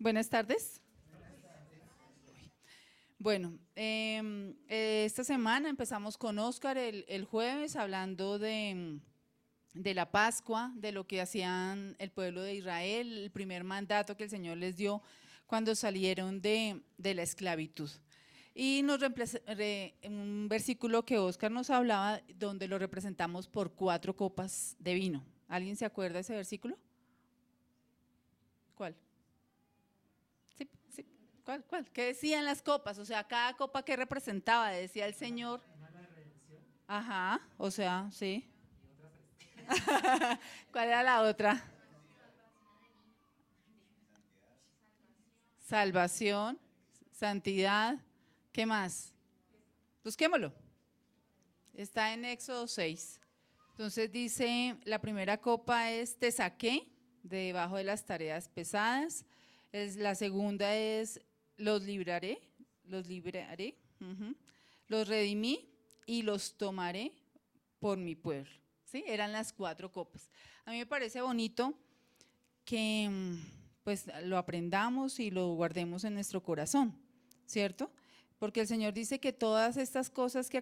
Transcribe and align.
Buenas 0.00 0.30
tardes. 0.30 0.80
Bueno, 3.18 3.58
em, 3.74 4.56
eh, 4.66 5.04
esta 5.04 5.24
semana 5.24 5.68
empezamos 5.68 6.16
con 6.16 6.38
Oscar 6.38 6.78
el, 6.78 7.26
jueves 7.26 7.76
hablando 7.76 8.38
de, 8.38 8.98
de, 9.74 9.92
la 9.92 10.10
Pascua, 10.10 10.72
de 10.74 10.92
lo 10.92 11.06
que 11.06 11.20
hacían 11.20 11.96
el 11.98 12.10
pueblo 12.10 12.40
de 12.40 12.54
Israel, 12.54 13.24
el 13.24 13.30
primer 13.30 13.62
mandato 13.62 14.16
que 14.16 14.24
el 14.24 14.30
Señor 14.30 14.56
les 14.56 14.78
dio 14.78 15.02
cuando 15.46 15.74
salieron 15.74 16.40
de, 16.40 16.80
de 16.96 17.14
la 17.14 17.22
esclavitud. 17.22 17.90
Y 18.54 18.80
nos 18.82 19.00
un 20.04 20.46
versículo 20.48 21.04
que 21.04 21.18
Oscar 21.18 21.50
nos 21.50 21.68
hablaba 21.68 22.22
donde 22.36 22.68
lo 22.68 22.78
representamos 22.78 23.48
por 23.48 23.74
cuatro 23.74 24.16
copas 24.16 24.76
de 24.78 24.94
vino. 24.94 25.22
¿Alguien 25.46 25.76
se 25.76 25.84
acuerda 25.84 26.14
de 26.14 26.20
ese 26.20 26.34
versículo? 26.34 26.78
¿Cuál? 28.74 28.96
Sí, 31.50 31.56
sí. 31.56 31.62
¿Cuál, 31.62 31.64
cuál? 31.64 31.92
¿Qué 31.92 32.04
decían 32.04 32.44
las 32.44 32.62
copas? 32.62 32.98
O 32.98 33.04
sea, 33.04 33.24
cada 33.24 33.56
copa 33.56 33.82
que 33.84 33.96
representaba, 33.96 34.70
decía 34.70 35.06
el 35.06 35.14
Señor. 35.14 35.60
Ajá, 36.86 37.40
o 37.56 37.70
sea, 37.70 38.08
sí. 38.12 38.48
¿Cuál 40.72 40.88
era 40.88 41.02
la 41.02 41.22
otra? 41.22 41.64
Salvación, 45.58 46.58
santidad, 47.12 47.98
¿qué 48.52 48.66
más? 48.66 49.12
Busquémoslo. 50.02 50.52
Está 51.74 52.12
en 52.12 52.24
Éxodo 52.24 52.66
6. 52.66 53.20
Entonces 53.70 54.10
dice, 54.10 54.76
la 54.84 55.00
primera 55.00 55.40
copa 55.40 55.90
es 55.90 56.16
te 56.18 56.32
saqué 56.32 56.88
de 57.22 57.46
debajo 57.46 57.76
de 57.76 57.84
las 57.84 58.04
tareas 58.04 58.48
pesadas. 58.48 59.24
Es, 59.72 59.96
la 59.96 60.16
segunda 60.16 60.74
es 60.74 61.20
los 61.60 61.82
libraré, 61.82 62.40
los 62.84 63.06
libraré, 63.06 63.76
los 64.88 65.06
redimí 65.06 65.68
y 66.06 66.22
los 66.22 66.56
tomaré 66.56 67.12
por 67.78 67.98
mi 67.98 68.16
pueblo. 68.16 68.50
¿Sí? 68.84 69.04
Eran 69.06 69.30
las 69.30 69.52
cuatro 69.52 69.92
copas. 69.92 70.30
A 70.64 70.72
mí 70.72 70.78
me 70.78 70.86
parece 70.86 71.20
bonito 71.20 71.74
que 72.64 73.08
mm, 73.08 73.36
pues 73.84 74.06
lo 74.24 74.36
aprendamos 74.36 75.20
y 75.20 75.30
lo 75.30 75.54
guardemos 75.54 76.02
en 76.04 76.14
nuestro 76.14 76.42
corazón, 76.42 76.96
¿cierto? 77.46 77.92
Porque 78.38 78.62
el 78.62 78.66
Señor 78.66 78.92
dice 78.92 79.20
que 79.20 79.32
todas 79.32 79.76
estas 79.76 80.10
cosas 80.10 80.48
que 80.48 80.58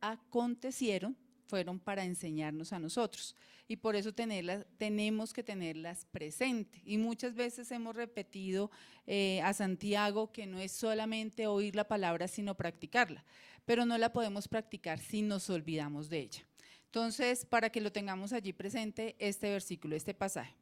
acontecieron 0.00 1.16
fueron 1.54 1.78
para 1.78 2.04
enseñarnos 2.04 2.72
a 2.72 2.80
nosotros 2.80 3.36
y 3.68 3.76
por 3.76 3.94
eso 3.94 4.12
tenerlas, 4.12 4.66
tenemos 4.76 5.32
que 5.32 5.44
tenerlas 5.44 6.04
presente. 6.06 6.82
Y 6.84 6.98
muchas 6.98 7.36
veces 7.36 7.70
hemos 7.70 7.94
repetido 7.94 8.72
eh, 9.06 9.40
a 9.40 9.52
Santiago 9.52 10.32
que 10.32 10.46
no 10.48 10.58
es 10.58 10.72
solamente 10.72 11.46
oír 11.46 11.76
la 11.76 11.86
palabra, 11.86 12.26
sino 12.26 12.56
practicarla, 12.56 13.24
pero 13.64 13.86
no 13.86 13.96
la 13.98 14.12
podemos 14.12 14.48
practicar 14.48 14.98
si 14.98 15.22
nos 15.22 15.48
olvidamos 15.48 16.08
de 16.08 16.18
ella. 16.22 16.44
Entonces, 16.86 17.46
para 17.46 17.70
que 17.70 17.80
lo 17.80 17.92
tengamos 17.92 18.32
allí 18.32 18.52
presente, 18.52 19.14
este 19.20 19.48
versículo, 19.48 19.94
este 19.94 20.12
pasaje. 20.12 20.56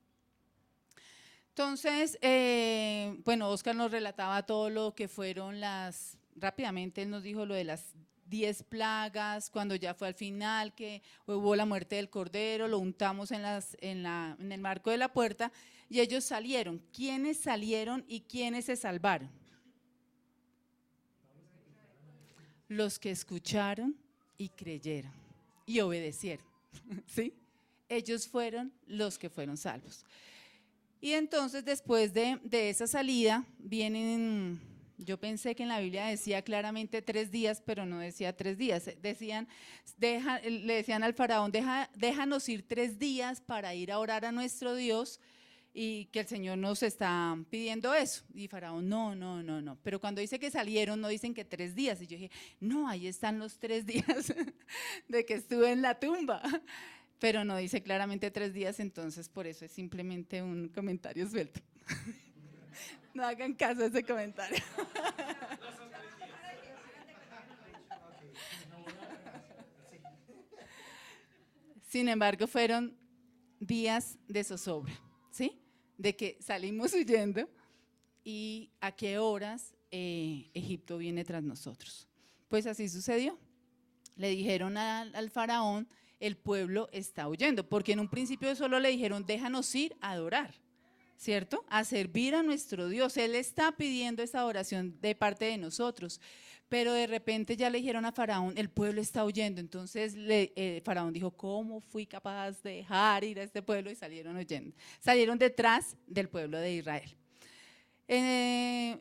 Entonces, 1.49 2.19
eh, 2.21 3.19
bueno, 3.25 3.49
Oscar 3.49 3.75
nos 3.75 3.91
relataba 3.91 4.45
todo 4.45 4.69
lo 4.69 4.95
que 4.95 5.09
fueron 5.09 5.59
las, 5.59 6.19
rápidamente 6.37 7.01
él 7.01 7.09
nos 7.09 7.23
dijo 7.23 7.47
lo 7.47 7.55
de 7.55 7.65
las 7.65 7.95
diez 8.33 8.63
plagas, 8.63 9.51
cuando 9.51 9.77
ya 9.77 9.93
fue 9.93 10.09
al 10.09 10.15
final, 10.15 10.75
que 10.75 11.03
hubo 11.27 11.55
la 11.55 11.67
muerte 11.67 11.97
del 11.97 12.09
cordero, 12.09 12.67
lo 12.67 12.79
untamos 12.79 13.31
en, 13.31 13.43
las, 13.43 13.77
en, 13.83 14.03
la, 14.03 14.39
en 14.41 14.51
el 14.51 14.61
marco 14.61 14.91
de 14.91 14.97
la 14.97 15.13
puerta 15.13 15.53
y 15.91 16.01
ellos 16.01 16.25
salieron. 16.25 16.83
¿Quiénes 16.95 17.39
salieron 17.39 18.07
y 18.09 18.23
quiénes 18.23 18.65
se 18.65 18.77
salvaron? 18.77 19.31
Los 22.69 22.99
que 22.99 23.11
escucharon 23.11 23.95
y 24.39 24.49
creyeron 24.49 25.13
y 25.67 25.81
obedecieron. 25.81 26.47
¿Sí? 27.07 27.35
Ellos 27.87 28.27
fueron 28.27 28.73
los 28.87 29.19
que 29.19 29.29
fueron 29.29 29.59
salvos. 29.59 30.07
Y 31.03 31.13
entonces 31.13 31.67
después 31.67 32.15
de, 32.15 32.41
de 32.45 32.71
esa 32.71 32.87
salida 32.87 33.45
vienen 33.59 34.72
yo 35.05 35.19
pensé 35.19 35.55
que 35.55 35.63
en 35.63 35.69
la 35.69 35.81
Biblia 35.81 36.07
decía 36.07 36.43
claramente 36.43 37.03
tres 37.03 37.31
días, 37.31 37.63
pero 37.65 37.87
no 37.87 37.99
decía 37.99 38.37
tres 38.37 38.59
días. 38.59 38.91
Decían, 39.01 39.49
le 39.99 40.75
decían 40.75 41.03
al 41.03 41.15
faraón, 41.15 41.53
Deja, 41.53 41.91
déjanos 41.95 42.49
ir 42.49 42.67
tres 42.67 42.99
días 42.99 43.41
para 43.41 43.75
ir 43.75 43.93
a 43.93 43.99
orar 43.99 44.25
a 44.25 44.33
nuestro 44.33 44.75
Dios 44.75 45.21
y 45.75 46.07
que 46.07 46.21
el 46.21 46.27
Señor 46.27 46.59
nos 46.59 46.83
está 46.83 47.37
pidiendo 47.49 47.95
eso. 47.95 48.25
Y 48.35 48.49
Faraón, 48.49 48.89
no, 48.89 49.15
no, 49.15 49.43
no, 49.43 49.63
no. 49.63 49.79
Pero 49.83 50.01
cuando 50.01 50.21
dice 50.21 50.39
que 50.39 50.51
salieron, 50.51 51.01
no 51.01 51.09
dicen 51.09 51.35
que 51.35 51.45
tres 51.45 51.75
días. 51.75 52.01
Y 52.03 52.07
yo 52.07 52.17
dije, 52.17 52.31
no, 52.61 52.89
ahí 52.89 53.07
están 53.07 53.39
los 53.39 53.59
tres 53.59 53.87
días 53.87 54.35
de 55.09 55.25
que 55.25 55.35
estuve 55.35 55.73
en 55.73 55.83
la 55.83 55.99
tumba. 55.99 56.43
Pero 57.19 57.45
no 57.45 57.57
dice 57.57 57.83
claramente 57.83 58.31
tres 58.31 58.53
días, 58.53 58.81
entonces 58.81 59.29
por 59.29 59.47
eso 59.47 59.65
es 59.65 59.73
simplemente 59.73 60.43
un 60.43 60.69
comentario 60.69 61.29
suelto. 61.29 61.61
No 63.15 63.25
hagan 63.25 63.55
caso 63.55 63.83
a 63.83 63.87
ese 63.87 64.03
comentario. 64.03 64.59
Sin 71.89 72.09
embargo, 72.09 72.47
fueron 72.47 72.97
días 73.61 74.19
de 74.27 74.43
zozobra, 74.43 74.93
¿sí? 75.31 75.61
De 75.99 76.17
que 76.17 76.39
salimos 76.41 76.95
huyendo 76.95 77.51
y 78.25 78.71
a 78.81 78.93
qué 78.93 79.19
horas 79.19 79.75
eh, 79.91 80.51
Egipto 80.55 80.97
viene 80.97 81.23
tras 81.23 81.43
nosotros. 81.43 82.09
Pues 82.49 82.67
así 82.67 82.89
sucedió. 82.89 83.39
Le 84.17 84.31
dijeron 84.31 84.79
al, 84.79 85.15
al 85.15 85.31
faraón, 85.31 85.87
el 86.19 86.37
pueblo 86.37 86.89
está 86.93 87.29
huyendo, 87.29 87.69
porque 87.69 87.93
en 87.93 88.01
un 88.01 88.09
principio 88.09 88.55
solo 88.57 88.81
le 88.81 88.89
dijeron, 88.89 89.27
déjanos 89.27 89.75
ir 89.75 89.95
a 90.01 90.13
adorar. 90.13 90.62
¿Cierto? 91.23 91.65
A 91.69 91.85
servir 91.85 92.35
a 92.35 92.43
nuestro 92.43 92.89
Dios. 92.89 93.17
Él 93.17 93.37
está 93.37 93.71
pidiendo 93.71 94.25
esa 94.25 94.45
oración 94.45 94.99
de 95.01 95.15
parte 95.15 95.45
de 95.45 95.57
nosotros. 95.57 96.21
Pero 96.69 96.93
de 96.93 97.07
repente 97.07 97.57
ya 97.57 97.71
le 97.71 97.79
dijeron 97.79 98.05
a 98.05 98.13
Faraón, 98.13 98.55
el 98.57 98.71
pueblo 98.71 99.01
está 99.01 99.25
huyendo. 99.25 99.61
Entonces 99.61 100.17
le, 100.17 100.53
eh, 100.57 100.83
Faraón 100.85 101.13
dijo, 101.13 101.31
¿cómo 101.31 101.81
fui 101.81 102.07
capaz 102.07 102.61
de 102.63 102.77
dejar 102.79 103.23
ir 103.23 103.39
a 103.39 103.45
este 103.45 103.63
pueblo? 103.63 103.91
Y 103.91 103.95
salieron 103.95 104.37
huyendo. 104.37 104.75
Salieron 104.99 105.39
detrás 105.39 105.97
del 106.09 106.29
pueblo 106.29 106.59
de 106.59 106.75
Israel. 106.75 107.15
Eh, 108.09 108.99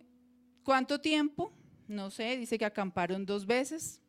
¿Cuánto 0.63 1.01
tiempo? 1.01 1.51
No 1.87 2.11
sé, 2.11 2.37
dice 2.37 2.59
que 2.59 2.65
acamparon 2.65 3.25
dos 3.25 3.47
veces 3.47 3.99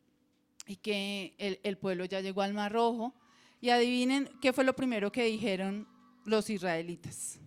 y 0.67 0.75
que 0.75 1.33
el, 1.39 1.59
el 1.63 1.79
pueblo 1.79 2.05
ya 2.05 2.21
llegó 2.21 2.43
al 2.43 2.53
Mar 2.53 2.71
Rojo. 2.71 3.15
Y 3.59 3.69
adivinen 3.69 4.29
qué 4.39 4.53
fue 4.53 4.65
lo 4.65 4.75
primero 4.75 5.11
que 5.11 5.23
dijeron 5.23 5.87
los 6.25 6.49
israelitas. 6.51 7.39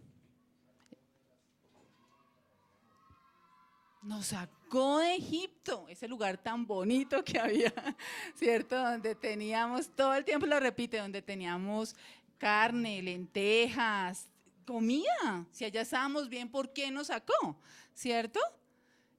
Nos 4.06 4.26
sacó 4.26 4.98
de 4.98 5.16
Egipto, 5.16 5.86
ese 5.88 6.06
lugar 6.06 6.38
tan 6.38 6.66
bonito 6.66 7.24
que 7.24 7.38
había, 7.38 7.72
¿cierto? 8.34 8.76
Donde 8.76 9.14
teníamos, 9.14 9.88
todo 9.94 10.14
el 10.14 10.24
tiempo 10.24 10.46
lo 10.46 10.60
repite, 10.60 10.98
donde 10.98 11.22
teníamos 11.22 11.96
carne, 12.38 13.02
lentejas, 13.02 14.28
comida. 14.64 15.46
Si 15.50 15.64
allá 15.64 15.80
estábamos 15.80 16.28
bien, 16.28 16.48
¿por 16.48 16.72
qué 16.72 16.90
nos 16.90 17.08
sacó? 17.08 17.58
¿Cierto? 17.94 18.38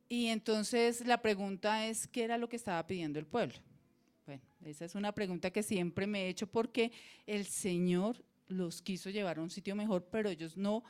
Y 0.08 0.28
entonces 0.28 1.06
la 1.06 1.22
pregunta 1.22 1.86
es, 1.88 2.08
¿qué 2.08 2.24
era 2.24 2.38
lo 2.38 2.48
que 2.48 2.56
estaba 2.56 2.86
pidiendo 2.88 3.20
el 3.20 3.26
pueblo? 3.26 3.58
Bueno, 4.26 4.42
esa 4.64 4.86
es 4.86 4.96
una 4.96 5.12
pregunta 5.12 5.52
que 5.52 5.64
siempre 5.64 6.08
me 6.08 6.24
he 6.24 6.30
hecho 6.30 6.48
porque 6.48 6.94
el 7.26 7.46
Señor 7.46 8.24
los 8.48 8.82
quiso 8.82 9.10
llevar 9.10 9.38
a 9.38 9.42
un 9.42 9.50
sitio 9.50 9.76
mejor, 9.76 10.06
pero 10.10 10.30
ellos 10.30 10.56
no 10.56 10.84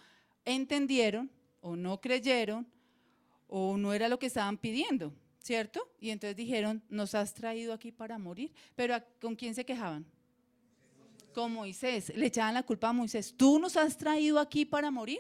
entendieron 0.46 1.32
o 1.62 1.76
no 1.76 2.00
creyeron 2.00 2.68
o 3.48 3.78
no 3.78 3.94
era 3.94 4.10
lo 4.10 4.20
que 4.20 4.28
estaban 4.28 4.58
pidiendo, 4.58 5.14
¿cierto? 5.40 5.90
Y 6.00 6.10
entonces 6.10 6.36
dijeron, 6.36 6.84
nos 6.90 7.16
has 7.16 7.34
traído 7.34 7.74
aquí 7.74 7.92
para 7.92 8.18
morir. 8.18 8.54
Pero 8.76 8.96
¿con 9.20 9.36
quién 9.36 9.56
se 9.56 9.66
quejaban? 9.66 10.06
Con 11.34 11.54
Moisés. 11.54 12.12
Le 12.16 12.28
echaban 12.28 12.54
la 12.54 12.64
culpa 12.64 12.90
a 12.90 12.94
Moisés, 12.94 13.34
tú 13.36 13.60
nos 13.60 13.78
has 13.78 13.98
traído 13.98 14.40
aquí 14.40 14.66
para 14.66 14.92
morir. 14.92 15.20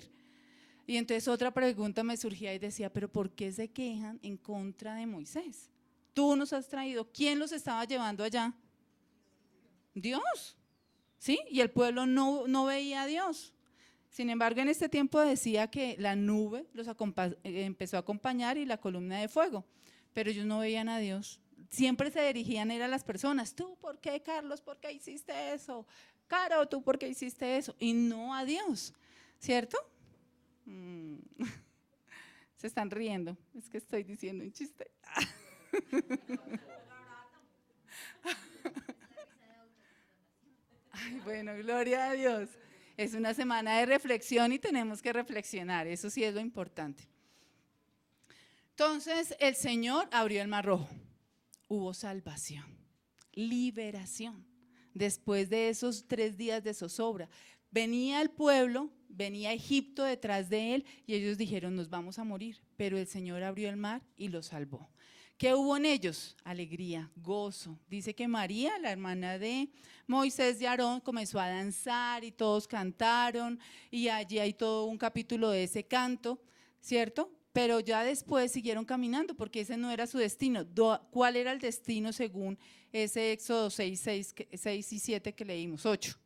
Y 0.86 0.96
entonces 0.96 1.28
otra 1.28 1.52
pregunta 1.54 2.02
me 2.02 2.16
surgía 2.16 2.54
y 2.54 2.60
decía, 2.60 2.92
pero 2.92 3.12
¿por 3.12 3.32
qué 3.32 3.52
se 3.52 3.68
quejan 3.68 4.20
en 4.24 4.38
contra 4.38 4.96
de 4.96 5.06
Moisés? 5.06 5.70
Tú 6.14 6.36
nos 6.36 6.54
has 6.54 6.70
traído. 6.70 7.12
¿Quién 7.12 7.38
los 7.38 7.52
estaba 7.52 7.84
llevando 7.84 8.24
allá? 8.24 8.54
Dios. 9.94 10.56
¿Sí? 11.20 11.40
Y 11.52 11.60
el 11.60 11.72
pueblo 11.72 12.06
no, 12.06 12.48
no 12.48 12.66
veía 12.66 13.02
a 13.02 13.06
Dios. 13.06 13.54
Sin 14.18 14.32
embargo, 14.32 14.62
en 14.62 14.68
este 14.68 14.90
tiempo 14.90 15.20
decía 15.20 15.68
que 15.70 15.96
la 16.00 16.16
nube 16.16 16.66
los 16.74 16.88
eh, 16.88 17.36
empezó 17.44 17.98
a 17.98 18.00
acompañar 18.00 18.58
y 18.58 18.66
la 18.66 18.80
columna 18.80 19.20
de 19.20 19.28
fuego, 19.28 19.64
pero 20.12 20.32
ellos 20.32 20.48
no 20.48 20.58
veían 20.58 20.90
a 20.90 20.98
Dios. 20.98 21.40
Siempre 21.70 22.10
se 22.10 22.26
dirigían 22.26 22.72
a 22.72 22.88
las 22.88 23.04
personas, 23.04 23.54
tú, 23.54 23.78
¿por 23.80 24.00
qué, 24.00 24.24
Carlos? 24.24 24.60
¿Por 24.60 24.80
qué 24.80 24.92
hiciste 24.92 25.54
eso? 25.54 25.86
Caro, 26.26 26.68
¿tú 26.68 26.82
por 26.82 26.98
qué 26.98 27.08
hiciste 27.08 27.58
eso? 27.58 27.76
Y 27.78 27.94
no 27.94 28.34
a 28.34 28.44
Dios, 28.44 28.92
¿cierto? 29.38 29.78
Mm. 30.66 31.18
Se 32.56 32.66
están 32.66 32.90
riendo. 32.90 33.38
Es 33.56 33.70
que 33.70 33.78
estoy 33.78 34.02
diciendo 34.02 34.44
un 34.44 34.52
chiste. 34.52 34.90
Bueno, 41.24 41.56
gloria 41.56 42.10
a 42.10 42.14
Dios. 42.14 42.50
Es 42.98 43.14
una 43.14 43.36
semana 43.36 43.78
de 43.78 43.86
reflexión 43.86 44.52
y 44.52 44.58
tenemos 44.58 45.04
que 45.04 45.14
reflexionar. 45.14 45.86
Eso 45.86 46.10
sí 46.10 46.24
es 46.24 46.34
lo 46.34 46.42
importante. 46.42 47.08
Entonces 48.72 49.36
el 49.40 49.56
Señor 49.56 50.10
abrió 50.12 50.42
el 50.42 50.48
mar 50.48 50.66
rojo. 50.66 50.90
Hubo 51.68 51.94
salvación, 51.94 52.66
liberación. 53.34 54.46
Después 54.96 55.48
de 55.50 55.70
esos 55.70 56.08
tres 56.08 56.38
días 56.38 56.64
de 56.64 56.74
zozobra, 56.74 57.30
venía 57.70 58.20
el 58.20 58.32
pueblo, 58.32 58.90
venía 59.10 59.54
Egipto 59.54 60.04
detrás 60.04 60.50
de 60.50 60.74
él 60.74 60.86
y 61.06 61.14
ellos 61.14 61.38
dijeron, 61.38 61.76
nos 61.76 61.92
vamos 61.92 62.18
a 62.18 62.24
morir. 62.24 62.62
Pero 62.78 62.98
el 62.98 63.06
Señor 63.06 63.44
abrió 63.44 63.70
el 63.70 63.78
mar 63.78 64.02
y 64.16 64.30
los 64.30 64.48
salvó. 64.48 64.90
¿Qué 65.38 65.54
hubo 65.54 65.78
en 65.78 65.86
ellos? 65.86 66.36
Alegría, 66.44 67.12
gozo. 67.16 67.78
Dice 67.88 68.16
que 68.16 68.28
María, 68.28 68.80
la 68.80 68.92
hermana 68.92 69.38
de 69.38 69.70
Moisés 70.08 70.60
y 70.60 70.66
Aarón, 70.66 71.00
comenzó 71.00 71.40
a 71.40 71.48
danzar 71.48 72.24
y 72.24 72.32
todos 72.32 72.68
cantaron 72.68 73.60
y 73.92 74.08
allí 74.08 74.40
hay 74.40 74.54
todo 74.54 74.86
un 74.86 74.98
capítulo 74.98 75.52
de 75.52 75.66
ese 75.66 75.84
canto, 75.84 76.42
¿cierto? 76.82 77.32
Pero 77.54 77.80
ya 77.80 78.04
después 78.04 78.52
siguieron 78.52 78.84
caminando 78.84 79.36
porque 79.36 79.62
ese 79.62 79.78
no 79.78 79.92
era 79.92 80.08
su 80.08 80.18
destino. 80.18 80.66
¿Cuál 81.12 81.36
era 81.36 81.52
el 81.52 81.60
destino 81.60 82.12
según 82.14 82.58
ese 82.92 83.32
Éxodo 83.32 83.70
6, 83.70 84.02
6, 84.54 84.94
y 84.94 85.00
7 85.00 85.36
que 85.36 85.46
leímos? 85.46 85.86
8. 85.86 86.18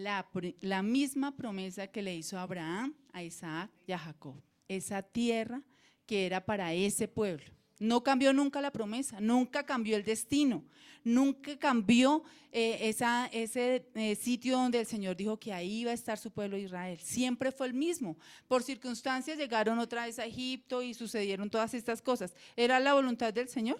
La, 0.00 0.82
misma 0.82 1.36
promesa 1.36 1.86
que 1.86 2.02
le 2.02 2.14
hizo 2.14 2.38
a 2.38 2.42
Abraham, 2.42 2.94
a 3.12 3.22
Isaac 3.22 3.70
y 3.86 3.92
a 3.92 3.98
Jacob. 3.98 4.40
Esa 4.68 5.02
tierra 5.02 5.62
que 6.06 6.26
era 6.26 6.44
para 6.44 6.72
ese 6.72 7.08
pueblo. 7.08 7.52
No 7.78 8.02
cambió 8.02 8.32
nunca 8.32 8.60
la 8.60 8.70
promesa, 8.70 9.20
nunca 9.20 9.64
cambió 9.64 9.96
el 9.96 10.04
destino, 10.04 10.64
nunca 11.02 11.56
cambió 11.58 12.22
eh, 12.52 12.78
esa, 12.82 13.26
ese 13.32 13.86
eh, 13.94 14.14
sitio 14.16 14.58
donde 14.58 14.80
el 14.80 14.86
Señor 14.86 15.16
dijo 15.16 15.38
que 15.38 15.52
ahí 15.52 15.80
iba 15.80 15.90
a 15.90 15.94
estar 15.94 16.18
su 16.18 16.30
pueblo 16.30 16.58
Israel. 16.58 16.98
Siempre 17.00 17.52
fue 17.52 17.68
el 17.68 17.74
mismo. 17.74 18.18
Por 18.48 18.62
circunstancias 18.62 19.38
llegaron 19.38 19.78
otra 19.78 20.04
vez 20.04 20.18
a 20.18 20.26
Egipto 20.26 20.82
y 20.82 20.92
sucedieron 20.92 21.48
todas 21.48 21.72
estas 21.72 22.02
cosas. 22.02 22.34
¿Era 22.54 22.80
la 22.80 22.92
voluntad 22.92 23.32
del 23.32 23.48
Señor? 23.48 23.78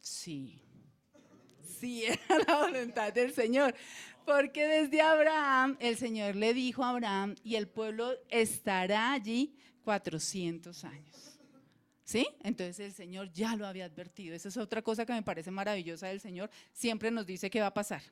Sí. 0.00 0.60
Sí, 1.80 2.04
era 2.28 2.44
la 2.46 2.56
voluntad 2.58 3.12
del 3.12 3.32
Señor. 3.32 3.74
Porque 4.30 4.64
desde 4.64 5.00
Abraham, 5.00 5.76
el 5.80 5.96
Señor 5.96 6.36
le 6.36 6.54
dijo 6.54 6.84
a 6.84 6.90
Abraham, 6.90 7.34
y 7.42 7.56
el 7.56 7.66
pueblo 7.66 8.12
estará 8.28 9.12
allí 9.12 9.56
400 9.82 10.84
años. 10.84 11.40
¿Sí? 12.04 12.28
Entonces 12.44 12.78
el 12.78 12.92
Señor 12.92 13.32
ya 13.32 13.56
lo 13.56 13.66
había 13.66 13.86
advertido. 13.86 14.36
Esa 14.36 14.48
es 14.48 14.56
otra 14.56 14.82
cosa 14.82 15.04
que 15.04 15.12
me 15.12 15.24
parece 15.24 15.50
maravillosa 15.50 16.06
del 16.06 16.20
Señor. 16.20 16.48
Siempre 16.72 17.10
nos 17.10 17.26
dice 17.26 17.50
que 17.50 17.60
va 17.60 17.66
a 17.66 17.74
pasar. 17.74 18.02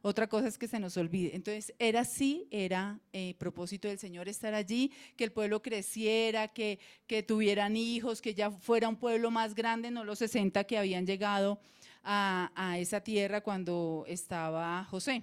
Otra 0.00 0.26
cosa 0.26 0.48
es 0.48 0.58
que 0.58 0.66
se 0.66 0.80
nos 0.80 0.96
olvide. 0.96 1.36
Entonces, 1.36 1.72
era 1.78 2.00
así, 2.00 2.48
era 2.50 2.98
eh, 3.12 3.36
propósito 3.38 3.86
del 3.86 4.00
Señor 4.00 4.28
estar 4.28 4.54
allí, 4.54 4.90
que 5.16 5.22
el 5.22 5.30
pueblo 5.30 5.62
creciera, 5.62 6.48
que, 6.48 6.80
que 7.06 7.22
tuvieran 7.22 7.76
hijos, 7.76 8.20
que 8.20 8.34
ya 8.34 8.50
fuera 8.50 8.88
un 8.88 8.96
pueblo 8.96 9.30
más 9.30 9.54
grande, 9.54 9.92
no 9.92 10.02
los 10.02 10.18
60 10.18 10.64
que 10.64 10.76
habían 10.76 11.06
llegado 11.06 11.60
a, 12.02 12.50
a 12.56 12.80
esa 12.80 13.00
tierra 13.00 13.42
cuando 13.42 14.04
estaba 14.08 14.82
José. 14.86 15.22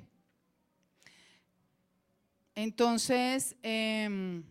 Entonces, 2.62 3.56
em, 3.64 4.44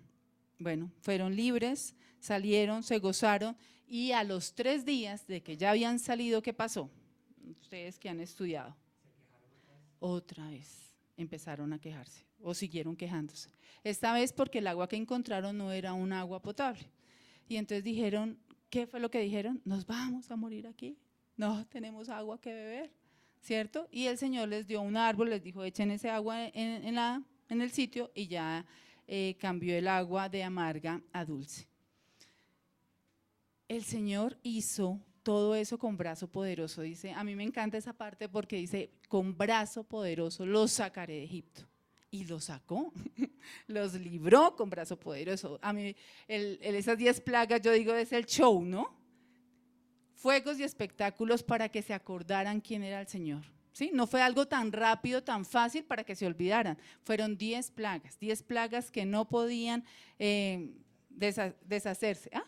bueno, 0.59 0.91
fueron 1.03 1.37
libres, 1.37 1.95
salieron, 2.21 2.83
se 2.83 2.99
gozaron 3.01 3.55
y 3.87 4.13
a 4.13 4.25
los 4.25 4.55
tres 4.55 4.87
días 4.87 5.27
de 5.27 5.43
que 5.43 5.59
ya 5.59 5.73
habían 5.73 5.99
salido, 5.99 6.41
¿qué 6.41 6.55
pasó? 6.55 6.89
Ustedes 7.61 7.99
que 7.99 8.09
han 8.09 8.21
estudiado. 8.21 8.75
Otra 9.99 10.49
vez 10.49 10.95
empezaron 11.19 11.75
a 11.75 11.79
quejarse 11.79 12.25
o 12.41 12.55
siguieron 12.55 12.97
quejándose. 12.97 13.51
Esta 13.85 14.15
vez 14.15 14.33
porque 14.33 14.61
el 14.61 14.69
agua 14.69 14.89
que 14.89 14.97
encontraron 14.97 15.59
no 15.59 15.71
era 15.71 15.93
un 15.93 16.15
agua 16.15 16.41
potable. 16.41 16.91
Y 17.47 17.57
entonces 17.57 17.85
dijeron, 17.85 18.39
¿qué 18.71 18.87
fue 18.87 19.01
lo 19.01 19.11
que 19.11 19.21
dijeron? 19.21 19.61
Nos 19.67 19.85
vamos 19.85 20.31
a 20.31 20.37
morir 20.37 20.67
aquí. 20.67 20.97
No 21.37 21.67
tenemos 21.67 22.09
agua 22.09 22.41
que 22.41 22.55
beber, 22.55 22.91
¿cierto? 23.43 23.87
Y 23.91 24.07
el 24.07 24.17
Señor 24.17 24.49
les 24.49 24.67
dio 24.67 24.81
un 24.81 24.97
árbol, 24.97 25.29
les 25.29 25.43
dijo, 25.43 25.63
echen 25.63 25.91
ese 25.91 26.09
agua 26.09 26.47
en 26.55 26.95
la 26.95 27.23
en 27.49 27.63
el 27.63 27.71
sitio 27.71 28.11
y 28.15 28.29
ya 28.29 28.65
eh, 29.07 29.37
cambió 29.41 29.77
el 29.77 29.89
agua 29.89 30.29
de 30.29 30.43
amarga 30.43 31.01
a 31.13 31.25
dulce. 31.25 31.67
El 33.67 33.85
Señor 33.85 34.39
hizo 34.43 35.01
todo 35.23 35.55
eso 35.55 35.79
con 35.79 35.97
brazo 35.97 36.27
poderoso. 36.27 36.83
Dice, 36.83 37.13
a 37.13 37.23
mí 37.23 37.35
me 37.35 37.45
encanta 37.45 37.77
esa 37.77 37.93
parte 37.93 38.29
porque 38.29 38.57
dice, 38.57 38.91
con 39.09 39.37
brazo 39.37 39.85
poderoso 39.85 40.47
los 40.47 40.73
sacaré 40.73 41.15
de 41.15 41.25
Egipto. 41.25 41.69
Y 42.11 42.25
los 42.25 42.45
sacó, 42.45 42.93
los 43.67 43.93
libró 43.93 44.57
con 44.57 44.71
brazo 44.71 44.99
poderoso. 44.99 45.59
A 45.61 45.75
mí, 45.75 45.95
esas 46.27 46.97
diez 46.97 47.21
plagas, 47.21 47.61
yo 47.61 47.73
digo, 47.73 47.95
es 47.95 48.13
el 48.13 48.25
show, 48.25 48.65
¿no? 48.65 48.97
Fuegos 50.15 50.59
y 50.59 50.63
espectáculos 50.63 51.43
para 51.43 51.69
que 51.69 51.83
se 51.83 51.93
acordaran 51.93 52.63
quién 52.63 52.83
era 52.83 53.03
el 53.03 53.09
Señor. 53.09 53.43
No 53.93 54.07
fue 54.07 54.23
algo 54.23 54.47
tan 54.47 54.73
rápido, 54.73 55.23
tan 55.23 55.45
fácil 55.45 55.85
para 55.85 56.05
que 56.05 56.15
se 56.15 56.27
olvidaran. 56.27 56.79
Fueron 57.03 57.37
10 57.37 57.71
plagas, 57.71 58.19
10 58.19 58.43
plagas 58.43 58.91
que 58.91 59.05
no 59.05 59.29
podían 59.29 59.85
eh, 60.19 60.75
deshacerse. 61.09 62.31
¿ah? 62.33 62.45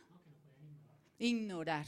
Ignorar. 1.19 1.87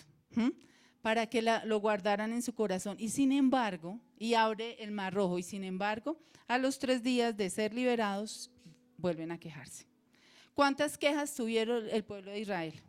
Para 1.00 1.26
que 1.26 1.42
lo 1.42 1.80
guardaran 1.80 2.32
en 2.32 2.42
su 2.42 2.54
corazón. 2.54 2.96
Y 2.98 3.08
sin 3.08 3.32
embargo, 3.32 4.00
y 4.18 4.34
abre 4.34 4.82
el 4.82 4.92
mar 4.92 5.12
rojo, 5.12 5.38
y 5.38 5.42
sin 5.42 5.64
embargo, 5.64 6.18
a 6.46 6.58
los 6.58 6.78
tres 6.78 7.02
días 7.02 7.36
de 7.36 7.50
ser 7.50 7.74
liberados, 7.74 8.50
vuelven 8.96 9.32
a 9.32 9.38
quejarse. 9.38 9.86
¿Cuántas 10.54 10.96
quejas 10.98 11.34
tuvieron 11.34 11.88
el 11.90 12.04
pueblo 12.04 12.30
de 12.30 12.40
Israel? 12.40 12.80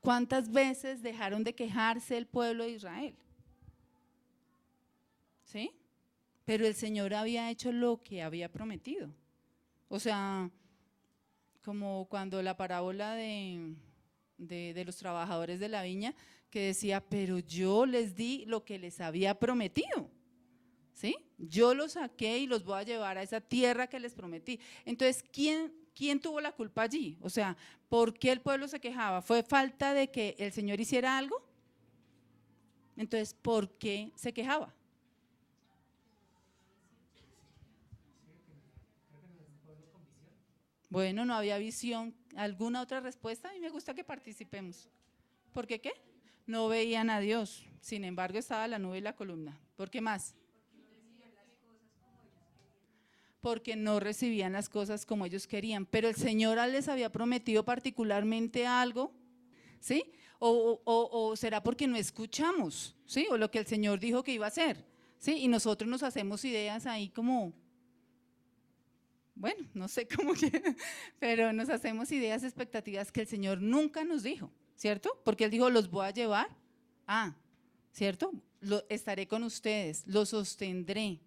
¿Cuántas 0.00 0.50
veces 0.50 1.02
dejaron 1.02 1.44
de 1.44 1.54
quejarse 1.54 2.16
el 2.16 2.26
pueblo 2.26 2.64
de 2.64 2.70
Israel? 2.70 3.14
¿Sí? 5.44 5.72
Pero 6.44 6.66
el 6.66 6.74
Señor 6.74 7.12
había 7.14 7.50
hecho 7.50 7.70
lo 7.70 8.02
que 8.02 8.22
había 8.22 8.50
prometido. 8.50 9.12
O 9.88 9.98
sea, 9.98 10.50
como 11.62 12.06
cuando 12.08 12.42
la 12.42 12.56
parábola 12.56 13.14
de, 13.14 13.74
de, 14.38 14.84
los 14.84 14.96
trabajadores 14.96 15.60
de 15.60 15.68
la 15.68 15.82
viña, 15.82 16.14
que 16.48 16.66
decía, 16.66 17.00
pero 17.00 17.38
yo 17.38 17.84
les 17.86 18.16
di 18.16 18.44
lo 18.46 18.64
que 18.64 18.78
les 18.78 19.00
había 19.00 19.38
prometido. 19.38 20.10
¿Sí? 20.92 21.16
Yo 21.38 21.74
los 21.74 21.92
saqué 21.92 22.38
y 22.38 22.46
los 22.46 22.64
voy 22.64 22.80
a 22.80 22.82
llevar 22.82 23.18
a 23.18 23.22
esa 23.22 23.40
tierra 23.40 23.86
que 23.86 24.00
les 24.00 24.14
prometí. 24.14 24.60
Entonces, 24.84 25.24
¿quién, 25.32 25.72
¿quién 25.94 26.20
tuvo 26.20 26.40
la 26.40 26.52
culpa 26.52 26.82
allí? 26.82 27.18
O 27.20 27.30
sea, 27.30 27.56
¿por 27.88 28.14
qué 28.18 28.32
el 28.32 28.40
pueblo 28.40 28.68
se 28.68 28.80
quejaba? 28.80 29.22
¿Fue 29.22 29.42
falta 29.42 29.94
de 29.94 30.10
que 30.10 30.36
el 30.38 30.52
Señor 30.52 30.80
hiciera 30.80 31.18
algo? 31.18 31.42
Entonces, 32.96 33.34
¿por 33.34 33.70
qué 33.78 34.12
se 34.14 34.32
quejaba? 34.32 34.74
Bueno, 40.90 41.24
no 41.24 41.34
había 41.34 41.56
visión. 41.58 42.14
¿Alguna 42.36 42.82
otra 42.82 43.00
respuesta? 43.00 43.48
A 43.48 43.52
mí 43.52 43.60
me 43.60 43.70
gusta 43.70 43.94
que 43.94 44.04
participemos. 44.04 44.88
¿Por 45.52 45.66
qué 45.66 45.80
qué? 45.80 45.92
No 46.46 46.68
veían 46.68 47.10
a 47.10 47.20
Dios. 47.20 47.64
Sin 47.80 48.04
embargo, 48.04 48.38
estaba 48.38 48.66
la 48.66 48.78
nube 48.78 48.98
y 48.98 49.00
la 49.00 49.14
columna. 49.14 49.58
¿Por 49.76 49.88
qué 49.88 50.00
más? 50.00 50.34
Porque 53.40 53.76
no 53.76 54.00
recibían 54.00 54.52
las 54.52 54.68
cosas 54.68 55.06
como 55.06 55.26
ellos 55.26 55.46
querían. 55.46 55.86
Pero 55.86 56.08
el 56.08 56.16
Señor 56.16 56.58
les 56.68 56.88
había 56.88 57.10
prometido 57.10 57.64
particularmente 57.64 58.66
algo, 58.66 59.12
¿sí? 59.80 60.04
O, 60.38 61.34
será 61.36 61.62
porque 61.62 61.86
no 61.86 61.96
escuchamos, 61.96 62.96
¿sí? 63.04 63.26
O 63.30 63.36
lo 63.36 63.50
que 63.50 63.58
el 63.58 63.66
Señor 63.66 64.00
dijo 64.00 64.22
que 64.22 64.32
iba 64.32 64.46
a 64.46 64.48
hacer, 64.48 64.84
¿sí? 65.18 65.32
Y 65.32 65.48
nosotros 65.48 65.88
nos 65.88 66.02
hacemos 66.02 66.44
ideas 66.44 66.86
ahí 66.86 67.10
como, 67.10 67.52
bueno, 69.34 69.68
no 69.74 69.86
sé 69.86 70.08
cómo, 70.08 70.32
pero 71.18 71.52
nos 71.52 71.68
hacemos 71.68 72.10
ideas, 72.10 72.42
expectativas 72.42 73.12
que 73.12 73.20
el 73.20 73.26
Señor 73.26 73.60
nunca 73.60 74.02
nos 74.04 74.22
dijo, 74.22 74.50
¿cierto? 74.76 75.20
Porque 75.24 75.44
Él 75.44 75.50
dijo, 75.50 75.68
los 75.68 75.90
voy 75.90 76.06
a 76.06 76.10
llevar, 76.10 76.48
ah, 77.06 77.34
¿cierto? 77.92 78.32
Lo, 78.60 78.82
estaré 78.88 79.28
con 79.28 79.42
ustedes, 79.42 80.04
los 80.06 80.30
sostendré, 80.30 81.20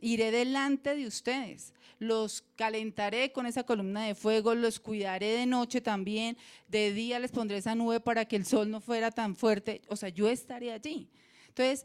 Iré 0.00 0.30
delante 0.30 0.94
de 0.94 1.06
ustedes, 1.06 1.74
los 1.98 2.42
calentaré 2.56 3.32
con 3.32 3.46
esa 3.46 3.64
columna 3.64 4.04
de 4.04 4.14
fuego, 4.14 4.54
los 4.54 4.80
cuidaré 4.80 5.32
de 5.32 5.46
noche 5.46 5.80
también, 5.80 6.36
de 6.68 6.92
día 6.92 7.18
les 7.18 7.30
pondré 7.30 7.58
esa 7.58 7.74
nube 7.74 8.00
para 8.00 8.24
que 8.24 8.36
el 8.36 8.46
sol 8.46 8.70
no 8.70 8.80
fuera 8.80 9.10
tan 9.10 9.36
fuerte, 9.36 9.82
o 9.88 9.96
sea, 9.96 10.08
yo 10.08 10.28
estaré 10.28 10.72
allí. 10.72 11.08
Entonces, 11.48 11.84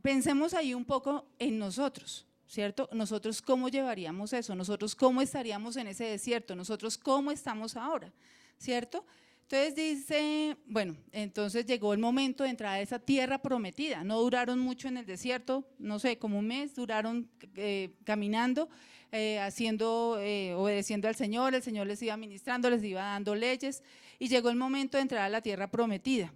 pensemos 0.00 0.54
ahí 0.54 0.74
un 0.74 0.84
poco 0.84 1.26
en 1.38 1.58
nosotros. 1.58 2.26
¿cierto? 2.52 2.86
Nosotros 2.92 3.40
cómo 3.40 3.70
llevaríamos 3.70 4.34
eso, 4.34 4.54
nosotros 4.54 4.94
cómo 4.94 5.22
estaríamos 5.22 5.76
en 5.76 5.86
ese 5.86 6.04
desierto, 6.04 6.54
nosotros 6.54 6.98
cómo 6.98 7.32
estamos 7.32 7.76
ahora, 7.76 8.12
¿cierto? 8.58 9.06
Entonces 9.52 9.74
dice, 9.74 10.56
bueno, 10.64 10.96
entonces 11.12 11.66
llegó 11.66 11.92
el 11.92 11.98
momento 11.98 12.42
de 12.42 12.48
entrar 12.48 12.72
a 12.72 12.80
esa 12.80 12.98
tierra 12.98 13.36
prometida. 13.36 14.02
No 14.02 14.18
duraron 14.18 14.58
mucho 14.58 14.88
en 14.88 14.96
el 14.96 15.04
desierto, 15.04 15.68
no 15.78 15.98
sé, 15.98 16.16
como 16.16 16.38
un 16.38 16.46
mes, 16.46 16.74
duraron 16.74 17.28
eh, 17.56 17.90
caminando, 18.04 18.70
eh, 19.10 19.38
haciendo, 19.40 20.16
eh, 20.22 20.54
obedeciendo 20.54 21.06
al 21.06 21.16
Señor. 21.16 21.54
El 21.54 21.62
Señor 21.62 21.86
les 21.86 22.00
iba 22.00 22.16
ministrando, 22.16 22.70
les 22.70 22.82
iba 22.82 23.02
dando 23.02 23.34
leyes 23.34 23.82
y 24.18 24.28
llegó 24.28 24.48
el 24.48 24.56
momento 24.56 24.96
de 24.96 25.02
entrar 25.02 25.24
a 25.24 25.28
la 25.28 25.42
tierra 25.42 25.70
prometida. 25.70 26.32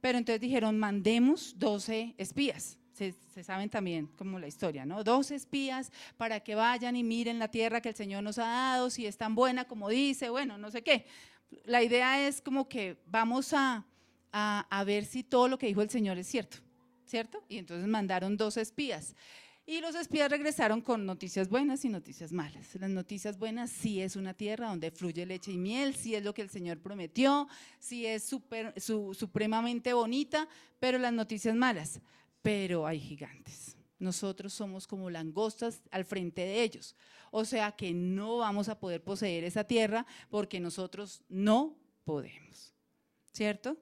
Pero 0.00 0.16
entonces 0.16 0.40
dijeron, 0.40 0.78
mandemos 0.78 1.58
12 1.58 2.14
espías 2.16 2.78
se, 2.96 3.44
saben 3.44 3.68
también 3.68 4.06
como 4.16 4.38
la 4.38 4.46
historia, 4.46 4.86
¿no? 4.86 5.04
Dos 5.04 5.30
espías 5.30 5.92
para 6.16 6.40
que 6.40 6.54
vayan 6.54 6.96
y 6.96 7.04
miren 7.04 7.38
la 7.38 7.48
tierra 7.48 7.82
que 7.82 7.90
el 7.90 7.94
Señor 7.94 8.22
nos 8.22 8.38
ha 8.38 8.46
dado, 8.46 8.88
si 8.88 9.06
es 9.06 9.18
tan 9.18 9.34
buena 9.34 9.66
como 9.66 9.90
dice, 9.90 10.30
bueno, 10.30 10.56
no 10.56 10.70
sé 10.70 10.82
qué. 10.82 11.04
La 11.64 11.82
idea 11.82 12.26
es 12.26 12.40
como 12.40 12.68
que 12.68 12.96
vamos 13.06 13.52
a, 13.52 13.84
a, 14.32 14.84
ver 14.84 15.04
si 15.04 15.22
todo 15.22 15.48
lo 15.48 15.58
que 15.58 15.66
dijo 15.66 15.82
el 15.82 15.90
Señor 15.90 16.18
es 16.18 16.26
cierto, 16.26 16.58
¿cierto? 17.06 17.44
Y 17.48 17.58
entonces 17.58 17.86
mandaron 17.88 18.36
dos 18.36 18.56
espías. 18.56 19.14
Y 19.68 19.80
los 19.80 19.96
espías 19.96 20.30
regresaron 20.30 20.80
con 20.80 21.06
noticias 21.06 21.48
buenas 21.48 21.84
y 21.84 21.88
noticias 21.88 22.32
malas. 22.32 22.74
Las 22.76 22.90
noticias 22.90 23.36
buenas 23.36 23.70
sí 23.70 24.00
es 24.00 24.14
una 24.14 24.32
tierra 24.32 24.68
donde 24.68 24.92
fluye 24.92 25.26
leche 25.26 25.50
y 25.50 25.58
miel, 25.58 25.96
sí 25.96 26.14
es 26.14 26.22
lo 26.22 26.32
que 26.34 26.42
el 26.42 26.50
Señor 26.50 26.78
prometió, 26.78 27.48
sí 27.80 28.06
es 28.06 28.22
super, 28.22 28.80
su, 28.80 29.12
supremamente 29.14 29.92
bonita, 29.92 30.48
pero 30.78 30.98
las 30.98 31.12
noticias 31.12 31.56
malas 31.56 32.00
pero 32.46 32.86
hay 32.86 33.00
gigantes. 33.00 33.76
Nosotros 33.98 34.52
somos 34.52 34.86
como 34.86 35.10
langostas 35.10 35.82
al 35.90 36.04
frente 36.04 36.42
de 36.42 36.62
ellos. 36.62 36.94
O 37.30 37.44
sea 37.44 37.72
que 37.72 37.92
no 37.92 38.38
vamos 38.38 38.68
a 38.68 38.78
poder 38.78 39.02
poseer 39.02 39.44
esa 39.44 39.64
tierra 39.64 40.06
porque 40.30 40.60
nosotros 40.60 41.22
no 41.28 41.76
podemos. 42.04 42.74
¿Cierto? 43.32 43.76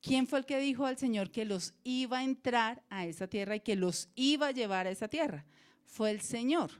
¿Quién 0.00 0.26
fue 0.26 0.38
el 0.40 0.46
que 0.46 0.58
dijo 0.58 0.86
al 0.86 0.98
Señor 0.98 1.30
que 1.30 1.44
los 1.44 1.74
iba 1.82 2.18
a 2.18 2.24
entrar 2.24 2.82
a 2.88 3.06
esa 3.06 3.26
tierra 3.26 3.56
y 3.56 3.60
que 3.60 3.76
los 3.76 4.08
iba 4.14 4.48
a 4.48 4.52
llevar 4.52 4.86
a 4.86 4.90
esa 4.90 5.08
tierra? 5.08 5.44
Fue 5.84 6.10
el 6.10 6.20
Señor. 6.20 6.70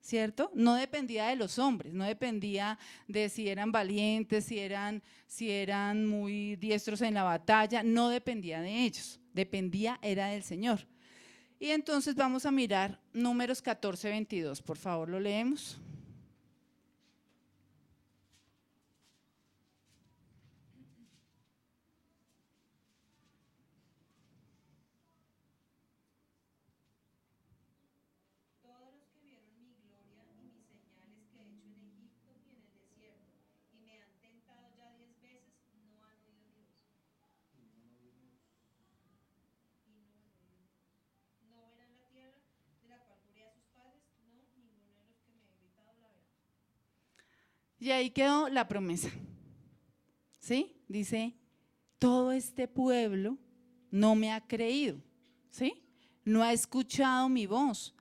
¿cierto? 0.00 0.50
No 0.52 0.74
dependía 0.74 1.28
de 1.28 1.36
los 1.36 1.60
hombres, 1.60 1.94
no 1.94 2.04
dependía 2.04 2.76
de 3.06 3.28
si 3.28 3.48
eran 3.48 3.70
valientes, 3.70 4.46
si 4.46 4.58
eran, 4.58 5.00
si 5.28 5.48
eran 5.48 6.08
muy 6.08 6.56
diestros 6.56 7.02
en 7.02 7.14
la 7.14 7.22
batalla, 7.22 7.84
no 7.84 8.08
dependía 8.08 8.60
de 8.60 8.82
ellos 8.82 9.20
dependía 9.32 9.98
era 10.02 10.28
del 10.28 10.42
Señor. 10.42 10.86
Y 11.62 11.70
entonces 11.70 12.16
vamos 12.16 12.44
a 12.44 12.50
mirar 12.50 12.98
números 13.12 13.62
14, 13.62 14.10
22, 14.10 14.60
por 14.62 14.76
favor, 14.76 15.08
lo 15.08 15.20
leemos. 15.20 15.78
Y 47.82 47.90
ahí 47.90 48.10
quedó 48.10 48.48
la 48.48 48.68
promesa. 48.68 49.10
¿Sí? 50.38 50.80
Dice, 50.86 51.34
todo 51.98 52.30
este 52.30 52.68
pueblo 52.68 53.38
no 53.90 54.14
me 54.14 54.30
ha 54.30 54.40
creído. 54.40 55.02
¿Sí? 55.50 55.82
No 56.24 56.44
ha 56.44 56.52
escuchado 56.52 57.28
mi 57.28 57.44
voz. 57.44 57.92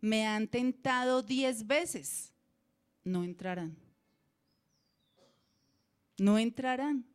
Me 0.00 0.26
han 0.26 0.48
tentado 0.48 1.22
diez 1.22 1.64
veces. 1.64 2.32
No 3.04 3.22
entrarán. 3.22 3.76
No 6.18 6.36
entrarán. 6.36 7.06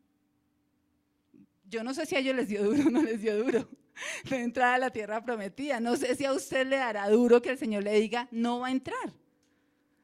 Yo 1.65 1.83
no 1.83 1.93
sé 1.93 2.05
si 2.05 2.15
a 2.15 2.19
ellos 2.19 2.37
les 2.37 2.47
dio 2.47 2.63
duro 2.63 2.87
o 2.87 2.89
no 2.89 3.03
les 3.03 3.21
dio 3.21 3.37
duro 3.37 3.67
de 4.29 4.43
entrar 4.43 4.75
a 4.75 4.77
la 4.77 4.91
tierra 4.91 5.21
prometida. 5.21 5.81
No 5.81 5.97
sé 5.97 6.15
si 6.15 6.23
a 6.23 6.31
usted 6.31 6.65
le 6.67 6.77
dará 6.77 7.09
duro 7.09 7.41
que 7.41 7.49
el 7.49 7.57
Señor 7.57 7.83
le 7.83 7.99
diga, 7.99 8.29
no 8.31 8.61
va 8.61 8.67
a 8.67 8.71
entrar 8.71 9.13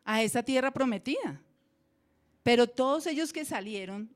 a 0.03 0.21
esa 0.21 0.43
tierra 0.43 0.73
prometida. 0.73 1.41
Pero 2.43 2.67
todos 2.67 3.07
ellos 3.07 3.31
que 3.31 3.45
salieron, 3.45 4.09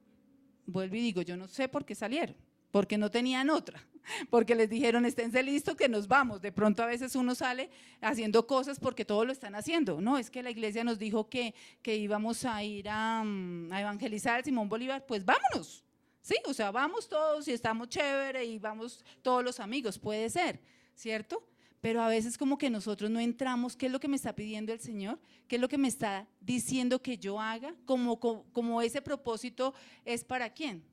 vuelvo 0.65 0.95
y 0.95 1.01
digo, 1.01 1.21
yo 1.21 1.37
no 1.37 1.47
sé 1.47 1.69
por 1.69 1.85
qué 1.85 1.95
salieron, 1.95 2.35
porque 2.71 2.97
no 2.97 3.09
tenían 3.09 3.49
otra, 3.49 3.81
porque 4.29 4.53
les 4.53 4.69
dijeron, 4.69 5.05
esténse 5.05 5.41
listos 5.41 5.75
que 5.75 5.87
nos 5.87 6.07
vamos. 6.07 6.41
De 6.41 6.51
pronto 6.51 6.83
a 6.83 6.85
veces 6.85 7.15
uno 7.15 7.33
sale 7.35 7.69
haciendo 8.01 8.45
cosas 8.45 8.79
porque 8.79 9.05
todos 9.05 9.25
lo 9.25 9.31
están 9.31 9.55
haciendo. 9.55 10.01
No, 10.01 10.17
es 10.17 10.29
que 10.29 10.43
la 10.43 10.51
iglesia 10.51 10.83
nos 10.83 10.99
dijo 10.99 11.29
que, 11.29 11.55
que 11.81 11.95
íbamos 11.95 12.43
a 12.43 12.61
ir 12.63 12.89
a, 12.89 13.23
mm, 13.23 13.71
a 13.71 13.81
evangelizar 13.81 14.35
al 14.35 14.43
Simón 14.43 14.67
Bolívar, 14.67 15.05
pues 15.05 15.23
vámonos. 15.23 15.85
Sí, 16.21 16.35
o 16.45 16.53
sea, 16.53 16.71
vamos 16.71 17.07
todos 17.07 17.47
y 17.47 17.53
estamos 17.53 17.87
chévere 17.87 18.43
y 18.43 18.59
vamos 18.59 19.05
todos 19.21 19.41
los 19.41 19.61
amigos, 19.61 19.97
puede 19.97 20.29
ser, 20.29 20.59
¿cierto? 20.93 21.41
Pero 21.81 22.01
a 22.01 22.07
veces 22.07 22.37
como 22.37 22.57
que 22.57 22.69
nosotros 22.69 23.09
no 23.09 23.19
entramos, 23.19 23.75
¿qué 23.75 23.85
es 23.85 23.91
lo 23.91 23.99
que 23.99 24.07
me 24.07 24.15
está 24.15 24.33
pidiendo 24.33 24.73
el 24.73 24.79
Señor? 24.79 25.19
¿Qué 25.47 25.55
es 25.55 25.61
lo 25.61 25.69
que 25.69 25.77
me 25.77 25.87
está 25.87 26.27
diciendo 26.41 27.01
que 27.01 27.17
yo 27.17 27.39
haga? 27.39 27.75
Como, 27.85 28.19
como, 28.19 28.81
ese 28.81 29.01
propósito 29.01 29.73
es 30.03 30.23
para 30.23 30.53
quién. 30.53 30.83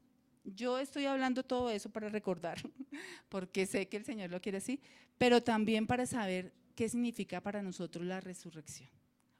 Yo 0.44 0.78
estoy 0.78 1.06
hablando 1.06 1.42
todo 1.42 1.70
eso 1.70 1.88
para 1.88 2.10
recordar, 2.10 2.58
porque 3.30 3.64
sé 3.64 3.88
que 3.88 3.96
el 3.96 4.04
Señor 4.04 4.30
lo 4.30 4.42
quiere 4.42 4.58
así, 4.58 4.78
pero 5.16 5.42
también 5.42 5.86
para 5.86 6.04
saber 6.04 6.52
qué 6.74 6.88
significa 6.88 7.40
para 7.40 7.62
nosotros 7.62 8.04
la 8.04 8.20
resurrección. 8.20 8.90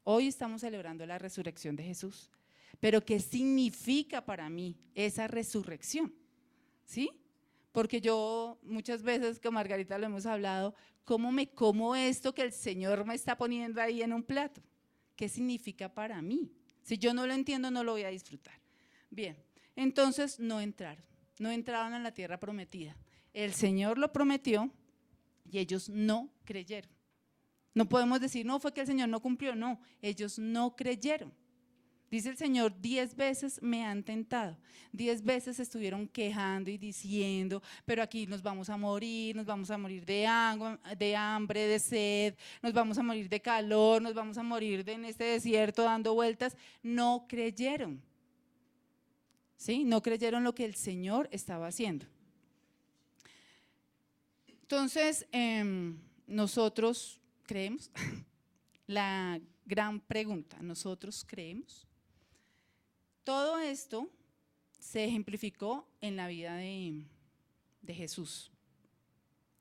Hoy 0.02 0.28
estamos 0.28 0.62
celebrando 0.62 1.04
la 1.04 1.18
resurrección 1.18 1.76
de 1.76 1.84
Jesús, 1.84 2.30
pero 2.80 3.04
¿qué 3.04 3.20
significa 3.20 4.24
para 4.24 4.48
mí 4.48 4.76
esa 4.94 5.26
resurrección? 5.26 6.14
¿Sí? 6.86 7.10
Porque 7.74 8.00
yo 8.00 8.60
muchas 8.62 9.02
veces 9.02 9.40
con 9.40 9.52
Margarita 9.52 9.98
lo 9.98 10.06
hemos 10.06 10.26
hablado, 10.26 10.76
¿cómo 11.04 11.32
me 11.32 11.48
como 11.48 11.96
esto 11.96 12.32
que 12.32 12.42
el 12.42 12.52
Señor 12.52 13.04
me 13.04 13.16
está 13.16 13.36
poniendo 13.36 13.82
ahí 13.82 14.00
en 14.00 14.12
un 14.12 14.22
plato? 14.22 14.62
¿Qué 15.16 15.28
significa 15.28 15.92
para 15.92 16.22
mí? 16.22 16.52
Si 16.82 16.98
yo 16.98 17.12
no 17.12 17.26
lo 17.26 17.34
entiendo, 17.34 17.72
no 17.72 17.82
lo 17.82 17.90
voy 17.90 18.04
a 18.04 18.10
disfrutar. 18.10 18.54
Bien, 19.10 19.36
entonces 19.74 20.38
no 20.38 20.60
entraron, 20.60 21.04
no 21.40 21.50
entraron 21.50 21.94
a 21.94 21.98
la 21.98 22.14
tierra 22.14 22.38
prometida. 22.38 22.96
El 23.32 23.52
Señor 23.52 23.98
lo 23.98 24.12
prometió 24.12 24.70
y 25.50 25.58
ellos 25.58 25.88
no 25.88 26.30
creyeron. 26.44 26.92
No 27.74 27.88
podemos 27.88 28.20
decir, 28.20 28.46
no, 28.46 28.60
fue 28.60 28.72
que 28.72 28.82
el 28.82 28.86
Señor 28.86 29.08
no 29.08 29.20
cumplió, 29.20 29.56
no, 29.56 29.80
ellos 30.00 30.38
no 30.38 30.76
creyeron. 30.76 31.34
Dice 32.14 32.28
el 32.28 32.36
Señor, 32.36 32.72
diez 32.80 33.16
veces 33.16 33.60
me 33.60 33.84
han 33.84 34.04
tentado, 34.04 34.56
diez 34.92 35.20
veces 35.20 35.58
estuvieron 35.58 36.06
quejando 36.06 36.70
y 36.70 36.78
diciendo, 36.78 37.60
pero 37.84 38.04
aquí 38.04 38.24
nos 38.28 38.40
vamos 38.40 38.70
a 38.70 38.76
morir, 38.76 39.34
nos 39.34 39.44
vamos 39.44 39.68
a 39.72 39.76
morir 39.76 40.06
de, 40.06 40.24
hambre, 40.24 41.66
de 41.66 41.80
sed, 41.80 42.36
nos 42.62 42.72
vamos 42.72 42.98
a 42.98 43.02
morir 43.02 43.28
de 43.28 43.40
calor, 43.40 44.00
nos 44.00 44.14
vamos 44.14 44.38
a 44.38 44.44
morir 44.44 44.88
en 44.88 45.06
este 45.06 45.24
desierto 45.24 45.82
dando 45.82 46.14
vueltas. 46.14 46.56
No 46.84 47.26
creyeron. 47.28 48.00
¿Sí? 49.56 49.82
No 49.82 50.00
creyeron 50.00 50.44
lo 50.44 50.54
que 50.54 50.66
el 50.66 50.76
Señor 50.76 51.28
estaba 51.32 51.66
haciendo. 51.66 52.06
Entonces, 54.62 55.26
em, 55.32 55.98
nosotros 56.28 57.20
creemos, 57.42 57.90
la 58.86 59.40
gran 59.66 59.98
pregunta, 59.98 60.58
¿nosotros 60.62 61.24
creemos? 61.26 61.88
Todo 63.24 63.58
esto 63.58 64.08
se 64.78 65.04
ejemplificó 65.04 65.88
en 66.00 66.16
la 66.16 66.28
vida 66.28 66.56
de, 66.56 67.06
Jesús. 67.86 68.52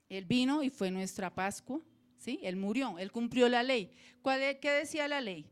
Él 0.09 0.25
vino 0.25 0.63
y 0.63 0.69
fue 0.69 0.91
nuestra 0.91 1.33
Pascua, 1.33 1.81
¿sí? 2.17 2.39
Él 2.43 2.55
murió, 2.55 2.99
él 2.99 3.11
cumplió 3.11 3.49
la 3.49 3.63
ley. 3.63 3.91
¿Cuál, 4.21 4.59
¿Qué 4.59 4.69
decía 4.69 5.07
la 5.07 5.21
ley? 5.21 5.49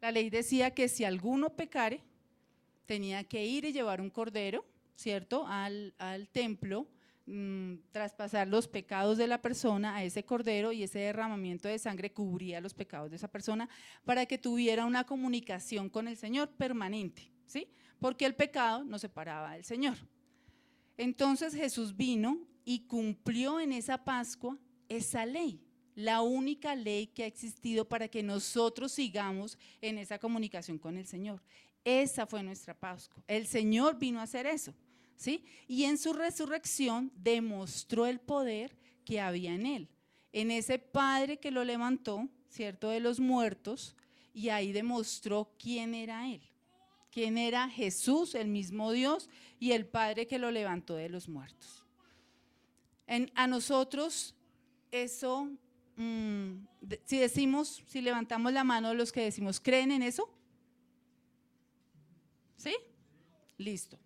La 0.00 0.10
ley 0.10 0.30
decía 0.30 0.72
que 0.72 0.88
si 0.88 1.04
alguno 1.04 1.50
pecare, 1.50 2.02
tenía 2.86 3.24
que 3.24 3.44
ir 3.44 3.64
y 3.64 3.72
llevar 3.72 4.00
un 4.00 4.10
cordero, 4.10 4.64
¿cierto? 4.96 5.46
Al, 5.46 5.94
al 5.98 6.28
templo 6.28 6.88
Mm, 7.32 7.76
traspasar 7.92 8.48
los 8.48 8.66
pecados 8.66 9.16
de 9.16 9.28
la 9.28 9.40
persona 9.40 9.94
a 9.94 10.02
ese 10.02 10.24
cordero 10.24 10.72
y 10.72 10.82
ese 10.82 10.98
derramamiento 10.98 11.68
de 11.68 11.78
sangre 11.78 12.12
cubría 12.12 12.60
los 12.60 12.74
pecados 12.74 13.08
de 13.08 13.14
esa 13.14 13.28
persona 13.28 13.68
para 14.04 14.26
que 14.26 14.36
tuviera 14.36 14.84
una 14.84 15.04
comunicación 15.04 15.90
con 15.90 16.08
el 16.08 16.16
Señor 16.16 16.48
permanente, 16.48 17.30
¿sí? 17.50 17.68
Porque 17.98 18.24
el 18.24 18.34
pecado 18.34 18.84
nos 18.84 19.00
separaba 19.00 19.52
del 19.54 19.64
Señor. 19.64 19.96
Entonces 20.96 21.54
Jesús 21.54 21.96
vino 21.96 22.38
y 22.64 22.80
cumplió 22.80 23.58
en 23.60 23.72
esa 23.72 24.04
Pascua 24.04 24.58
esa 24.88 25.26
ley, 25.26 25.60
la 25.94 26.22
única 26.22 26.74
ley 26.74 27.06
que 27.08 27.24
ha 27.24 27.26
existido 27.26 27.88
para 27.88 28.08
que 28.08 28.22
nosotros 28.22 28.92
sigamos 28.92 29.58
en 29.80 29.98
esa 29.98 30.18
comunicación 30.18 30.78
con 30.78 30.96
el 30.96 31.06
Señor. 31.06 31.42
Esa 31.84 32.26
fue 32.26 32.42
nuestra 32.42 32.74
Pascua. 32.74 33.22
El 33.26 33.46
Señor 33.46 33.98
vino 33.98 34.20
a 34.20 34.24
hacer 34.24 34.46
eso, 34.46 34.74
¿sí? 35.16 35.44
Y 35.66 35.84
en 35.84 35.98
su 35.98 36.12
resurrección 36.12 37.10
demostró 37.16 38.06
el 38.06 38.20
poder 38.20 38.76
que 39.04 39.20
había 39.20 39.54
en 39.54 39.66
él, 39.66 39.88
en 40.32 40.50
ese 40.50 40.78
Padre 40.78 41.38
que 41.38 41.50
lo 41.50 41.64
levantó, 41.64 42.28
¿cierto? 42.48 42.90
De 42.90 43.00
los 43.00 43.20
muertos, 43.20 43.96
y 44.32 44.50
ahí 44.50 44.72
demostró 44.72 45.52
quién 45.58 45.94
era 45.94 46.28
él, 46.28 46.42
quién 47.10 47.38
era 47.38 47.68
Jesús, 47.68 48.34
el 48.34 48.48
mismo 48.48 48.92
Dios, 48.92 49.28
y 49.58 49.72
el 49.72 49.86
Padre 49.86 50.26
que 50.26 50.38
lo 50.38 50.50
levantó 50.50 50.94
de 50.94 51.08
los 51.08 51.28
muertos. 51.28 51.84
A 53.34 53.46
nosotros 53.46 54.34
eso, 54.92 55.50
mm, 55.96 56.66
si 57.04 57.18
decimos, 57.18 57.82
si 57.86 58.00
levantamos 58.00 58.52
la 58.52 58.62
mano 58.62 58.94
los 58.94 59.10
que 59.10 59.22
decimos, 59.22 59.60
¿creen 59.60 59.90
en 59.90 60.02
eso? 60.02 60.32
¿Sí? 62.56 62.74
Listo. 63.58 63.98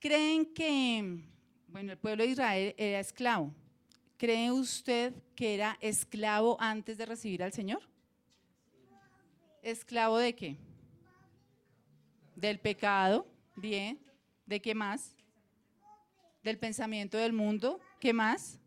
¿Creen 0.00 0.46
que, 0.46 1.22
bueno, 1.68 1.92
el 1.92 1.98
pueblo 1.98 2.24
de 2.24 2.30
Israel 2.30 2.74
era 2.76 3.00
esclavo? 3.00 3.54
¿Cree 4.16 4.50
usted 4.50 5.14
que 5.36 5.54
era 5.54 5.78
esclavo 5.80 6.56
antes 6.60 6.98
de 6.98 7.06
recibir 7.06 7.42
al 7.42 7.52
Señor? 7.52 7.82
¿Esclavo 9.62 10.18
de 10.18 10.34
qué? 10.34 10.56
Del 12.40 12.58
pecado, 12.58 13.26
bien. 13.54 14.00
¿De 14.46 14.62
qué 14.62 14.74
más? 14.74 15.14
Del 16.42 16.58
pensamiento 16.58 17.18
del 17.18 17.34
mundo, 17.34 17.78
¿qué 18.00 18.14
más? 18.14 18.58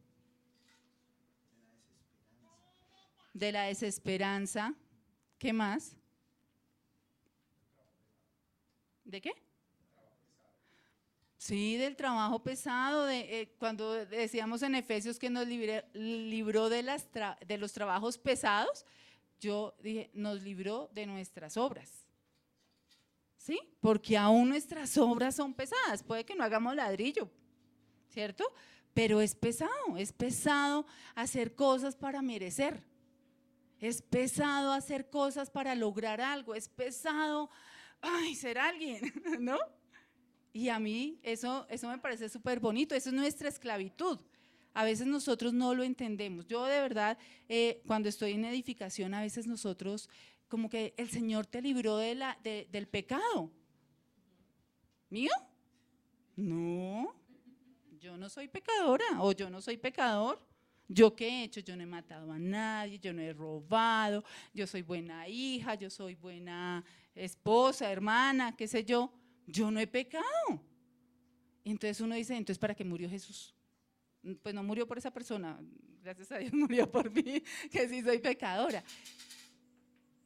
De 3.34 3.52
la 3.52 3.64
desesperanza, 3.64 4.76
¿qué 5.40 5.52
más? 5.54 5.96
¿De 9.06 9.20
qué? 9.20 9.34
Sí, 11.40 11.76
del 11.78 11.96
trabajo 11.96 12.44
pesado, 12.44 13.08
de, 13.08 13.42
eh, 13.42 13.56
cuando 13.58 14.06
decíamos 14.06 14.62
en 14.62 14.76
Efesios 14.76 15.18
que 15.18 15.32
nos 15.32 15.48
libró 15.48 16.70
de, 16.70 16.84
las 16.84 17.10
de 17.12 17.58
los 17.58 17.74
trabajos 17.74 18.20
pesados, 18.20 18.86
yo 19.42 19.76
dije, 19.82 20.12
nos 20.14 20.44
libró 20.44 20.92
de 20.94 21.08
nuestras 21.08 21.58
obras. 21.58 22.03
¿Sí? 23.44 23.60
Porque 23.82 24.16
aún 24.18 24.48
nuestras 24.48 24.98
obras 24.98 25.36
son 25.36 25.54
pesadas, 25.54 26.02
puede 26.02 26.24
que 26.24 26.34
no 26.34 26.46
hagamos 26.46 26.76
ladrillo, 26.76 27.30
¿cierto? 28.08 28.46
Pero 28.94 29.20
es 29.20 29.36
pesado, 29.36 29.98
es 29.98 30.14
pesado 30.14 30.86
hacer 31.14 31.54
cosas 31.54 31.98
para 31.98 32.22
merecer. 32.22 32.82
Es 33.82 34.02
pesado 34.02 34.72
hacer 34.72 35.10
cosas 35.10 35.50
para 35.50 35.76
lograr 35.76 36.22
algo, 36.22 36.56
es 36.56 36.70
pesado 36.70 37.50
ay, 38.00 38.34
ser 38.36 38.58
alguien, 38.58 39.02
¿no? 39.42 39.58
Y 40.54 40.70
a 40.70 40.80
mí 40.80 41.20
eso, 41.22 41.66
eso 41.70 41.90
me 41.90 41.98
parece 41.98 42.30
súper 42.30 42.62
bonito, 42.62 42.96
eso 42.96 43.10
es 43.10 43.16
nuestra 43.16 43.50
esclavitud. 43.50 44.20
A 44.74 44.86
veces 44.86 45.06
nosotros 45.06 45.54
no 45.54 45.76
lo 45.76 45.84
entendemos. 45.84 46.48
Yo 46.48 46.66
de 46.66 46.80
verdad, 46.80 47.18
eh, 47.50 47.82
cuando 47.86 48.08
estoy 48.08 48.32
en 48.32 48.46
edificación, 48.46 49.14
a 49.14 49.22
veces 49.22 49.48
nosotros, 49.48 50.10
como 50.54 50.70
que 50.70 50.94
el 50.98 51.10
Señor 51.10 51.48
te 51.48 51.64
libró 51.64 51.98
del 51.98 52.88
pecado. 52.88 53.50
¿Mío? 55.10 55.32
No, 56.36 57.12
yo 58.00 58.16
no 58.18 58.30
soy 58.30 58.48
pecadora 58.50 59.04
o 59.18 59.32
yo 59.32 59.50
no 59.50 59.62
soy 59.62 59.78
pecador. 59.78 60.40
¿Yo 60.88 61.16
qué 61.16 61.28
he 61.28 61.44
hecho? 61.46 61.60
Yo 61.62 61.76
no 61.76 61.82
he 61.82 61.88
matado 61.88 62.32
a 62.32 62.38
nadie, 62.38 63.00
yo 63.00 63.14
no 63.14 63.24
he 63.24 63.34
robado, 63.34 64.24
yo 64.54 64.68
soy 64.68 64.84
buena 64.84 65.28
hija, 65.28 65.74
yo 65.74 65.90
soy 65.90 66.14
buena 66.14 66.86
esposa, 67.16 67.92
hermana, 67.92 68.56
qué 68.56 68.68
sé 68.68 68.86
yo, 68.86 69.12
yo 69.48 69.72
no 69.72 69.80
he 69.80 69.88
pecado. 69.88 70.24
Entonces 71.66 72.00
uno 72.00 72.14
dice, 72.14 72.36
entonces 72.36 72.60
¿para 72.60 72.76
qué 72.76 72.86
murió 72.86 73.10
Jesús? 73.10 73.56
Pues 74.44 74.54
no 74.54 74.62
murió 74.62 74.86
por 74.86 75.00
esa 75.00 75.10
persona, 75.10 75.60
gracias 76.04 76.32
a 76.32 76.38
Dios 76.38 76.54
murió 76.54 76.92
por 76.92 77.10
mí, 77.10 77.42
que 77.72 77.90
sí 77.90 78.04
soy 78.04 78.20
pecadora. 78.20 78.84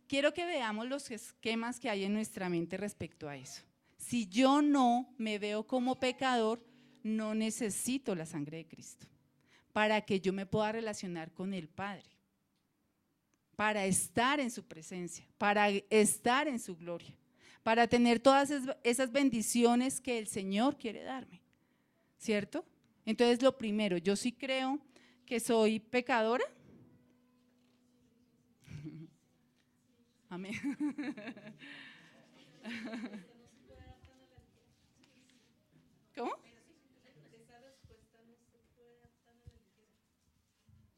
Quiero 0.07 0.33
que 0.33 0.45
veamos 0.45 0.87
los 0.87 1.11
esquemas 1.11 1.79
que 1.79 1.89
hay 1.89 2.03
en 2.05 2.13
nuestra 2.13 2.49
mente 2.49 2.77
respecto 2.77 3.27
a 3.27 3.35
eso. 3.35 3.61
Si 3.97 4.27
yo 4.27 4.61
no 4.61 5.13
me 5.17 5.39
veo 5.39 5.65
como 5.65 5.99
pecador, 5.99 6.63
no 7.03 7.35
necesito 7.35 8.15
la 8.15 8.25
sangre 8.25 8.57
de 8.57 8.67
Cristo 8.67 9.07
para 9.73 10.01
que 10.01 10.19
yo 10.19 10.33
me 10.33 10.45
pueda 10.45 10.71
relacionar 10.71 11.31
con 11.31 11.53
el 11.53 11.67
Padre 11.67 12.17
para 13.57 13.85
estar 13.87 14.39
en 14.39 14.51
su 14.51 14.63
presencia, 14.63 15.25
para 15.39 15.69
estar 15.89 16.47
en 16.47 16.59
su 16.59 16.77
gloria, 16.77 17.13
para 17.63 17.87
tener 17.87 18.19
todas 18.19 18.53
esas 18.83 19.11
bendiciones 19.11 19.99
que 19.99 20.19
el 20.19 20.27
Señor 20.27 20.77
quiere 20.77 21.03
darme. 21.03 21.41
¿Cierto? 22.19 22.63
Entonces, 23.03 23.41
lo 23.41 23.57
primero, 23.57 23.97
yo 23.97 24.15
sí 24.15 24.31
creo 24.31 24.79
que 25.25 25.39
soy 25.39 25.79
pecadora. 25.79 26.45
Amén. 30.29 30.53
¿Cómo? 36.15 36.33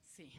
Sí, 0.06 0.32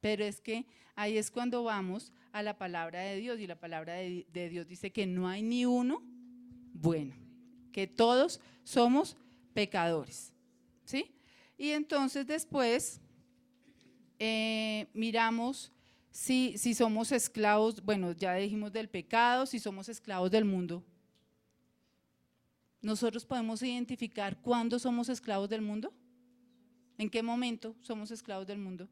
pero 0.00 0.24
es 0.24 0.40
que 0.40 0.66
ahí 0.94 1.16
es 1.16 1.30
cuando 1.30 1.64
vamos 1.64 2.12
a 2.32 2.42
la 2.42 2.58
palabra 2.58 3.00
de 3.00 3.16
Dios 3.16 3.40
y 3.40 3.46
la 3.46 3.58
palabra 3.58 3.94
de, 3.94 4.48
Dios 4.50 4.66
dice 4.66 4.92
que 4.92 5.06
no 5.06 5.28
hay 5.28 5.42
ni 5.42 5.64
uno 5.64 6.02
bueno, 6.74 7.16
que 7.72 7.86
todos 7.86 8.40
somos 8.64 9.16
pecadores. 9.54 10.34
¿Sí? 10.84 11.14
Y 11.56 11.70
entonces 11.70 12.26
después 12.26 13.00
eh, 14.18 14.88
miramos 14.92 15.72
si, 16.16 16.56
si 16.56 16.72
somos 16.72 17.12
esclavos, 17.12 17.84
bueno, 17.84 18.12
ya 18.12 18.34
dijimos 18.36 18.72
del 18.72 18.88
pecado, 18.88 19.44
si 19.44 19.58
somos 19.58 19.90
esclavos 19.90 20.30
del 20.30 20.46
mundo. 20.46 20.82
¿Nosotros 22.80 23.26
podemos 23.26 23.62
identificar 23.62 24.38
cuándo 24.40 24.78
somos 24.78 25.10
esclavos 25.10 25.50
del 25.50 25.60
mundo? 25.60 25.92
¿En 26.96 27.10
qué 27.10 27.22
momento 27.22 27.76
somos 27.82 28.10
esclavos 28.10 28.46
del 28.46 28.56
mundo? 28.58 28.88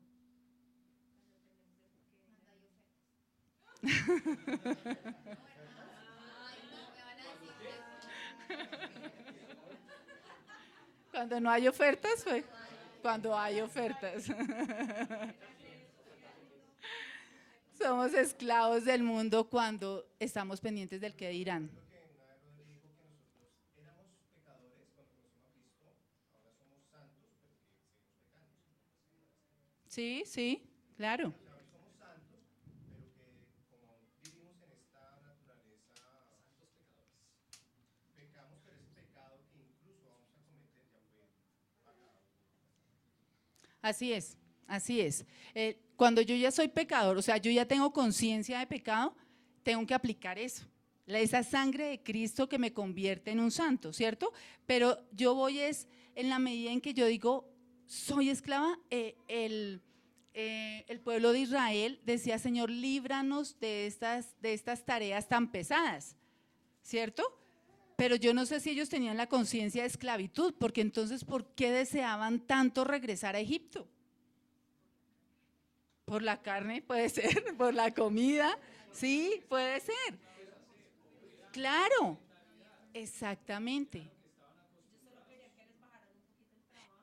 Cuando 11.10 11.40
no 11.40 11.50
hay 11.50 11.68
ofertas, 11.68 12.22
fue 12.22 12.44
cuando 13.00 13.34
hay 13.38 13.60
ofertas. 13.62 14.26
Somos 17.78 18.14
esclavos 18.14 18.84
del 18.84 19.02
mundo 19.02 19.48
cuando 19.50 20.06
estamos 20.18 20.60
pendientes 20.60 21.00
del 21.00 21.14
que 21.14 21.28
dirán. 21.28 21.70
Sí, 29.88 30.22
sí, 30.26 30.62
claro. 30.96 31.32
Así 43.82 44.12
es, 44.12 44.37
así 44.66 45.00
es. 45.00 45.24
Eh, 45.54 45.78
cuando 45.96 46.20
yo 46.20 46.35
ya 46.35 46.50
soy 46.50 46.68
pecador, 46.68 47.16
o 47.16 47.22
sea, 47.22 47.37
yo 47.37 47.50
ya 47.50 47.66
tengo 47.66 47.92
conciencia 47.92 48.59
de 48.59 48.66
pecado, 48.66 49.14
tengo 49.62 49.87
que 49.87 49.94
aplicar 49.94 50.38
eso. 50.38 50.66
Esa 51.07 51.42
sangre 51.42 51.85
de 51.88 52.02
Cristo 52.02 52.48
que 52.48 52.59
me 52.59 52.72
convierte 52.72 53.30
en 53.30 53.40
un 53.40 53.50
santo, 53.50 53.92
¿cierto? 53.92 54.33
Pero 54.66 54.98
yo 55.12 55.35
voy 55.35 55.59
es 55.59 55.87
en 56.14 56.28
la 56.28 56.38
medida 56.38 56.70
en 56.70 56.80
que 56.80 56.94
yo 56.94 57.07
digo, 57.07 57.50
soy 57.87 58.30
esclava, 58.30 58.78
eh, 58.90 59.16
el, 59.28 59.83
eh, 60.33 60.85
el, 60.88 61.00
pueblo 61.00 61.33
de 61.33 61.40
Israel 61.40 62.00
decía, 62.04 62.38
Señor, 62.38 62.70
líbranos 62.70 63.59
de 63.61 63.87
estas, 63.87 64.40
de 64.40 64.54
estas 64.54 64.85
tareas 64.85 65.28
tan 65.28 65.50
pesadas, 65.52 66.16
¿cierto? 66.83 67.22
Pero 67.96 68.16
yo 68.16 68.35
no 68.35 68.46
sé 68.46 68.61
si 68.61 68.70
ellos 68.70 68.88
tenían 68.88 69.16
la 69.16 69.28
conciencia 69.28 69.83
de 69.83 69.88
esclavitud, 69.88 70.54
porque 70.59 70.80
entonces, 70.80 71.24
¿por 71.24 71.54
qué 71.54 71.70
deseaban 71.70 72.40
tanto 72.40 72.85
regresar 72.85 73.37
a 73.37 73.40
Egipto? 73.40 73.88
Por 76.04 76.22
la 76.22 76.42
carne, 76.42 76.82
puede 76.82 77.08
ser, 77.08 77.56
por 77.56 77.74
la 77.74 77.92
comida, 77.92 78.58
sí, 78.92 79.42
puede 79.48 79.80
ser. 79.80 80.18
Claro, 81.52 82.18
exactamente. 82.92 84.10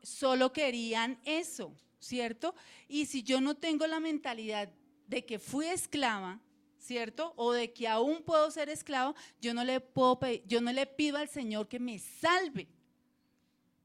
Solo 0.03 0.51
querían 0.51 1.19
eso, 1.25 1.73
¿cierto? 1.99 2.53
Y 2.87 3.05
si 3.05 3.23
yo 3.23 3.39
no 3.41 3.55
tengo 3.55 3.87
la 3.87 3.99
mentalidad 3.99 4.69
de 5.07 5.25
que 5.25 5.39
fui 5.39 5.67
esclava, 5.67 6.39
¿cierto? 6.77 7.33
O 7.37 7.53
de 7.53 7.71
que 7.71 7.87
aún 7.87 8.23
puedo 8.23 8.49
ser 8.51 8.69
esclavo, 8.69 9.15
yo 9.39 9.53
no 9.53 9.63
le 9.63 9.79
puedo 9.79 10.19
yo 10.45 10.61
no 10.61 10.71
le 10.73 10.85
pido 10.85 11.17
al 11.17 11.29
Señor 11.29 11.67
que 11.67 11.79
me 11.79 11.99
salve. 11.99 12.67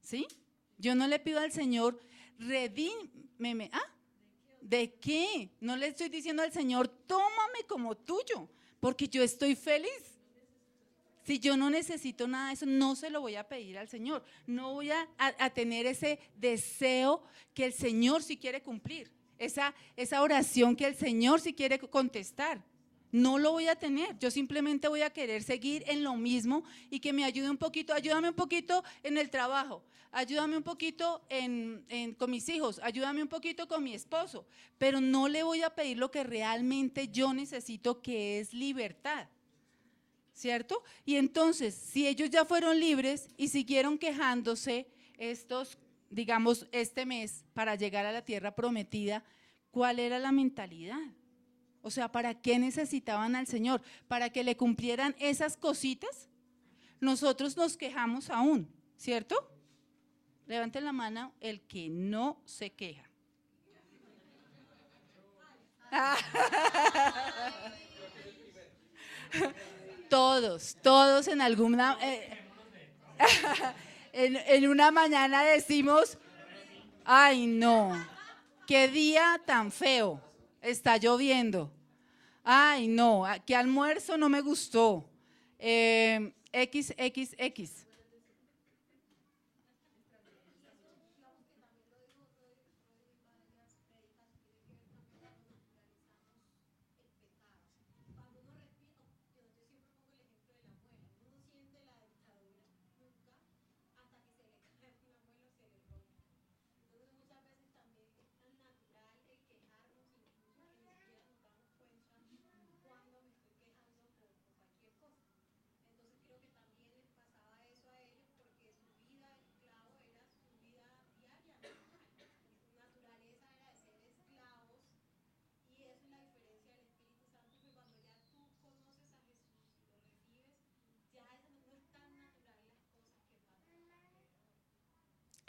¿Sí? 0.00 0.26
Yo 0.78 0.94
no 0.94 1.06
le 1.06 1.18
pido 1.18 1.40
al 1.40 1.52
Señor 1.52 2.00
redímeme, 2.38 3.70
¿ah? 3.72 3.95
¿De 4.66 4.94
qué? 4.94 5.48
No 5.60 5.76
le 5.76 5.86
estoy 5.86 6.08
diciendo 6.08 6.42
al 6.42 6.52
Señor, 6.52 6.88
tómame 6.88 7.62
como 7.68 7.96
tuyo, 7.96 8.48
porque 8.80 9.06
yo 9.06 9.22
estoy 9.22 9.54
feliz. 9.54 10.18
Si 11.22 11.38
yo 11.38 11.56
no 11.56 11.70
necesito 11.70 12.26
nada 12.26 12.48
de 12.48 12.54
eso, 12.54 12.66
no 12.66 12.96
se 12.96 13.08
lo 13.08 13.20
voy 13.20 13.36
a 13.36 13.48
pedir 13.48 13.78
al 13.78 13.88
Señor. 13.88 14.24
No 14.44 14.72
voy 14.72 14.90
a, 14.90 15.06
tener 15.54 15.86
ese 15.86 16.18
deseo 16.34 17.22
que 17.54 17.66
el 17.66 17.72
Señor 17.74 18.24
sí 18.24 18.36
quiere 18.36 18.60
cumplir. 18.60 19.12
Esa, 19.38 19.72
esa 19.94 20.20
oración 20.20 20.74
que 20.74 20.86
el 20.86 20.96
Señor 20.96 21.40
sí 21.40 21.54
quiere 21.54 21.78
contestar. 21.78 22.60
No 23.16 23.38
lo 23.38 23.52
voy 23.52 23.66
a 23.66 23.76
tener. 23.76 24.18
Yo 24.18 24.30
simplemente 24.30 24.88
voy 24.88 25.00
a 25.00 25.08
querer 25.08 25.42
seguir 25.42 25.82
en 25.86 26.02
lo 26.02 26.16
mismo 26.16 26.64
y 26.90 27.00
que 27.00 27.14
me 27.14 27.24
ayude 27.24 27.48
un 27.48 27.56
poquito. 27.56 27.94
Ayúdame 27.94 28.28
un 28.28 28.34
poquito 28.34 28.84
en 29.02 29.16
el 29.16 29.30
trabajo. 29.30 29.82
Ayúdame 30.12 30.58
un 30.58 30.62
poquito 30.62 31.26
con 32.18 32.30
mis 32.30 32.46
hijos. 32.50 32.78
Ayúdame 32.82 33.22
un 33.22 33.28
poquito 33.28 33.66
con 33.66 33.82
mi 33.82 33.94
esposo. 33.94 34.46
Pero 34.76 35.00
no 35.00 35.28
le 35.28 35.42
voy 35.44 35.62
a 35.62 35.70
pedir 35.70 35.96
lo 35.96 36.10
que 36.10 36.24
realmente 36.24 37.08
yo 37.08 37.32
necesito, 37.32 38.02
que 38.02 38.38
es 38.38 38.52
libertad. 38.52 39.28
¿cierto? 40.34 40.84
Y 41.06 41.16
entonces, 41.16 41.74
si 41.74 42.06
ellos 42.06 42.28
ya 42.28 42.44
fueron 42.44 42.78
libres 42.78 43.30
y 43.38 43.48
siguieron 43.48 43.96
quejándose 43.96 44.88
estos, 45.16 45.78
digamos, 46.10 46.66
este 46.70 47.06
mes 47.06 47.46
para 47.54 47.76
llegar 47.76 48.04
a 48.04 48.12
la 48.12 48.26
tierra 48.26 48.54
prometida, 48.54 49.24
¿cuál 49.70 50.00
era 50.00 50.18
la 50.18 50.32
mentalidad? 50.32 51.00
O 51.86 51.90
sea, 51.92 52.10
¿para 52.10 52.34
qué 52.34 52.58
necesitaban 52.58 53.36
al 53.36 53.46
Señor? 53.46 53.80
¿Para 54.08 54.30
que 54.30 54.42
le 54.42 54.56
cumplieran 54.56 55.14
esas 55.20 55.56
cositas? 55.56 56.28
Nosotros 56.98 57.56
nos 57.56 57.76
quejamos 57.76 58.28
aún, 58.28 58.68
¿cierto? 58.96 59.48
Levanten 60.48 60.84
la 60.84 60.90
mano 60.90 61.32
el 61.40 61.60
que 61.60 61.88
no 61.88 62.42
se 62.44 62.72
queja. 62.72 63.08
Todos, 70.10 70.76
todos 70.82 71.28
en 71.28 71.40
alguna... 71.40 71.96
Eh, 72.02 72.36
en, 74.12 74.68
una 74.68 74.90
mañana 74.90 75.44
decimos, 75.44 76.18
ay 77.04 77.46
no, 77.46 77.92
qué 78.66 78.88
día 78.88 79.40
tan 79.46 79.70
feo, 79.70 80.20
está 80.70 80.96
lloviendo. 80.96 81.72
Ay 82.42 82.88
no, 82.88 83.24
qué 83.46 83.56
almuerzo 83.56 84.16
no 84.16 84.28
me 84.28 84.40
gustó. 84.40 85.08
Eh, 85.58 86.32
XXX. 86.52 87.85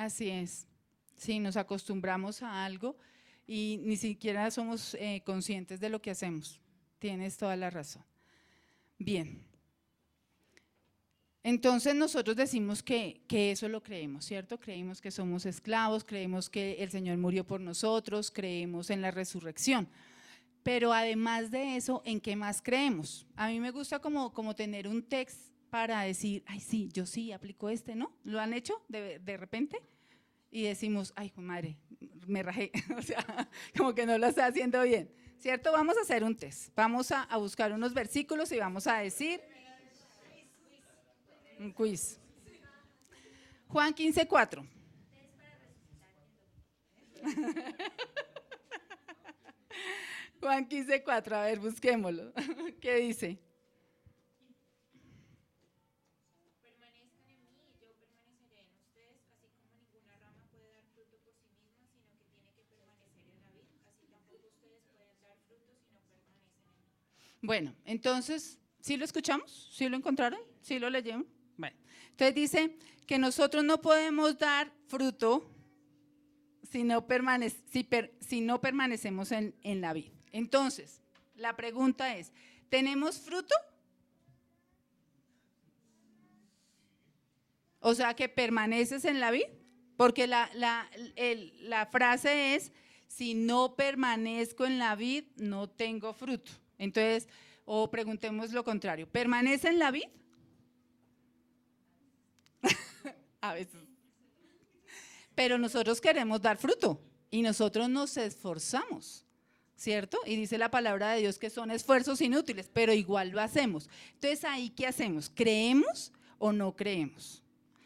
Así 0.08 0.30
es. 0.30 0.66
Sí, 1.18 1.38
nos 1.38 1.58
acostumbramos 1.58 2.42
a 2.42 2.64
algo 2.64 2.96
y 3.46 3.82
ni 3.84 3.98
siquiera 3.98 4.50
somos 4.52 4.94
eh, 4.94 5.22
conscientes 5.26 5.82
de 5.82 5.90
lo 5.90 6.02
que 6.02 6.12
hacemos. 6.12 6.62
Tienes 6.98 7.36
toda 7.36 7.58
la 7.58 7.70
razón. 7.70 8.06
Bien. 8.98 9.44
Entonces 11.44 11.94
nosotros 11.94 12.38
decimos 12.38 12.82
que, 12.82 13.26
que, 13.28 13.52
eso 13.52 13.68
lo 13.68 13.84
creemos, 13.84 14.24
¿cierto? 14.24 14.62
Creemos 14.62 15.02
que 15.02 15.12
somos 15.12 15.46
esclavos, 15.46 16.06
creemos 16.06 16.50
que 16.50 16.82
el 16.82 16.90
Señor 16.90 17.18
murió 17.18 17.46
por 17.46 17.60
nosotros, 17.60 18.32
creemos 18.32 18.90
en 18.90 19.02
la 19.02 19.12
resurrección. 19.12 19.90
Pero 20.64 20.94
además 20.94 21.52
de 21.52 21.76
eso, 21.76 22.02
¿en 22.06 22.22
qué 22.22 22.38
más 22.38 22.62
creemos? 22.62 23.28
A 23.36 23.50
mí 23.50 23.60
me 23.60 23.72
gusta 23.72 24.00
como, 24.00 24.34
como 24.34 24.56
tener 24.56 24.88
un 24.88 25.04
texto 25.04 25.52
para 25.70 26.04
decir, 26.04 26.46
ay, 26.48 26.62
sí, 26.62 26.90
yo 26.94 27.06
sí 27.06 27.34
aplico 27.34 27.68
este, 27.68 27.94
¿no? 27.94 28.14
¿Lo 28.24 28.40
han 28.40 28.54
hecho 28.54 28.82
de, 28.88 29.20
de 29.20 29.36
repente? 29.36 29.82
Y 30.50 30.64
decimos, 30.64 31.14
ay, 31.16 31.32
madre, 31.36 31.78
me 32.26 32.44
rajé, 32.44 32.72
o 32.98 33.02
sea, 33.02 33.50
como 33.78 33.94
que 33.94 34.06
no 34.06 34.18
lo 34.18 34.28
está 34.28 34.46
haciendo 34.46 34.82
bien. 34.84 35.12
¿Cierto? 35.38 35.72
Vamos 35.72 35.98
a 35.98 36.02
hacer 36.02 36.24
un 36.24 36.36
test. 36.36 36.74
Vamos 36.76 37.12
a, 37.12 37.22
a 37.24 37.38
buscar 37.38 37.72
unos 37.72 37.94
versículos 37.94 38.52
y 38.52 38.58
vamos 38.58 38.88
a 38.88 38.98
decir 38.98 39.40
un 41.60 41.72
quiz. 41.72 42.20
Juan 43.68 43.94
15, 43.94 44.28
4. 44.28 44.66
Juan 50.40 50.68
15, 50.68 51.04
4, 51.04 51.36
a 51.36 51.42
ver, 51.44 51.60
busquémoslo. 51.60 52.32
¿Qué 52.82 52.96
dice? 52.96 53.40
Bueno, 67.42 67.76
entonces, 67.86 68.60
¿sí 68.80 68.98
lo 68.98 69.06
escuchamos? 69.06 69.70
¿Sí 69.72 69.88
lo 69.90 69.98
encontraron? 69.98 70.40
¿Sí 70.62 70.80
lo 70.80 70.90
leyeron? 70.90 71.28
Bueno, 71.56 71.78
entonces 72.10 72.36
dice 72.36 72.78
que 73.06 73.18
nosotros 73.18 73.64
no 73.64 73.82
podemos 73.82 74.38
dar 74.38 74.72
fruto 74.88 75.50
si 76.70 76.84
no, 76.84 77.06
si 78.20 78.42
no 78.42 78.62
permanecemos 78.62 79.32
en, 79.32 79.56
en 79.64 79.82
la 79.82 79.94
vida. 79.94 80.12
Entonces, 80.32 81.02
la 81.36 81.56
pregunta 81.56 82.18
es, 82.18 82.34
¿tenemos 82.70 83.20
fruto? 83.20 83.56
O 87.80 87.94
sea, 87.94 88.16
que 88.16 88.28
permaneces 88.28 89.06
en 89.06 89.20
la 89.20 89.32
vida. 89.32 89.48
Porque 89.96 90.28
la, 90.28 90.50
la, 90.54 90.90
la 91.62 91.86
frase 91.88 92.56
es, 92.56 92.72
si 93.08 93.34
no 93.34 93.76
permanezco 93.76 94.66
en 94.66 94.78
la 94.78 94.96
vid, 94.96 95.24
no 95.38 95.70
tengo 95.70 96.14
fruto. 96.14 96.52
Entonces, 96.78 97.28
o 97.66 97.90
preguntemos 97.90 98.52
lo 98.52 98.64
contrario, 98.64 99.10
¿permanece 99.10 99.68
en 99.68 99.80
la 99.80 99.92
vid? 99.92 100.08
A 103.42 103.54
veces. 103.54 103.82
Pero 105.36 105.58
nosotros 105.58 106.02
queremos 106.02 106.42
dar 106.42 106.58
fruto 106.58 107.02
y 107.30 107.42
nosotros 107.42 107.90
nos 107.90 108.18
esforzamos, 108.18 109.26
¿cierto? 109.76 110.18
Y 110.26 110.36
dice 110.36 110.58
la 110.58 110.72
palabra 110.72 111.12
de 111.12 111.22
Dios 111.22 111.38
que 111.38 111.50
son 111.50 111.70
esfuerzos 111.72 112.22
inútiles, 112.22 112.70
pero 112.72 112.94
igual 112.94 113.30
lo 113.30 113.42
hacemos. 113.42 113.90
Entonces, 114.14 114.44
ahí, 114.46 114.70
¿qué 114.70 114.88
hacemos? 114.88 115.30
¿Creemos 115.30 116.12
o 116.40 116.52
no 116.52 116.76
creemos? 116.76 117.44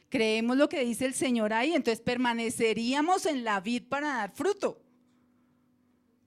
Creemos 0.10 0.58
lo 0.58 0.70
que 0.70 0.84
dice 0.84 1.06
el 1.06 1.14
Señor 1.14 1.54
ahí, 1.54 1.74
entonces 1.74 2.02
permaneceríamos 2.02 3.26
en 3.26 3.44
la 3.44 3.62
vid 3.62 3.84
para 3.88 4.08
dar 4.08 4.32
fruto. 4.32 4.82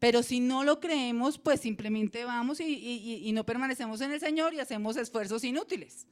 Pero 0.05 0.23
si 0.23 0.39
no 0.39 0.65
lo 0.65 0.81
creemos, 0.81 1.39
pues 1.39 1.63
simplemente 1.63 2.27
vamos 2.27 2.61
y, 2.61 3.31
no 3.33 3.47
permanecemos 3.47 4.03
en 4.03 4.13
el 4.13 4.21
Señor 4.21 4.53
y 4.53 4.61
hacemos 4.61 4.99
esfuerzos 4.99 5.43
inútiles. 5.45 6.07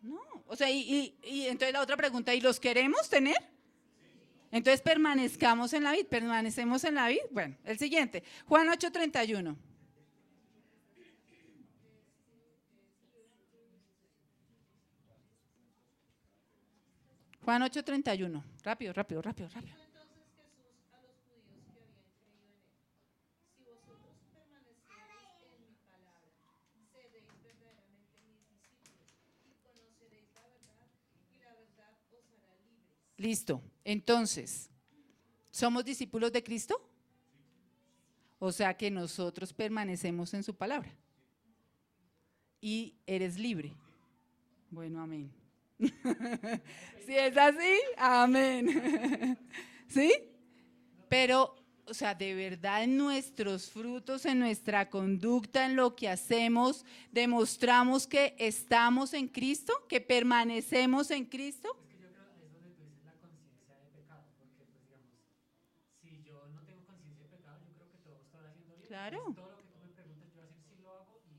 No, 0.00 0.20
o 0.46 0.56
sea, 0.56 0.70
y 0.70 1.14
entonces 1.22 1.72
la 1.72 1.82
otra 1.82 1.96
pregunta, 1.96 2.34
¿y 2.34 2.40
los 2.40 2.60
queremos 2.60 3.08
tener? 3.08 3.36
Entonces 4.50 4.80
permanezcamos 4.80 5.72
en 5.72 5.82
la 5.82 5.92
vid, 5.92 6.06
permanecemos 6.06 6.84
en 6.84 6.94
la 6.94 7.08
vid. 7.08 7.18
Bueno, 7.30 7.56
el 7.64 7.78
siguiente, 7.78 8.22
Juan 8.46 8.68
8:31. 8.68 9.56
Y 31.30 31.38
la 31.38 31.54
verdad 31.54 31.94
os 32.10 32.32
hará 32.32 32.56
libres. 32.58 33.16
Listo. 33.16 33.62
Entonces, 33.84 34.68
¿somos 35.52 35.84
discípulos 35.84 36.32
de 36.32 36.42
Cristo? 36.42 36.82
O 38.40 38.50
sea 38.50 38.76
que 38.76 38.90
nosotros 38.90 39.52
permanecemos 39.52 40.34
en 40.34 40.42
su 40.42 40.56
palabra. 40.56 40.92
Y 42.60 42.96
eres 43.06 43.38
libre. 43.38 43.72
Bueno, 44.68 45.00
amén. 45.00 45.45
si 47.06 47.16
es 47.16 47.36
así, 47.36 47.74
amén. 47.96 49.38
¿Sí? 49.88 50.12
Pero, 51.08 51.54
o 51.86 51.94
sea, 51.94 52.14
de 52.14 52.34
verdad 52.34 52.84
en 52.84 52.96
nuestros 52.96 53.70
frutos, 53.70 54.24
en 54.26 54.38
nuestra 54.40 54.90
conducta, 54.90 55.66
en 55.66 55.76
lo 55.76 55.94
que 55.96 56.08
hacemos, 56.08 56.84
demostramos 57.12 58.06
que 58.06 58.34
estamos 58.38 59.14
en 59.14 59.28
Cristo, 59.28 59.72
que 59.88 60.00
permanecemos 60.00 61.10
en 61.10 61.26
Cristo. 61.26 61.68
Es 61.80 61.88
que 61.88 61.98
yo 62.00 62.08
creo 62.10 62.24
que 62.26 62.40
es 62.40 62.46
donde 62.46 62.70
tú 62.74 62.82
dices 62.84 63.04
la 63.04 63.12
conciencia 63.20 63.74
de 63.76 63.86
pecado, 63.94 64.24
porque 64.38 64.64
pues 64.66 64.82
digamos, 64.82 65.10
si 66.02 66.22
yo 66.24 66.48
no 66.54 66.60
tengo 66.64 66.82
conciencia 66.86 67.24
de 67.24 67.30
pecado, 67.36 67.58
yo 67.66 67.72
creo 67.76 67.90
que 67.92 67.98
todo 68.02 68.16
estoy 68.18 68.42
haciendo 68.46 68.74
bien. 68.76 68.86
Claro. 68.88 69.18
Todo 69.34 69.50
lo 69.50 69.56
que 69.62 69.64
tú 69.70 69.78
me 69.78 69.88
preguntas, 69.94 70.28
yo 70.34 70.42
así 70.42 70.58
sí 70.68 70.76
lo 70.82 70.90
hago 70.90 71.22
y 71.26 71.38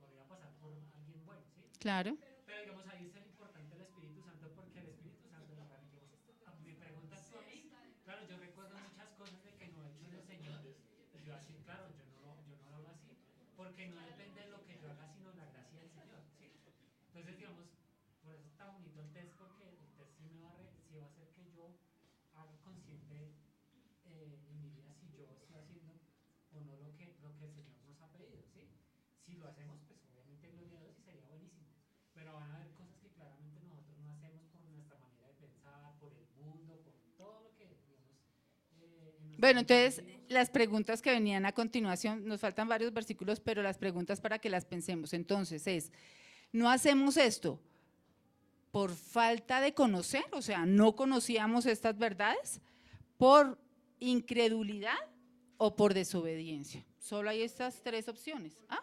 podría 0.00 0.24
pasar 0.28 0.50
por 0.60 0.72
alguien 0.96 1.20
bueno, 1.26 1.42
¿sí? 1.54 1.60
Claro. 1.78 2.16
Pero 2.46 2.60
digamos, 2.62 2.86
ahí 2.88 3.06
es 3.06 3.14
el 3.16 3.26
importante 3.28 3.74
el 3.74 3.82
Espíritu 3.82 4.20
Santo, 4.22 4.48
porque 4.54 4.78
el 4.80 4.88
Espíritu 4.88 5.28
Santo, 5.28 5.54
la 5.56 5.64
verdad, 5.66 5.82
digamos, 5.84 6.14
a- 6.46 6.54
me 6.64 6.74
preguntas 6.74 7.20
tú 7.28 7.36
a 7.38 7.42
mí, 7.42 7.68
claro, 8.04 8.22
yo 8.28 8.36
recuerdo 8.38 8.76
muchas 8.80 9.10
cosas 9.18 9.42
de 9.44 9.52
que 9.58 9.68
no 9.68 9.82
he 9.84 9.90
hecho 9.90 10.06
en 10.06 10.14
el 10.14 10.24
Señor, 10.26 10.60
y 11.14 11.22
yo 11.26 11.34
así, 11.34 11.52
claro, 11.64 11.86
yo 11.90 12.04
no, 12.06 12.18
lo- 12.22 12.40
yo 12.46 12.54
no 12.56 12.70
lo 12.70 12.76
hago 12.76 12.88
así, 12.94 13.12
porque 13.56 13.88
no 13.88 13.98
depende 14.00 14.40
de 14.42 14.50
lo 14.50 14.64
que 14.64 14.78
yo 14.78 14.86
haga, 14.90 15.06
sino 15.12 15.32
la 15.34 15.44
gracia 15.50 15.78
del 15.80 15.90
Señor, 15.90 16.22
¿sí? 16.38 16.46
Entonces, 17.08 17.36
digamos, 17.38 17.66
por 18.22 18.32
eso 18.34 18.46
está 18.46 18.66
bonito 18.70 19.00
el 19.00 19.10
test, 19.12 19.32
porque 19.38 19.64
el 19.66 19.76
test 19.96 20.10
sí 20.18 20.24
me 20.30 20.40
va 20.42 20.50
a, 20.50 20.56
re- 20.58 20.70
sí 20.86 20.94
va 20.96 21.04
a 21.06 21.10
hacer 21.10 21.28
que 21.34 21.44
yo 21.50 21.74
haga 22.34 22.54
consciente 22.62 23.16
eh, 24.06 24.38
en 24.50 24.56
mi 24.62 24.70
vida 24.70 24.92
si 25.00 25.10
yo 25.12 25.24
estoy 25.26 25.56
haciendo 25.56 25.92
o 26.54 26.60
no 26.62 26.76
lo 26.78 26.94
que, 26.96 27.16
lo 27.22 27.34
que 27.38 27.44
el 27.46 27.52
Señor 27.54 27.82
nos 27.88 28.00
ha 28.00 28.08
pedido, 28.12 28.42
¿sí? 28.54 28.62
Si 29.26 29.34
lo 29.36 29.48
hacemos, 29.48 29.78
pues 29.86 29.98
obviamente 30.06 30.48
gloria 30.50 30.78
a 30.78 30.80
Dios 30.82 30.94
y 30.98 31.02
sería 31.02 31.26
buenísimo. 31.26 31.66
Pero 32.14 32.32
van 32.34 32.50
a 32.50 32.56
haber 32.56 32.72
cosas 32.74 32.96
que 33.02 33.08
claramente 33.12 33.60
nosotros 33.66 33.98
no 34.00 34.10
hacemos 34.12 34.42
por 34.52 34.62
nuestra 34.70 34.96
manera 34.98 35.26
de 35.28 35.34
pensar, 35.34 35.98
por 36.00 36.12
el 36.14 36.26
mundo, 36.40 36.80
por 36.84 36.94
todo 37.16 37.40
lo 37.42 37.50
que, 37.56 37.66
digamos, 37.66 38.16
eh, 38.72 38.88
en 38.88 39.02
nuestra 39.02 39.25
Bueno, 39.38 39.60
entonces 39.60 40.02
las 40.28 40.50
preguntas 40.50 41.02
que 41.02 41.10
venían 41.10 41.44
a 41.46 41.52
continuación, 41.52 42.26
nos 42.26 42.40
faltan 42.40 42.68
varios 42.68 42.92
versículos, 42.92 43.40
pero 43.40 43.62
las 43.62 43.78
preguntas 43.78 44.20
para 44.20 44.38
que 44.38 44.50
las 44.50 44.64
pensemos. 44.64 45.12
Entonces 45.12 45.66
es, 45.66 45.92
¿no 46.52 46.70
hacemos 46.70 47.16
esto 47.16 47.60
por 48.70 48.94
falta 48.94 49.60
de 49.60 49.74
conocer? 49.74 50.24
O 50.32 50.42
sea, 50.42 50.64
¿no 50.66 50.96
conocíamos 50.96 51.66
estas 51.66 51.98
verdades? 51.98 52.60
¿Por 53.18 53.58
incredulidad 53.98 54.98
o 55.58 55.76
por 55.76 55.94
desobediencia? 55.94 56.84
Solo 56.98 57.30
hay 57.30 57.42
estas 57.42 57.82
tres 57.82 58.08
opciones. 58.08 58.60
¿Ah? 58.68 58.82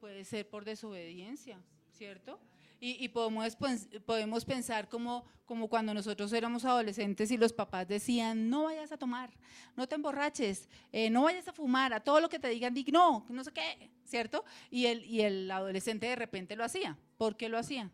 Puede 0.00 0.24
ser 0.24 0.48
por 0.48 0.64
desobediencia, 0.64 1.60
¿cierto? 1.90 2.38
Y, 2.78 3.04
y 3.04 3.08
podemos, 3.08 3.56
podemos 4.04 4.44
pensar 4.44 4.88
como, 4.88 5.24
como 5.46 5.68
cuando 5.68 5.94
nosotros 5.94 6.32
éramos 6.32 6.64
adolescentes 6.64 7.30
y 7.30 7.38
los 7.38 7.52
papás 7.52 7.88
decían, 7.88 8.50
no 8.50 8.64
vayas 8.64 8.92
a 8.92 8.98
tomar, 8.98 9.30
no 9.76 9.88
te 9.88 9.94
emborraches, 9.94 10.68
eh, 10.92 11.08
no 11.08 11.22
vayas 11.22 11.48
a 11.48 11.52
fumar, 11.52 11.94
a 11.94 12.00
todo 12.00 12.20
lo 12.20 12.28
que 12.28 12.38
te 12.38 12.48
digan, 12.48 12.74
di 12.74 12.84
no, 12.92 13.24
no 13.30 13.44
sé 13.44 13.52
qué, 13.52 13.90
¿cierto? 14.04 14.44
Y 14.70 14.86
el, 14.86 15.04
y 15.06 15.22
el 15.22 15.50
adolescente 15.50 16.06
de 16.06 16.16
repente 16.16 16.54
lo 16.54 16.64
hacía. 16.64 16.98
¿Por 17.16 17.36
qué 17.36 17.48
lo 17.48 17.58
hacía? 17.58 17.90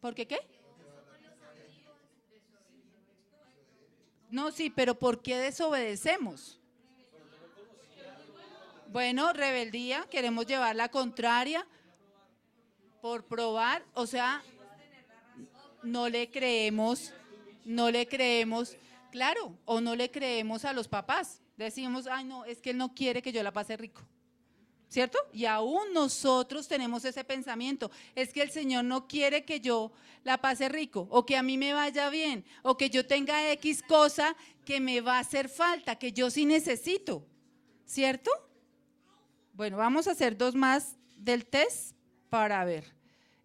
¿Por 0.00 0.14
qué 0.14 0.26
qué? 0.26 0.38
No, 4.30 4.50
sí, 4.50 4.70
pero 4.70 4.98
¿por 4.98 5.20
qué 5.20 5.36
desobedecemos? 5.36 6.58
Bueno, 8.88 9.32
rebeldía, 9.32 10.06
queremos 10.10 10.46
llevar 10.46 10.74
la 10.74 10.88
contraria 10.90 11.66
por 13.02 13.24
probar, 13.24 13.84
o 13.94 14.06
sea, 14.06 14.44
no 15.82 16.08
le 16.08 16.30
creemos, 16.30 17.12
no 17.64 17.90
le 17.90 18.06
creemos, 18.06 18.76
claro, 19.10 19.58
o 19.64 19.80
no 19.80 19.96
le 19.96 20.08
creemos 20.08 20.64
a 20.64 20.72
los 20.72 20.86
papás. 20.86 21.40
Decimos, 21.56 22.06
ay, 22.06 22.24
no, 22.24 22.44
es 22.44 22.62
que 22.62 22.70
él 22.70 22.78
no 22.78 22.94
quiere 22.94 23.20
que 23.20 23.32
yo 23.32 23.42
la 23.42 23.52
pase 23.52 23.76
rico. 23.76 24.02
¿Cierto? 24.88 25.18
Y 25.32 25.46
aún 25.46 25.92
nosotros 25.92 26.68
tenemos 26.68 27.04
ese 27.04 27.24
pensamiento. 27.24 27.90
Es 28.14 28.32
que 28.32 28.42
el 28.42 28.50
Señor 28.52 28.84
no 28.84 29.08
quiere 29.08 29.44
que 29.44 29.58
yo 29.58 29.90
la 30.22 30.38
pase 30.38 30.68
rico, 30.68 31.08
o 31.10 31.26
que 31.26 31.36
a 31.36 31.42
mí 31.42 31.58
me 31.58 31.72
vaya 31.72 32.08
bien, 32.08 32.44
o 32.62 32.76
que 32.76 32.88
yo 32.88 33.04
tenga 33.04 33.50
X 33.52 33.82
cosa 33.82 34.36
que 34.64 34.78
me 34.78 35.00
va 35.00 35.16
a 35.16 35.20
hacer 35.20 35.48
falta, 35.48 35.96
que 35.96 36.12
yo 36.12 36.30
sí 36.30 36.44
necesito. 36.44 37.26
¿Cierto? 37.84 38.30
Bueno, 39.54 39.78
vamos 39.78 40.06
a 40.06 40.12
hacer 40.12 40.36
dos 40.36 40.54
más 40.54 40.96
del 41.16 41.46
test 41.46 41.96
para 42.32 42.64
ver. 42.64 42.86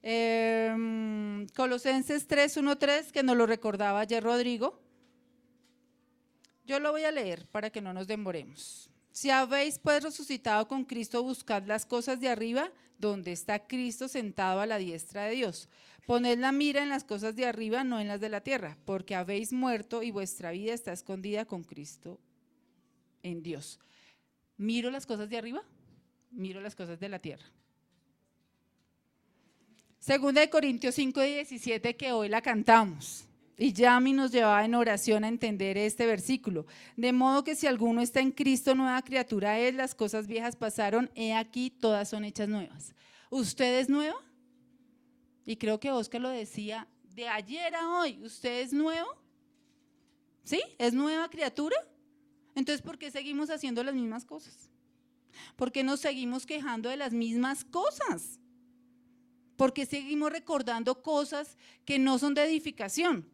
Em, 0.02 1.45
Colosenses 1.47 2.26
3.1.3, 2.26 3.12
que 3.12 3.21
nos 3.21 3.36
lo 3.36 3.45
recordaba 3.45 4.00
ayer 4.00 4.23
Rodrigo. 4.23 4.80
Yo 6.63 6.80
lo 6.80 6.93
voy 6.93 7.04
a 7.04 7.12
leer 7.12 7.45
para 7.47 7.69
que 7.69 7.82
no 7.82 7.91
nos 7.91 8.08
demoremos. 8.08 8.89
Si 9.12 9.30
habéis 9.30 9.78
pues 9.78 10.04
resucitado 10.04 10.69
con 10.69 10.86
Cristo, 10.86 11.21
buscad 11.21 11.63
las 11.63 11.86
cosas 11.86 12.21
de 12.21 12.30
arriba, 12.30 12.71
donde 12.97 13.34
está 13.34 13.67
Cristo 13.67 14.08
sentado 14.08 14.62
a 14.62 14.65
la 14.65 14.78
diestra 14.78 15.26
de 15.26 15.36
Dios. 15.36 15.67
Poned 16.06 16.39
la 16.39 16.54
mira 16.54 16.82
en 16.82 16.88
las 16.88 17.04
cosas 17.04 17.36
de 17.36 17.45
arriba, 17.45 17.84
no 17.84 18.00
en 18.00 18.08
las 18.08 18.21
de 18.21 18.30
la 18.30 18.39
tierra, 18.39 18.78
porque 18.86 19.15
habéis 19.15 19.52
muerto 19.52 20.02
y 20.02 20.12
vuestra 20.12 20.52
vida 20.52 20.73
está 20.73 20.93
escondida 20.93 21.43
con 21.43 21.65
Cristo 21.65 22.21
en 23.21 23.43
Dios. 23.43 23.82
¿Miro 24.56 24.91
las 24.91 25.06
cosas 25.06 25.30
de 25.30 25.38
arriba? 25.38 25.62
Miro 26.32 26.62
las 26.62 26.76
cosas 26.76 27.02
de 27.02 27.10
la 27.10 27.19
tierra. 27.19 27.52
Segunda 30.08 30.39
de 30.39 30.50
Corintios 30.50 30.96
5 30.96 31.22
y 31.22 31.34
17 31.34 31.98
que 31.98 32.13
hoy 32.13 32.30
la 32.30 32.41
cantamos. 32.41 33.26
Y 33.58 33.74
Yami 33.74 34.13
nos 34.13 34.32
llevaba 34.32 34.63
en 34.63 34.74
oración 34.74 35.26
a 35.26 35.28
entender 35.28 35.78
este 35.78 36.06
versículo. 36.06 36.65
De 36.96 37.12
modo 37.12 37.43
que 37.43 37.56
si 37.56 37.67
alguno 37.67 38.00
está 38.00 38.22
en 38.22 38.32
Cristo, 38.32 38.74
nueva 38.74 39.02
criatura 39.02 39.60
es, 39.60 39.76
las 39.76 39.93
cosas 39.93 40.26
viejas 40.26 40.56
pasaron, 40.56 41.12
he 41.13 41.34
aquí, 41.34 41.70
todas 41.70 42.08
son 42.08 42.24
hechas 42.24 42.48
nuevas. 42.48 42.96
¿Usted 43.30 43.80
es 43.80 43.89
nueva? 43.89 44.15
Y 45.46 45.58
creo 45.58 45.78
que 45.78 45.91
Oscar 45.91 46.22
lo 46.22 46.30
decía 46.30 46.88
de 47.13 47.28
ayer 47.28 47.76
a 47.76 48.00
hoy. 48.00 48.24
¿Usted 48.24 48.62
es 48.62 48.72
nuevo? 48.72 49.10
¿Sí? 50.46 50.62
¿Es 50.78 50.93
nueva 50.93 51.30
criatura? 51.30 51.76
Entonces, 52.56 52.82
¿por 52.82 52.98
qué 52.98 53.12
seguimos 53.12 53.50
haciendo 53.50 53.84
las 53.84 53.93
mismas 53.93 54.24
cosas? 54.24 54.70
¿Por 55.58 55.74
qué 55.74 55.84
nos 55.84 56.00
seguimos 56.00 56.46
quejando 56.46 56.88
de 56.88 56.96
las 56.96 57.12
mismas 57.12 57.65
cosas? 57.65 58.39
¿Por 59.58 59.74
qué 59.74 59.86
seguimos 59.86 60.32
recordando 60.32 61.02
cosas 61.02 61.58
que 61.84 62.00
no 62.00 62.20
son 62.20 62.36
de 62.36 62.46
edificación? 62.46 63.28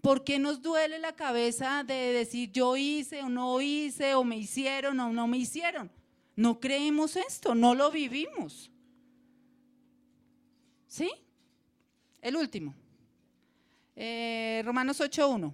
¿Por 0.00 0.24
qué 0.24 0.40
nos 0.40 0.60
duele 0.60 0.98
la 0.98 1.14
cabeza 1.14 1.84
de 1.84 1.94
decir 1.94 2.50
yo 2.50 2.76
hice 2.76 3.22
o 3.22 3.28
no 3.28 3.60
hice, 3.60 4.16
o 4.16 4.24
me 4.24 4.36
hicieron 4.36 4.98
o 4.98 5.12
no 5.12 5.28
me 5.28 5.38
hicieron? 5.38 5.90
No 6.34 6.58
creemos 6.58 7.14
esto, 7.14 7.54
no 7.54 7.76
lo 7.76 7.92
vivimos. 7.92 8.72
¿Sí? 10.88 11.10
El 12.20 12.36
último. 12.36 12.74
Eh, 13.94 14.62
Romanos 14.64 15.00
8.1. 15.00 15.52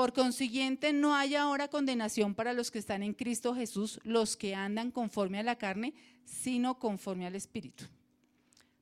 Por 0.00 0.14
consiguiente, 0.14 0.94
no 0.94 1.14
hay 1.14 1.34
ahora 1.34 1.68
condenación 1.68 2.34
para 2.34 2.54
los 2.54 2.70
que 2.70 2.78
están 2.78 3.02
en 3.02 3.12
Cristo 3.12 3.54
Jesús, 3.54 4.00
los 4.02 4.34
que 4.34 4.54
andan 4.54 4.92
conforme 4.92 5.38
a 5.38 5.42
la 5.42 5.56
carne, 5.56 5.92
sino 6.24 6.78
conforme 6.78 7.26
al 7.26 7.34
Espíritu. 7.34 7.84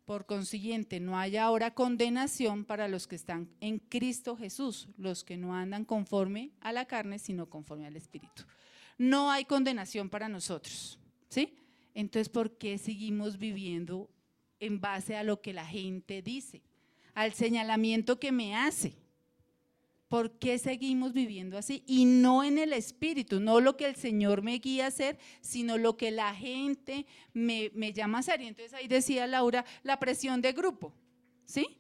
Por 0.05 0.27
consiguiente, 0.27 1.01
no 1.01 1.19
hay 1.19 1.37
ahora 1.37 1.75
condenación 1.75 2.65
para 2.65 2.87
los 2.87 3.09
que 3.09 3.17
están 3.17 3.51
en 3.59 3.81
Cristo 3.81 4.37
Jesús, 4.37 4.91
los 4.97 5.25
que 5.25 5.37
no 5.37 5.57
andan 5.57 5.85
conforme 5.85 6.53
a 6.61 6.71
la 6.71 6.85
carne, 6.85 7.19
sino 7.19 7.51
conforme 7.51 7.89
al 7.89 7.97
Espíritu. 7.97 8.45
No 8.97 9.33
hay 9.33 9.45
condenación 9.45 10.09
para 10.09 10.29
nosotros, 10.29 11.01
¿sí? 11.29 11.53
Entonces, 11.95 12.29
¿por 12.29 12.59
qué 12.59 12.79
seguimos 12.79 13.39
viviendo 13.39 14.09
en 14.61 14.81
base 14.81 15.17
a 15.17 15.25
lo 15.25 15.41
que 15.41 15.53
la 15.53 15.67
gente 15.67 16.23
dice? 16.23 16.63
Al 17.13 17.33
señalamiento 17.33 18.21
que 18.21 18.31
me 18.31 18.55
hace. 18.55 19.08
¿Por 20.09 20.39
qué 20.39 20.59
seguimos 20.59 21.13
viviendo 21.13 21.59
así? 21.59 21.83
Y 21.87 22.07
no 22.07 22.43
en 22.43 22.57
el 22.57 22.73
espíritu, 22.73 23.41
no 23.41 23.61
lo 23.61 23.77
que 23.77 23.85
el 23.85 23.95
Señor 23.95 24.41
me 24.41 24.59
guía 24.59 24.87
a 24.87 24.89
hacer, 24.89 25.19
sino 25.43 25.77
lo 25.77 25.99
que 25.99 26.11
la 26.11 26.35
gente 26.35 27.05
me, 27.35 27.71
llama 27.93 28.19
a 28.19 28.21
hacer. 28.21 28.41
Y 28.41 28.47
entonces 28.47 28.73
ahí 28.73 28.89
decía 28.89 29.27
Laura, 29.27 29.67
la 29.83 30.01
presión 30.01 30.41
de 30.41 30.53
grupo, 30.53 30.95
¿sí? 31.45 31.77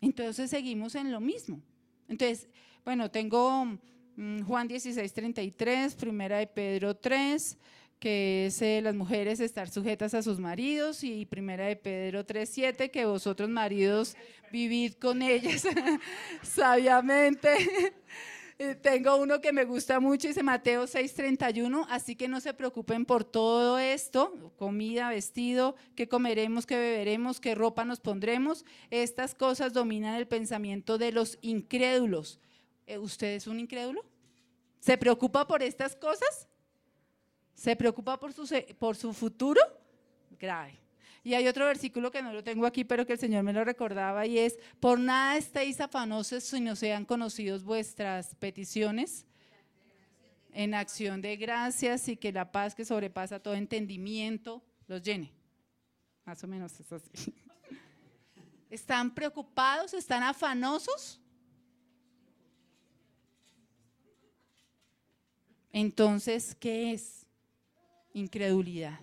Entonces 0.00 0.48
seguimos 0.48 0.94
en 0.94 1.10
lo 1.10 1.20
mismo. 1.20 1.60
Entonces, 2.08 2.48
bueno, 2.84 3.10
tengo 3.10 3.64
mm, 4.14 4.42
Juan 4.42 4.68
16, 4.68 5.12
33, 5.12 5.96
primera 5.96 6.38
de 6.38 6.46
Pedro 6.46 6.96
3, 6.96 7.58
que 8.02 8.46
es 8.46 8.60
eh, 8.62 8.80
las 8.82 8.96
mujeres 8.96 9.38
estar 9.38 9.70
sujetas 9.70 10.12
a 10.14 10.24
sus 10.24 10.40
maridos 10.40 11.04
y 11.04 11.24
primera 11.24 11.66
de 11.66 11.76
Pedro 11.76 12.26
3.7, 12.26 12.90
que 12.90 13.04
vosotros 13.04 13.48
maridos 13.48 14.16
vivid 14.50 14.94
con 14.94 15.22
ellas 15.22 15.64
sabiamente. 16.42 17.48
Eh, 18.58 18.76
tengo 18.76 19.16
uno 19.16 19.40
que 19.40 19.50
me 19.50 19.64
gusta 19.64 19.98
mucho, 19.98 20.28
dice 20.28 20.42
Mateo 20.42 20.84
6:31, 20.84 21.86
así 21.88 22.14
que 22.14 22.28
no 22.28 22.38
se 22.38 22.52
preocupen 22.54 23.06
por 23.06 23.24
todo 23.24 23.78
esto, 23.78 24.52
comida, 24.56 25.08
vestido, 25.08 25.74
qué 25.96 26.06
comeremos, 26.06 26.66
qué 26.66 26.76
beberemos, 26.76 27.40
qué 27.40 27.56
ropa 27.56 27.84
nos 27.84 27.98
pondremos. 27.98 28.64
Estas 28.90 29.34
cosas 29.34 29.72
dominan 29.72 30.14
el 30.14 30.28
pensamiento 30.28 30.96
de 30.98 31.12
los 31.12 31.38
incrédulos. 31.40 32.38
Eh, 32.86 32.98
¿Usted 32.98 33.34
es 33.34 33.46
un 33.48 33.58
incrédulo? 33.58 34.04
¿Se 34.78 34.96
preocupa 34.98 35.48
por 35.48 35.62
estas 35.62 35.96
cosas? 35.96 36.46
¿Se 37.54 37.76
preocupa 37.76 38.18
por 38.18 38.32
su, 38.32 38.46
por 38.78 38.96
su 38.96 39.12
futuro? 39.12 39.60
Grave. 40.38 40.78
Y 41.24 41.34
hay 41.34 41.46
otro 41.46 41.66
versículo 41.66 42.10
que 42.10 42.22
no 42.22 42.32
lo 42.32 42.42
tengo 42.42 42.66
aquí, 42.66 42.84
pero 42.84 43.06
que 43.06 43.12
el 43.12 43.18
Señor 43.18 43.44
me 43.44 43.52
lo 43.52 43.64
recordaba 43.64 44.26
y 44.26 44.38
es, 44.38 44.58
por 44.80 44.98
nada 44.98 45.36
estéis 45.36 45.80
afanosos 45.80 46.42
si 46.42 46.60
no 46.60 46.74
sean 46.74 47.04
conocidos 47.04 47.62
vuestras 47.62 48.34
peticiones 48.34 49.24
en 50.52 50.74
acción 50.74 51.20
de 51.20 51.36
gracias 51.36 52.08
y 52.08 52.16
que 52.16 52.32
la 52.32 52.50
paz 52.50 52.74
que 52.74 52.84
sobrepasa 52.84 53.38
todo 53.38 53.54
entendimiento 53.54 54.62
los 54.88 55.02
llene. 55.02 55.32
Más 56.24 56.42
o 56.42 56.48
menos 56.48 56.78
es 56.78 56.92
así. 56.92 57.34
¿Están 58.70 59.14
preocupados? 59.14 59.94
¿Están 59.94 60.22
afanosos? 60.22 61.20
Entonces, 65.72 66.54
¿qué 66.54 66.92
es? 66.92 67.21
Incredulidad. 68.14 69.00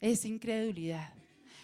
Es 0.00 0.24
incredulidad. 0.24 1.12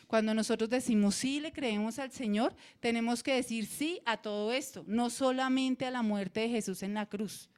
Cuando 0.06 0.34
nosotros 0.34 0.70
decimos 0.70 1.16
sí 1.16 1.40
le 1.40 1.52
creemos 1.52 1.98
al 1.98 2.12
Señor, 2.12 2.54
tenemos 2.80 3.22
que 3.22 3.34
decir 3.34 3.66
sí 3.66 4.00
a 4.04 4.16
todo 4.16 4.52
esto, 4.52 4.84
no 4.86 5.10
solamente 5.10 5.84
a 5.84 5.90
la 5.90 6.02
muerte 6.02 6.40
de 6.40 6.48
Jesús 6.48 6.82
en 6.82 6.94
la 6.94 7.06
cruz. 7.06 7.48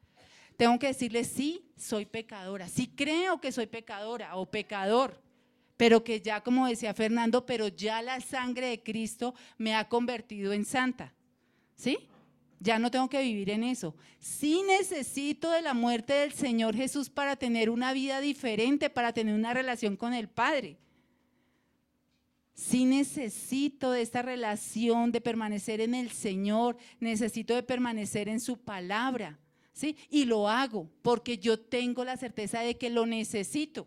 Tengo 0.57 0.79
que 0.79 0.89
decirle 0.89 1.25
sí, 1.25 1.71
soy 1.77 2.07
pecadora, 2.07 2.69
sí 2.69 2.89
creo 2.89 3.41
que 3.41 3.53
soy 3.53 3.67
pecadora 3.67 4.35
o 4.37 4.47
pecador, 4.51 5.21
pero 5.77 6.03
que 6.03 6.21
ya 6.21 6.41
como 6.41 6.67
decía 6.67 6.95
Fernando, 6.95 7.45
pero 7.45 7.69
ya 7.69 8.03
la 8.03 8.21
sangre 8.21 8.69
de 8.69 8.83
Cristo 8.83 9.35
me 9.59 9.75
ha 9.75 9.89
convertido 9.89 10.53
en 10.53 10.65
santa. 10.65 11.15
¿Sí? 11.77 11.99
Ya 12.61 12.79
no 12.79 12.91
tengo 12.91 13.09
que 13.09 13.23
vivir 13.23 13.51
en 13.51 13.63
eso. 13.63 13.95
Sí 14.19 14.63
necesito 14.67 15.51
de 15.51 15.63
la 15.63 15.75
muerte 15.75 16.13
del 16.13 16.33
Señor 16.33 16.75
Jesús 16.75 17.09
para 17.09 17.37
tener 17.37 17.71
una 17.71 17.93
vida 17.93 18.21
diferente, 18.21 18.91
para 18.91 19.13
tener 19.13 19.35
una 19.35 19.55
relación 19.55 19.97
con 19.97 20.13
el 20.13 20.29
Padre. 20.29 20.79
Sí 22.55 22.85
necesito 22.85 23.93
de 23.93 24.03
esta 24.03 24.23
relación, 24.23 25.13
de 25.13 25.21
permanecer 25.21 25.81
en 25.81 25.95
el 25.95 26.11
Señor, 26.11 26.77
necesito 26.99 27.55
de 27.55 27.63
permanecer 27.63 28.29
en 28.29 28.41
su 28.41 28.59
palabra. 28.59 29.39
¿sí? 29.73 29.97
Y 30.11 30.25
lo 30.25 30.49
hago 30.49 30.91
porque 31.03 31.39
yo 31.39 31.61
tengo 31.61 32.05
la 32.05 32.17
certeza 32.17 32.61
de 32.61 32.77
que 32.77 32.91
lo 32.91 33.07
necesito. 33.07 33.87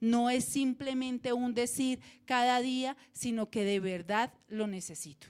No 0.00 0.28
es 0.28 0.44
simplemente 0.44 1.32
un 1.32 1.54
decir 1.54 2.00
cada 2.26 2.60
día, 2.60 2.96
sino 3.12 3.48
que 3.48 3.64
de 3.64 3.80
verdad 3.80 4.34
lo 4.48 4.66
necesito. 4.66 5.28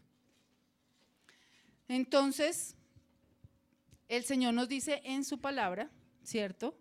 Entonces, 1.92 2.74
el 4.08 4.24
Señor 4.24 4.54
nos 4.54 4.66
dice 4.66 5.02
en 5.04 5.24
su 5.24 5.38
palabra, 5.38 5.90
¿cierto? 6.22 6.74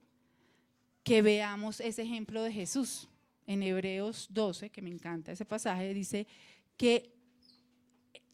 Que 1.04 1.22
veamos 1.22 1.82
ese 1.82 2.04
ejemplo 2.04 2.42
de 2.44 2.54
Jesús. 2.54 3.10
En 3.46 3.62
Hebreos 3.62 4.28
12, 4.30 4.70
que 4.70 4.82
me 4.82 4.90
encanta 4.90 5.34
ese 5.34 5.44
pasaje, 5.44 5.94
dice 5.94 6.28
que 6.78 7.12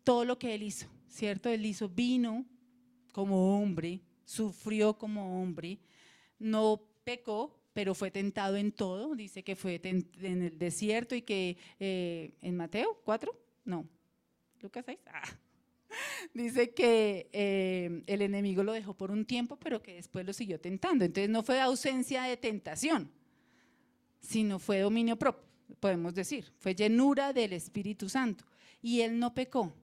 todo 0.03 0.23
lo 0.23 0.37
que 0.37 0.53
él 0.53 0.61
hizo, 0.61 0.85
¿cierto? 1.09 1.49
Él 1.49 1.65
hizo, 1.65 1.89
vino 1.89 2.45
como 3.11 3.57
hombre, 3.57 4.01
sufrió 4.23 4.99
como 4.99 5.41
hombre, 5.41 5.79
no 6.37 6.79
pecó, 7.03 7.59
pero 7.73 7.95
fue 7.95 8.11
tentado 8.11 8.55
en 8.55 8.71
todo. 8.71 9.15
Dice 9.15 9.43
que 9.43 9.55
fue 9.55 9.81
en 9.83 10.43
el 10.43 10.59
desierto 10.59 11.15
y 11.15 11.23
que 11.23 11.57
eh, 11.79 12.33
en 12.41 12.55
Mateo 12.55 13.01
4, 13.03 13.35
no, 13.65 13.87
Lucas 14.61 14.85
6, 14.85 14.99
ah, 15.07 15.23
dice 16.33 16.73
que 16.73 17.29
eh, 17.31 18.03
el 18.05 18.21
enemigo 18.21 18.63
lo 18.63 18.73
dejó 18.73 18.93
por 18.93 19.11
un 19.11 19.25
tiempo, 19.25 19.57
pero 19.57 19.81
que 19.81 19.95
después 19.95 20.25
lo 20.25 20.33
siguió 20.33 20.59
tentando. 20.59 21.05
Entonces 21.05 21.29
no 21.29 21.43
fue 21.43 21.59
ausencia 21.59 22.23
de 22.23 22.37
tentación, 22.37 23.11
sino 24.19 24.59
fue 24.59 24.79
dominio 24.79 25.17
propio, 25.17 25.43
podemos 25.79 26.13
decir. 26.13 26.51
Fue 26.59 26.75
llenura 26.75 27.33
del 27.33 27.53
Espíritu 27.53 28.09
Santo. 28.09 28.45
Y 28.81 29.01
él 29.01 29.19
no 29.19 29.33
pecó. 29.33 29.73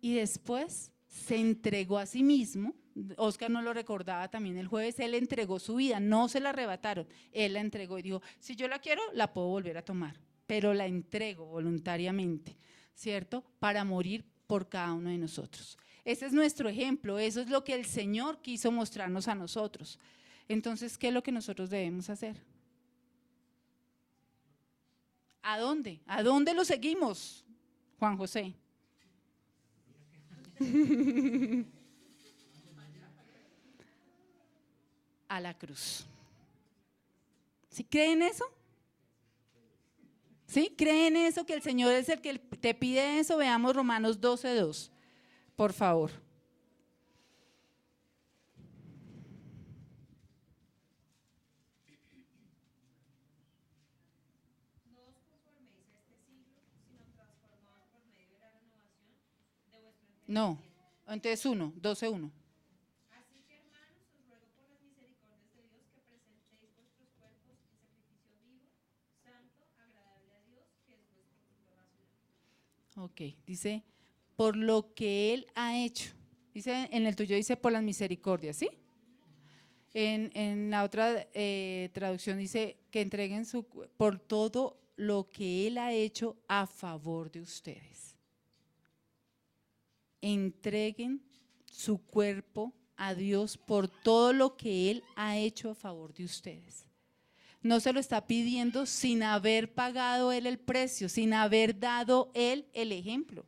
Y 0.00 0.14
después 0.14 0.92
se 1.06 1.36
entregó 1.36 1.98
a 1.98 2.06
sí 2.06 2.22
mismo. 2.22 2.74
Oscar 3.16 3.50
no 3.50 3.62
lo 3.62 3.72
recordaba 3.72 4.28
también 4.28 4.58
el 4.58 4.66
jueves, 4.66 4.98
él 4.98 5.14
entregó 5.14 5.60
su 5.60 5.76
vida, 5.76 6.00
no 6.00 6.28
se 6.28 6.40
la 6.40 6.50
arrebataron, 6.50 7.06
él 7.30 7.52
la 7.52 7.60
entregó 7.60 7.96
y 7.96 8.02
dijo, 8.02 8.22
si 8.40 8.56
yo 8.56 8.66
la 8.66 8.80
quiero, 8.80 9.02
la 9.12 9.32
puedo 9.32 9.46
volver 9.46 9.78
a 9.78 9.84
tomar, 9.84 10.18
pero 10.48 10.74
la 10.74 10.84
entrego 10.86 11.46
voluntariamente, 11.46 12.56
¿cierto? 12.94 13.44
Para 13.60 13.84
morir 13.84 14.24
por 14.48 14.68
cada 14.68 14.92
uno 14.94 15.10
de 15.10 15.18
nosotros. 15.18 15.78
Ese 16.04 16.26
es 16.26 16.32
nuestro 16.32 16.68
ejemplo, 16.68 17.20
eso 17.20 17.40
es 17.40 17.48
lo 17.48 17.62
que 17.62 17.74
el 17.74 17.84
Señor 17.84 18.40
quiso 18.42 18.72
mostrarnos 18.72 19.28
a 19.28 19.36
nosotros. 19.36 20.00
Entonces, 20.48 20.98
¿qué 20.98 21.08
es 21.08 21.14
lo 21.14 21.22
que 21.22 21.30
nosotros 21.30 21.70
debemos 21.70 22.10
hacer? 22.10 22.42
¿A 25.42 25.58
dónde? 25.58 26.00
¿A 26.06 26.22
dónde 26.22 26.54
lo 26.54 26.64
seguimos, 26.64 27.44
Juan 27.98 28.16
José? 28.16 28.54
a 35.28 35.40
la 35.40 35.56
cruz. 35.56 36.06
¿Sí 37.70 37.84
creen 37.84 38.22
eso? 38.22 38.44
¿Sí? 40.48 40.74
¿Creen 40.78 41.14
eso 41.14 41.44
que 41.44 41.52
el 41.52 41.62
Señor 41.62 41.92
es 41.92 42.08
el 42.08 42.22
que 42.22 42.38
te 42.38 42.74
pide 42.74 43.18
eso? 43.20 43.36
Veamos 43.36 43.76
Romanos 43.76 44.18
12.2, 44.18 44.90
por 45.54 45.74
favor. 45.74 46.10
No, 60.26 60.58
entonces 61.06 61.44
1, 61.44 61.74
12.1. 61.80 62.37
Dice, 73.46 73.84
por 74.36 74.56
lo 74.56 74.94
que 74.94 75.34
Él 75.34 75.46
ha 75.54 75.76
hecho. 75.76 76.12
Dice, 76.54 76.88
en 76.92 77.06
el 77.06 77.16
tuyo 77.16 77.36
dice, 77.36 77.56
por 77.56 77.72
las 77.72 77.82
misericordias, 77.82 78.56
¿sí? 78.56 78.70
En, 79.94 80.30
en 80.34 80.70
la 80.70 80.84
otra 80.84 81.26
eh, 81.32 81.90
traducción 81.92 82.38
dice 82.38 82.76
que 82.90 83.00
entreguen 83.00 83.44
su, 83.44 83.64
por 83.96 84.18
todo 84.18 84.80
lo 84.96 85.28
que 85.30 85.66
Él 85.66 85.78
ha 85.78 85.92
hecho 85.92 86.36
a 86.46 86.66
favor 86.66 87.30
de 87.30 87.40
ustedes. 87.40 88.16
Entreguen 90.20 91.22
su 91.70 91.98
cuerpo 91.98 92.72
a 92.96 93.14
Dios 93.14 93.56
por 93.56 93.88
todo 93.88 94.32
lo 94.32 94.56
que 94.56 94.90
Él 94.90 95.04
ha 95.14 95.38
hecho 95.38 95.70
a 95.70 95.74
favor 95.74 96.12
de 96.12 96.24
ustedes. 96.24 96.87
No 97.60 97.80
se 97.80 97.92
lo 97.92 98.00
está 98.00 98.26
pidiendo 98.26 98.86
sin 98.86 99.22
haber 99.22 99.74
pagado 99.74 100.32
Él 100.32 100.46
el 100.46 100.58
precio, 100.58 101.08
sin 101.08 101.34
haber 101.34 101.78
dado 101.78 102.30
Él 102.34 102.66
el 102.72 102.92
ejemplo. 102.92 103.46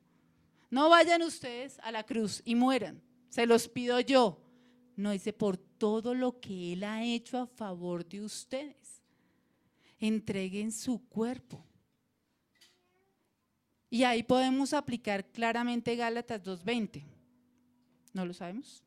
No 0.69 0.89
vayan 0.89 1.23
ustedes 1.23 1.79
a 1.81 1.93
la 1.93 2.05
cruz 2.05 2.43
y 2.45 2.55
mueran, 2.55 3.03
se 3.29 3.47
los 3.47 3.69
pido 3.69 4.01
yo. 4.01 4.41
No 4.97 5.13
dice 5.13 5.33
por 5.33 5.57
todo 5.57 6.15
lo 6.15 6.41
que 6.41 6.75
Él 6.75 6.85
ha 6.85 7.05
hecho 7.05 7.39
a 7.39 7.47
favor 7.47 8.07
de 8.07 8.23
ustedes. 8.23 9.03
Entreguen 9.99 10.73
su 10.73 11.07
cuerpo. 11.09 11.65
Y 13.89 14.05
ahí 14.05 14.23
podemos 14.23 14.73
aplicar 14.73 15.25
claramente 15.27 15.97
Gálatas 15.97 16.43
2.20. 16.43 17.03
¿No 18.13 18.25
lo 18.25 18.33
sabemos? 18.33 18.85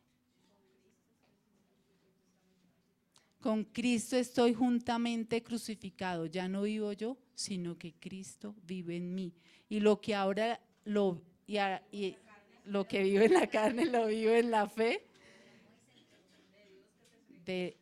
Con 3.43 3.65
Cristo 3.65 4.15
estoy 4.15 4.53
juntamente 4.53 5.43
crucificado. 5.43 6.27
Ya 6.27 6.47
no 6.47 6.61
vivo 6.61 6.93
yo, 6.93 7.17
sino 7.35 7.77
que 7.77 7.91
Cristo 7.91 8.55
vive 8.65 8.95
en 8.95 9.13
mí. 9.13 9.33
Y 9.67 9.81
lo 9.81 9.99
que 9.99 10.15
ahora 10.15 10.61
lo, 10.85 11.21
y, 11.45 11.57
y 11.91 12.15
lo 12.63 12.87
que 12.87 13.03
vive 13.03 13.25
en 13.25 13.33
la 13.33 13.47
carne 13.47 13.85
lo 13.85 14.05
vivo 14.05 14.31
en 14.31 14.49
la 14.49 14.69
fe 14.69 15.05
de 17.43 17.75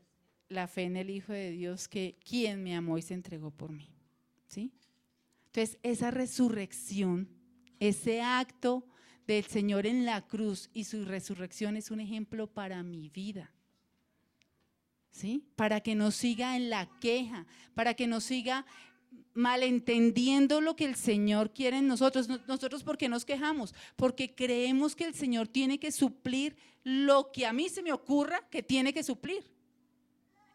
la 0.50 0.68
fe 0.68 0.86
en 0.86 0.98
el 0.98 1.12
Hijo 1.12 1.32
de 1.32 1.52
Dios 1.52 1.88
que 1.88 2.18
quien 2.28 2.64
me 2.64 2.76
amó 2.76 2.98
y 2.98 3.04
se 3.04 3.14
entregó 3.14 3.52
por 3.52 3.72
mí. 3.72 3.88
¿Sí? 4.48 4.74
Entonces, 5.46 5.78
esa 5.84 6.10
resurrección, 6.10 7.30
ese 7.80 8.24
acto 8.24 8.88
del 9.28 9.46
Señor 9.46 9.86
en 9.86 10.06
la 10.06 10.26
cruz 10.26 10.72
y 10.74 10.86
su 10.86 11.06
resurrección 11.06 11.78
es 11.78 11.92
un 11.92 12.00
ejemplo 12.00 12.48
para 12.48 12.82
mi 12.82 13.10
vida. 13.10 13.54
¿Sí? 15.12 15.44
Para 15.56 15.82
que 15.82 15.94
no 15.94 16.10
siga 16.12 16.56
en 16.56 16.70
la 16.70 16.90
queja, 17.00 17.46
para 17.76 17.94
que 17.94 18.08
no 18.08 18.22
siga 18.22 18.66
malentendiendo 19.34 20.62
lo 20.62 20.76
que 20.76 20.86
el 20.86 20.96
Señor 20.96 21.52
quiere 21.54 21.78
en 21.78 21.88
nosotros. 21.88 22.28
Nosotros, 22.48 22.84
¿por 22.84 22.98
qué 22.98 23.10
nos 23.10 23.26
quejamos? 23.26 23.74
Porque 23.96 24.34
creemos 24.34 24.96
que 24.96 25.06
el 25.06 25.14
Señor 25.14 25.48
tiene 25.48 25.80
que 25.80 25.92
suplir 25.92 26.56
lo 26.84 27.32
que 27.32 27.46
a 27.46 27.54
mí 27.54 27.70
se 27.70 27.84
me 27.84 27.94
ocurra 27.94 28.48
que 28.50 28.64
tiene 28.64 28.94
que 28.94 29.04
suplir. 29.04 29.50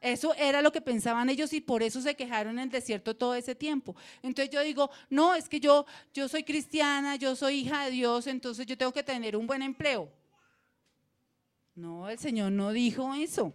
Eso 0.00 0.34
era 0.34 0.62
lo 0.62 0.72
que 0.72 0.80
pensaban 0.80 1.30
ellos 1.30 1.52
y 1.52 1.60
por 1.60 1.82
eso 1.82 2.00
se 2.00 2.14
quejaron 2.14 2.58
en 2.58 2.64
el 2.64 2.70
desierto 2.70 3.16
todo 3.16 3.34
ese 3.34 3.54
tiempo. 3.54 3.96
Entonces 4.22 4.52
yo 4.52 4.60
digo, 4.60 4.90
no, 5.08 5.34
es 5.34 5.48
que 5.48 5.58
yo, 5.58 5.86
yo 6.12 6.28
soy 6.28 6.44
cristiana, 6.44 7.16
yo 7.16 7.34
soy 7.34 7.60
hija 7.60 7.86
de 7.86 7.90
Dios, 7.90 8.26
entonces 8.26 8.66
yo 8.66 8.76
tengo 8.76 8.92
que 8.92 9.02
tener 9.02 9.36
un 9.36 9.46
buen 9.46 9.62
empleo. 9.62 10.10
No, 11.74 12.08
el 12.08 12.18
Señor 12.18 12.52
no 12.52 12.72
dijo 12.72 13.14
eso. 13.14 13.54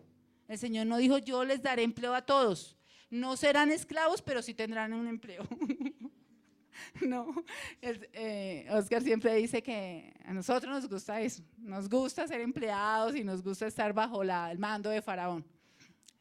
El 0.52 0.58
Señor 0.58 0.86
no 0.86 0.98
dijo, 0.98 1.18
yo 1.18 1.46
les 1.46 1.62
daré 1.62 1.82
empleo 1.82 2.14
a 2.14 2.24
todos. 2.24 2.76
No 3.10 3.38
serán 3.38 3.72
esclavos, 3.72 4.22
pero 4.22 4.42
sí 4.42 4.54
tendrán 4.54 4.92
un 4.92 5.08
empleo. 5.08 5.48
no, 7.08 7.46
eh, 7.82 8.68
Oscar 8.70 9.02
siempre 9.02 9.34
dice 9.36 9.64
que 9.64 10.14
a 10.26 10.34
nosotros 10.34 10.70
nos 10.70 10.90
gusta 10.90 11.22
eso. 11.22 11.42
Nos 11.58 11.88
gusta 11.88 12.28
ser 12.28 12.42
empleados 12.42 13.16
y 13.16 13.24
nos 13.24 13.42
gusta 13.42 13.66
estar 13.66 13.94
bajo 13.94 14.24
el 14.24 14.60
mando 14.60 14.90
de 14.90 15.02
Faraón. 15.02 15.46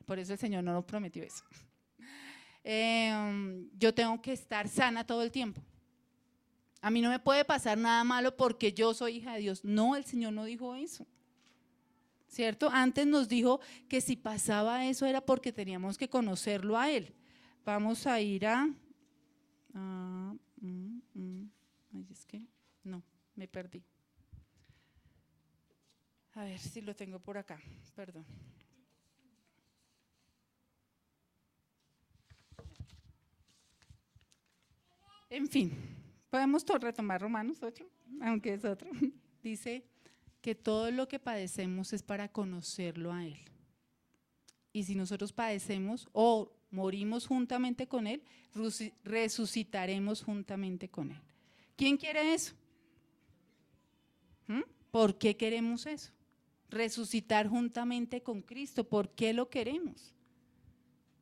Por 0.07 0.20
eso 0.20 0.33
el 0.33 0.39
Señor 0.39 0.62
no 0.62 0.74
nos 0.74 0.85
prometió 0.85 1.24
eso. 1.24 1.45
Em, 2.62 3.68
yo 3.76 3.93
tengo 3.93 4.22
que 4.22 4.33
estar 4.33 4.68
sana 4.68 5.05
todo 5.05 5.24
el 5.24 5.33
tiempo. 5.33 5.61
A 6.81 6.89
mí 6.89 7.01
no 7.01 7.11
me 7.11 7.18
puede 7.18 7.45
pasar 7.45 7.76
nada 7.76 8.05
malo 8.05 8.37
porque 8.37 8.72
yo 8.72 8.95
soy 8.95 9.16
hija 9.16 9.35
de 9.35 9.41
Dios. 9.41 9.64
No, 9.64 9.97
el 9.97 10.05
Señor 10.05 10.35
no 10.35 10.45
dijo 10.45 10.76
eso. 10.76 11.05
¿Cierto? 12.31 12.70
Antes 12.70 13.07
nos 13.07 13.28
dijo 13.28 13.61
que 13.89 14.01
si 14.01 14.16
pasaba 14.16 14.87
eso 14.87 15.05
era 15.05 15.20
porque 15.20 15.53
teníamos 15.53 15.99
que 15.99 16.09
conocerlo 16.09 16.78
a 16.78 16.91
Él. 16.91 17.12
Vamos 17.64 18.07
a 18.07 18.20
ir 18.20 18.47
a... 18.47 18.66
Mm, 19.72 20.39
mm, 20.61 21.51
ay, 21.95 22.07
es 22.11 22.24
que 22.24 22.47
no, 22.85 23.03
me 23.35 23.49
perdí. 23.49 23.83
A 26.35 26.45
ver 26.45 26.59
si 26.59 26.81
lo 26.81 26.95
tengo 26.95 27.18
por 27.18 27.37
acá, 27.37 27.61
perdón. 27.95 28.24
En 35.28 35.47
fin, 35.47 35.72
podemos 36.28 36.64
retomar 36.64 37.20
Romanos 37.20 37.62
8, 37.62 37.89
aunque 38.22 38.55
es 38.55 38.64
otro. 38.64 38.91
Dice, 39.43 39.85
que 40.41 40.55
todo 40.55 40.91
lo 40.91 41.09
que 41.09 41.18
padecemos 41.18 41.93
es 41.93 42.03
para 42.03 42.28
conocerlo 42.28 43.12
a 43.12 43.24
Él. 43.24 43.38
Y 44.72 44.84
si 44.84 44.95
nosotros 44.95 45.32
padecemos 45.32 46.09
o 46.12 46.53
morimos 46.70 47.26
juntamente 47.26 47.86
con 47.86 48.07
Él, 48.07 48.22
resucitaremos 49.05 50.22
juntamente 50.22 50.88
con 50.88 51.11
Él. 51.11 51.20
¿Quién 51.76 51.97
quiere 51.97 52.34
eso? 52.34 52.55
¿Mm? 54.47 54.62
¿Por 54.91 55.18
qué 55.18 55.36
queremos 55.36 55.86
eso? 55.86 56.12
Resucitar 56.68 57.49
juntamente 57.49 58.22
con 58.22 58.43
Cristo. 58.43 58.84
¿Por 58.84 59.11
qué 59.11 59.32
lo 59.32 59.49
queremos? 59.49 60.14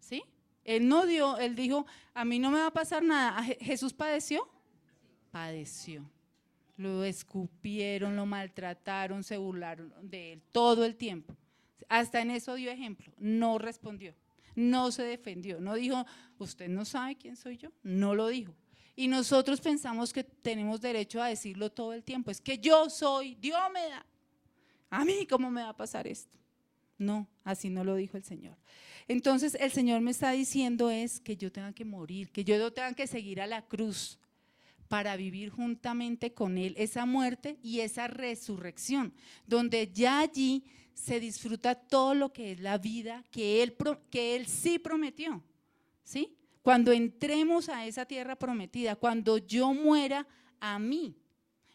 ¿Sí? 0.01 0.23
Él 0.65 0.87
no 0.87 1.07
dio, 1.07 1.39
él 1.39 1.55
dijo, 1.55 1.87
a 2.13 2.25
mí 2.25 2.39
no 2.39 2.51
me 2.51 2.59
va 2.59 2.67
a 2.67 2.73
pasar 2.73 3.03
nada. 3.03 3.43
¿Jesús 3.61 3.95
padeció? 3.95 4.47
Padeció 5.31 6.11
lo 6.79 7.05
escupieron, 7.05 8.17
lo 8.17 8.25
maltrataron, 8.25 9.23
se 9.25 9.37
burlaron 9.37 9.93
de 10.01 10.35
él 10.35 10.43
todo 10.53 10.85
el 10.85 10.97
tiempo. 10.97 11.37
Hasta 11.89 12.23
en 12.23 12.31
eso 12.31 12.55
dio 12.55 12.71
ejemplo, 12.71 13.13
no 13.19 13.59
respondió, 13.59 14.15
no 14.55 14.91
se 14.93 15.03
defendió, 15.03 15.61
no 15.61 15.75
dijo, 15.75 16.07
usted 16.39 16.69
no 16.69 16.85
sabe 16.85 17.17
quién 17.17 17.37
soy 17.37 17.57
yo, 17.57 17.71
no 17.83 18.15
lo 18.15 18.29
dijo. 18.29 18.55
Y 18.95 19.09
nosotros 19.09 19.61
pensamos 19.61 20.13
que 20.13 20.25
tenemos 20.25 20.81
derecho 20.81 21.21
a 21.21 21.29
decirlo 21.29 21.71
todo 21.71 21.93
el 21.93 22.05
tiempo, 22.05 22.31
es 22.31 22.41
que 22.41 22.59
yo 22.59 22.89
soy, 22.89 23.35
Dios 23.35 23.61
me 23.73 23.83
da. 23.89 24.07
A 24.91 25.05
mí, 25.05 25.27
¿cómo 25.27 25.51
me 25.51 25.63
va 25.63 25.71
a 25.71 25.77
pasar 25.77 26.07
esto? 26.07 26.39
No, 26.97 27.29
así 27.45 27.71
no 27.71 27.85
lo 27.85 27.97
dijo 27.97 28.17
el 28.17 28.25
Señor. 28.25 28.57
Entonces 29.09 29.57
el 29.61 29.73
Señor 29.73 30.01
me 30.01 30.11
está 30.11 30.31
diciendo 30.31 30.91
es 30.91 31.21
que 31.21 31.37
yo 31.37 31.51
tenga 31.51 31.73
que 31.73 31.85
morir, 31.85 32.31
que 32.31 32.45
yo 32.45 32.73
tenga 32.73 32.93
que 32.93 33.07
seguir 33.07 33.41
a 33.41 33.47
la 33.47 33.63
cruz, 33.63 34.19
para 34.89 35.17
vivir 35.17 35.51
juntamente 35.51 36.33
con 36.33 36.59
Él 36.59 36.75
esa 36.79 37.07
muerte 37.07 37.59
y 37.63 37.81
esa 37.81 38.09
resurrección, 38.09 39.13
donde 39.47 39.91
ya 39.93 40.21
allí 40.21 40.65
se 40.95 41.21
disfruta 41.21 41.75
todo 41.75 42.15
lo 42.15 42.33
que 42.33 42.53
es 42.53 42.61
la 42.61 42.79
vida 42.79 43.23
que 43.31 43.63
Él, 43.63 43.77
que 44.11 44.35
él 44.35 44.47
sí 44.47 44.79
prometió. 44.79 45.43
¿sí? 46.03 46.37
Cuando 46.63 46.93
entremos 46.93 47.69
a 47.69 47.87
esa 47.87 48.05
tierra 48.05 48.37
prometida, 48.37 48.97
cuando 48.97 49.39
yo 49.39 49.73
muera 49.73 50.27
a 50.61 50.79
mí, 50.79 51.17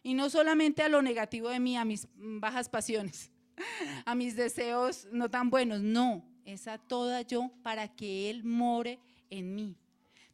y 0.02 0.14
no 0.14 0.30
solamente 0.30 0.82
a 0.82 0.90
lo 0.90 1.02
negativo 1.02 1.50
de 1.50 1.60
mí, 1.60 1.78
a 1.78 1.86
mis 1.86 2.08
bajas 2.16 2.68
pasiones, 2.68 3.32
a 4.06 4.16
mis 4.16 4.36
deseos 4.36 5.08
no 5.12 5.30
tan 5.30 5.50
buenos, 5.50 5.82
no, 5.82 6.26
es 6.46 6.68
a 6.68 6.78
toda 6.78 7.22
yo 7.22 7.52
para 7.64 7.88
que 7.88 8.30
Él 8.30 8.44
more 8.44 9.00
en 9.30 9.56
mí. 9.56 9.78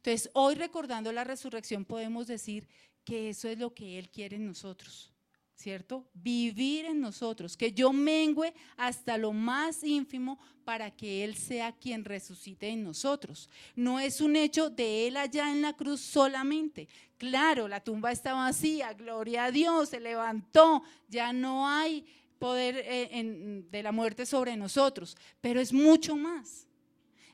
Entonces, 0.02 0.30
hoy 0.32 0.54
recordando 0.54 1.12
la 1.12 1.24
resurrección 1.24 1.84
podemos 1.84 2.26
decir 2.26 2.66
que 3.04 3.28
eso 3.28 3.48
es 3.48 3.58
lo 3.58 3.74
que 3.74 3.98
Él 3.98 4.08
quiere 4.08 4.36
en 4.36 4.46
nosotros, 4.46 5.12
¿cierto? 5.54 6.08
Vivir 6.14 6.86
en 6.86 7.00
nosotros, 7.00 7.54
que 7.54 7.72
yo 7.72 7.92
mengüe 7.92 8.54
hasta 8.78 9.18
lo 9.18 9.34
más 9.34 9.84
ínfimo 9.84 10.38
para 10.64 10.90
que 10.90 11.22
Él 11.22 11.36
sea 11.36 11.72
quien 11.72 12.06
resucite 12.06 12.68
en 12.68 12.82
nosotros. 12.82 13.50
No 13.76 14.00
es 14.00 14.22
un 14.22 14.36
hecho 14.36 14.70
de 14.70 15.06
Él 15.08 15.18
allá 15.18 15.50
en 15.52 15.60
la 15.60 15.74
cruz 15.74 16.00
solamente. 16.00 16.88
Claro, 17.18 17.68
la 17.68 17.80
tumba 17.80 18.10
está 18.10 18.32
vacía, 18.32 18.94
gloria 18.94 19.44
a 19.44 19.50
Dios, 19.50 19.90
se 19.90 20.00
levantó, 20.00 20.82
ya 21.08 21.34
no 21.34 21.68
hay 21.68 22.06
poder 22.38 22.82
eh, 22.86 23.62
de 23.70 23.82
la 23.82 23.92
muerte 23.92 24.24
sobre 24.24 24.56
nosotros, 24.56 25.14
pero 25.42 25.60
es 25.60 25.74
mucho 25.74 26.16
más. 26.16 26.69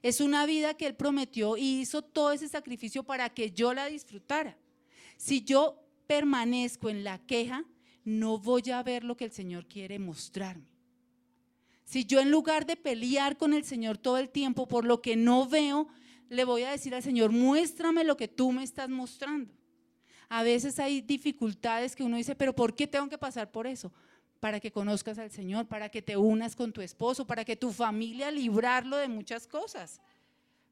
Es 0.02 0.20
una 0.20 0.46
vida 0.46 0.74
que 0.74 0.86
Él 0.86 0.94
prometió 0.94 1.56
y 1.56 1.80
hizo 1.80 2.02
todo 2.02 2.32
ese 2.32 2.48
sacrificio 2.48 3.02
para 3.02 3.30
que 3.30 3.50
yo 3.50 3.74
la 3.74 3.86
disfrutara. 3.86 4.56
Si 5.16 5.42
yo 5.42 5.82
permanezco 6.06 6.88
en 6.90 7.04
la 7.04 7.18
queja, 7.18 7.64
no 8.04 8.38
voy 8.38 8.70
a 8.70 8.82
ver 8.82 9.04
lo 9.04 9.16
que 9.16 9.24
el 9.24 9.32
Señor 9.32 9.66
quiere 9.66 9.98
mostrarme. 9.98 10.66
Si 11.84 12.04
yo 12.04 12.20
en 12.20 12.30
lugar 12.30 12.66
de 12.66 12.76
pelear 12.76 13.36
con 13.36 13.52
el 13.52 13.64
Señor 13.64 13.96
todo 13.98 14.18
el 14.18 14.28
tiempo 14.28 14.66
por 14.66 14.84
lo 14.84 15.00
que 15.00 15.16
no 15.16 15.48
veo, 15.48 15.88
le 16.28 16.44
voy 16.44 16.62
a 16.62 16.70
decir 16.70 16.94
al 16.94 17.02
Señor, 17.02 17.30
muéstrame 17.30 18.04
lo 18.04 18.16
que 18.16 18.28
tú 18.28 18.52
me 18.52 18.64
estás 18.64 18.88
mostrando. 18.88 19.52
A 20.28 20.42
veces 20.42 20.78
hay 20.80 21.00
dificultades 21.00 21.94
que 21.94 22.02
uno 22.02 22.16
dice, 22.16 22.34
pero 22.34 22.54
¿por 22.54 22.74
qué 22.74 22.86
tengo 22.86 23.08
que 23.08 23.18
pasar 23.18 23.50
por 23.50 23.66
eso? 23.66 23.92
Para 24.40 24.60
que 24.60 24.70
conozcas 24.70 25.18
al 25.18 25.30
Señor, 25.30 25.66
para 25.66 25.88
que 25.88 26.02
te 26.02 26.16
unas 26.16 26.54
con 26.54 26.72
tu 26.72 26.80
esposo, 26.80 27.26
para 27.26 27.44
que 27.44 27.56
tu 27.56 27.72
familia 27.72 28.30
librarlo 28.30 28.96
de 28.96 29.08
muchas 29.08 29.46
cosas. 29.46 30.00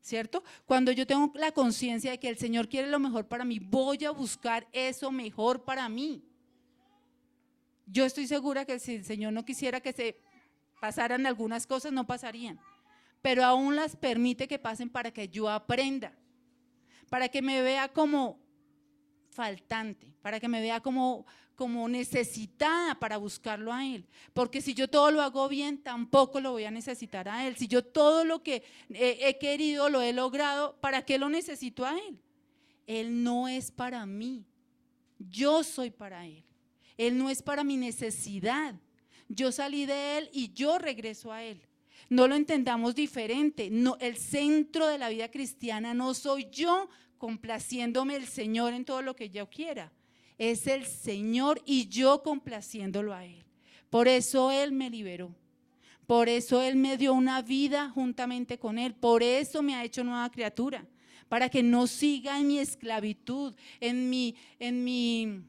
¿Cierto? 0.01 0.45
Cuando 0.67 0.93
yo 0.93 1.07
tengo 1.07 1.33
la 1.35 1.53
conciencia 1.53 2.11
de 2.11 2.21
que 2.21 2.29
el 2.29 2.37
Señor 2.37 2.69
quiere 2.69 2.89
lo 2.89 2.99
mejor 2.99 3.27
para 3.27 3.45
mí, 3.45 3.59
voy 3.59 4.05
a 4.05 4.11
buscar 4.11 4.67
eso 4.73 5.11
mejor 5.11 5.65
para 5.65 5.89
mí. 5.89 6.23
Yo 7.87 8.05
estoy 8.05 8.27
segura 8.27 8.65
que 8.65 8.79
si 8.79 8.97
el 8.97 9.05
Señor 9.05 9.33
no 9.33 9.45
quisiera 9.45 9.81
que 9.81 9.93
se 9.93 10.21
pasaran 10.81 11.27
algunas 11.27 11.67
cosas, 11.67 11.93
no 11.93 12.07
pasarían. 12.07 12.61
Pero 13.23 13.45
aún 13.45 13.77
las 13.77 13.97
permite 13.97 14.47
que 14.47 14.59
pasen 14.59 14.91
para 14.91 15.11
que 15.11 15.29
yo 15.29 15.49
aprenda, 15.49 16.13
para 17.09 17.29
que 17.31 17.41
me 17.41 17.63
vea 17.63 17.89
como 17.89 18.39
faltante, 19.31 20.15
para 20.21 20.41
que 20.41 20.49
me 20.49 20.61
vea 20.61 20.81
como, 20.81 21.27
como 21.55 21.89
necesitada 21.89 22.95
para 22.97 23.17
buscarlo 23.17 23.73
a 23.73 23.87
Él. 23.87 24.07
Porque 24.33 24.61
si 24.61 24.75
yo 24.75 24.89
todo 24.89 25.11
lo 25.11 25.23
hago 25.23 25.49
bien, 25.49 25.79
tampoco 25.79 26.41
lo 26.41 26.53
voy 26.53 26.65
a 26.65 26.71
necesitar 26.71 27.29
a 27.29 27.47
Él. 27.47 27.57
Si 27.57 27.69
yo 27.69 27.85
todo 27.85 28.25
lo 28.25 28.43
que 28.43 28.65
he, 28.91 29.29
he 29.29 29.39
querido, 29.39 29.89
lo 29.89 30.03
he 30.03 30.13
logrado, 30.13 30.77
¿para 30.81 31.05
qué 31.05 31.19
lo 31.19 31.29
necesito 31.29 31.85
a 31.85 31.97
Él? 31.97 32.19
Él 32.87 33.23
no 33.23 33.49
es 33.49 33.71
para 33.71 34.05
mí, 34.05 34.45
yo 35.19 35.65
soy 35.65 35.91
para 35.91 36.27
Él. 36.27 36.45
Él 36.97 37.19
no 37.19 37.31
es 37.31 37.43
para 37.43 37.65
mi 37.65 37.77
necesidad. 37.77 38.75
Yo 39.29 39.53
salí 39.53 39.87
de 39.87 40.19
Él 40.19 40.31
y 40.33 40.53
yo 40.53 40.79
regreso 40.79 41.33
a 41.33 41.43
Él. 41.43 41.61
No 42.09 42.29
lo 42.29 42.35
entendamos 42.35 42.95
diferente. 42.95 43.71
No, 43.71 43.97
el 44.01 44.17
centro 44.17 44.87
de 44.87 44.99
la 44.99 45.09
vida 45.09 45.31
cristiana 45.31 45.95
no 45.95 46.15
soy 46.15 46.49
yo 46.51 46.89
complaciéndome 47.19 48.17
el 48.17 48.27
Señor 48.27 48.75
en 48.75 48.85
todo 48.85 49.03
lo 49.03 49.17
que 49.17 49.31
yo 49.31 49.49
quiera. 49.49 49.91
Es 50.39 50.67
el 50.67 50.87
Señor 50.87 51.63
y 51.65 51.89
yo 51.89 52.23
complaciéndolo 52.23 53.15
a 53.15 53.25
Él. 53.25 53.45
Por 53.91 54.09
eso 54.09 54.51
Él 54.51 54.73
me 54.73 54.91
liberó. 54.91 55.35
Por 56.07 56.29
eso 56.29 56.61
Él 56.63 56.77
me 56.77 56.97
dio 56.97 57.15
una 57.15 57.43
vida 57.43 57.91
juntamente 57.91 58.59
con 58.59 58.79
Él. 58.79 58.95
Por 58.95 59.23
eso 59.23 59.63
me 59.63 59.75
ha 59.75 59.85
hecho 59.85 60.05
nueva 60.05 60.31
criatura. 60.31 60.87
Para 61.29 61.49
que 61.49 61.63
no 61.63 61.87
siga 61.87 62.39
en 62.39 62.47
mi 62.49 62.59
esclavitud, 62.59 63.55
en 63.81 64.11
mi, 64.11 64.35
en 64.59 64.85
mi 64.85 65.43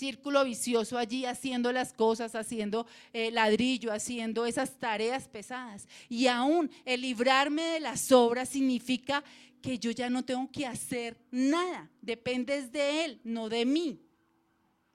círculo 0.00 0.44
vicioso 0.44 0.96
allí 0.96 1.26
haciendo 1.26 1.70
las 1.72 1.92
cosas, 1.92 2.34
haciendo 2.34 2.86
eh, 3.12 3.30
ladrillo, 3.30 3.92
haciendo 3.92 4.46
esas 4.46 4.78
tareas 4.78 5.28
pesadas. 5.28 5.86
Y 6.08 6.26
aún 6.26 6.70
el 6.86 7.02
librarme 7.02 7.62
de 7.62 7.80
las 7.80 8.10
obras 8.10 8.48
significa 8.48 9.22
que 9.60 9.78
yo 9.78 9.90
ya 9.90 10.08
no 10.08 10.24
tengo 10.24 10.50
que 10.50 10.66
hacer 10.66 11.18
nada, 11.30 11.90
dependes 12.00 12.72
de 12.72 13.04
Él, 13.04 13.20
no 13.24 13.50
de 13.50 13.66
mí. 13.66 14.00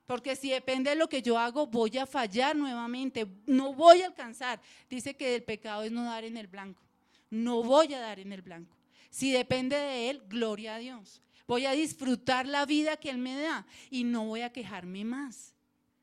Porque 0.08 0.36
si 0.36 0.50
depende 0.50 0.90
de 0.90 0.96
lo 0.96 1.08
que 1.08 1.22
yo 1.22 1.38
hago, 1.38 1.68
voy 1.68 1.98
a 2.00 2.08
fallar 2.08 2.56
nuevamente, 2.56 3.28
no 3.46 3.74
voy 3.74 4.02
a 4.02 4.08
alcanzar. 4.08 4.60
Dice 4.90 5.16
que 5.16 5.36
el 5.36 5.44
pecado 5.44 5.84
es 5.84 5.92
no 5.92 6.04
dar 6.04 6.24
en 6.24 6.38
el 6.38 6.48
blanco, 6.48 6.82
no 7.30 7.62
voy 7.62 7.94
a 7.94 8.00
dar 8.00 8.20
en 8.20 8.34
el 8.34 8.42
blanco. 8.42 8.76
Si 9.12 9.32
depende 9.32 9.76
de 9.76 10.10
Él, 10.10 10.24
gloria 10.28 10.76
a 10.76 10.80
Dios. 10.80 11.22
Voy 11.48 11.66
a 11.66 11.72
disfrutar 11.74 12.48
la 12.48 12.66
vida 12.66 12.98
que 12.98 13.10
Él 13.10 13.18
me 13.18 13.36
da 13.40 13.66
y 13.90 14.04
no 14.04 14.26
voy 14.26 14.42
a 14.42 14.52
quejarme 14.52 15.06
más. 15.06 15.54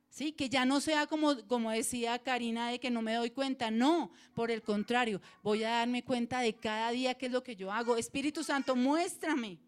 ¿Sí? 0.08 0.32
Que 0.32 0.50
ya 0.50 0.66
no 0.66 0.80
sea 0.80 1.06
como, 1.06 1.38
como 1.46 1.70
decía 1.70 2.18
Karina 2.18 2.68
de 2.68 2.78
que 2.78 2.90
no 2.90 3.00
me 3.00 3.14
doy 3.14 3.30
cuenta, 3.30 3.70
no, 3.70 4.12
por 4.34 4.50
el 4.50 4.62
contrario, 4.62 5.22
voy 5.42 5.64
a 5.64 5.70
darme 5.70 6.04
cuenta 6.04 6.40
de 6.40 6.52
cada 6.54 6.90
día 6.90 7.14
qué 7.14 7.26
es 7.26 7.32
lo 7.32 7.42
que 7.42 7.56
yo 7.56 7.72
hago. 7.72 7.96
Espíritu 7.96 8.44
Santo, 8.44 8.76
muéstrame, 8.76 9.58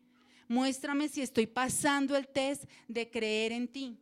muéstrame 0.46 1.08
si 1.08 1.22
estoy 1.22 1.46
pasando 1.46 2.14
el 2.14 2.28
test 2.28 2.64
de 2.88 3.10
creer 3.10 3.52
en 3.52 3.68
ti. 3.68 3.98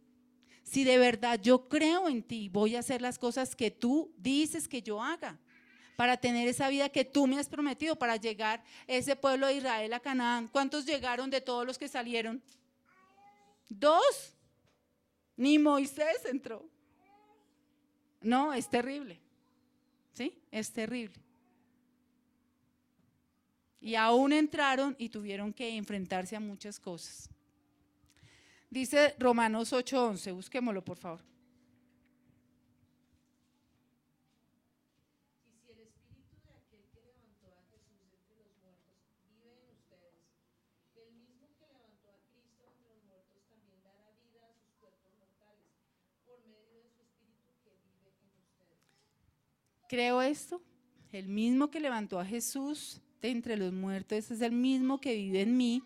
Si 0.65 0.83
de 0.83 0.99
verdad 0.99 1.41
yo 1.41 1.69
creo 1.69 2.09
en 2.09 2.25
ti, 2.25 2.49
voy 2.49 2.75
a 2.75 2.81
hacer 2.81 3.03
las 3.03 3.21
cosas 3.21 3.55
que 3.55 3.71
tú 3.71 4.13
dices 4.19 4.67
que 4.67 4.83
yo 4.83 5.01
haga 5.01 5.39
para 6.03 6.17
tener 6.17 6.49
esa 6.49 6.69
vida 6.69 6.89
que 6.89 7.05
tú 7.05 7.29
me 7.29 7.39
has 7.39 7.49
prometido, 7.49 7.95
para 7.95 8.17
llegar 8.17 8.61
ese 8.89 9.15
pueblo 9.15 9.47
de 9.47 9.55
Israel 9.55 9.93
a 9.93 10.01
Canaán. 10.01 10.49
¿Cuántos 10.49 10.85
llegaron 10.85 11.31
de 11.31 11.41
todos 11.41 11.65
los 11.65 11.79
que 11.79 11.87
salieron? 11.87 12.43
Dos. 13.69 14.35
Ni 15.37 15.61
Moisés 15.61 16.25
entró. 16.25 16.69
No, 18.21 18.53
es 18.53 18.69
terrible. 18.69 19.21
¿Sí? 20.13 20.37
Es 20.51 20.73
terrible. 20.73 21.15
Y 23.81 23.95
aún 23.95 24.33
entraron 24.33 24.97
y 24.99 25.09
tuvieron 25.09 25.53
que 25.53 25.77
enfrentarse 25.77 26.35
a 26.35 26.41
muchas 26.41 26.81
cosas. 26.81 27.31
Dice 28.69 29.15
Romanos 29.21 29.73
8:11, 29.73 30.33
busquémoslo 30.35 30.85
por 30.85 30.99
favor. 30.99 31.21
Y 35.53 35.59
si 35.61 35.73
el 35.73 35.81
espíritu 35.85 36.41
de 36.47 36.55
aquel 36.57 36.89
que 36.89 37.03
levantó 37.05 37.53
a 37.53 37.63
Jesús 37.69 38.01
entre 38.09 38.33
los 38.41 38.57
muertos 38.65 38.97
vive 39.29 39.53
en 39.53 39.69
ustedes, 39.77 40.17
el 40.97 41.13
mismo 41.13 41.53
que 41.59 41.67
levantó 41.69 42.09
a 42.09 42.19
Cristo 42.33 42.65
entre 42.73 42.89
los 42.97 43.05
muertos 43.05 43.45
también 43.51 43.83
dará 43.85 44.09
vida 44.25 44.49
a 44.49 44.55
sus 44.57 44.73
cuerpos 44.81 45.13
mortales 45.21 45.69
por 46.25 46.41
medio 46.47 46.81
de 46.81 46.89
su 46.89 47.03
espíritu 47.05 47.53
que 47.61 47.77
vive 47.77 48.09
en 48.09 48.33
ustedes. 48.41 48.81
Creo 49.93 50.23
esto. 50.23 50.63
El 51.13 51.29
mismo 51.29 51.71
que 51.71 51.79
levantó 51.79 52.19
a 52.19 52.25
Jesús 52.25 53.03
de 53.21 53.29
entre 53.29 53.59
los 53.59 53.75
muertos 53.75 54.31
es 54.31 54.41
el 54.41 54.53
mismo 54.53 54.99
que 54.99 55.15
vive 55.15 55.43
en 55.43 55.55
mí 55.55 55.83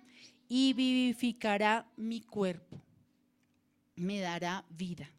y 0.48 0.74
vivificará 0.74 1.84
mi 1.96 2.20
cuerpo. 2.20 2.80
Me 3.96 4.20
dará 4.20 4.64
vida. 4.70 5.10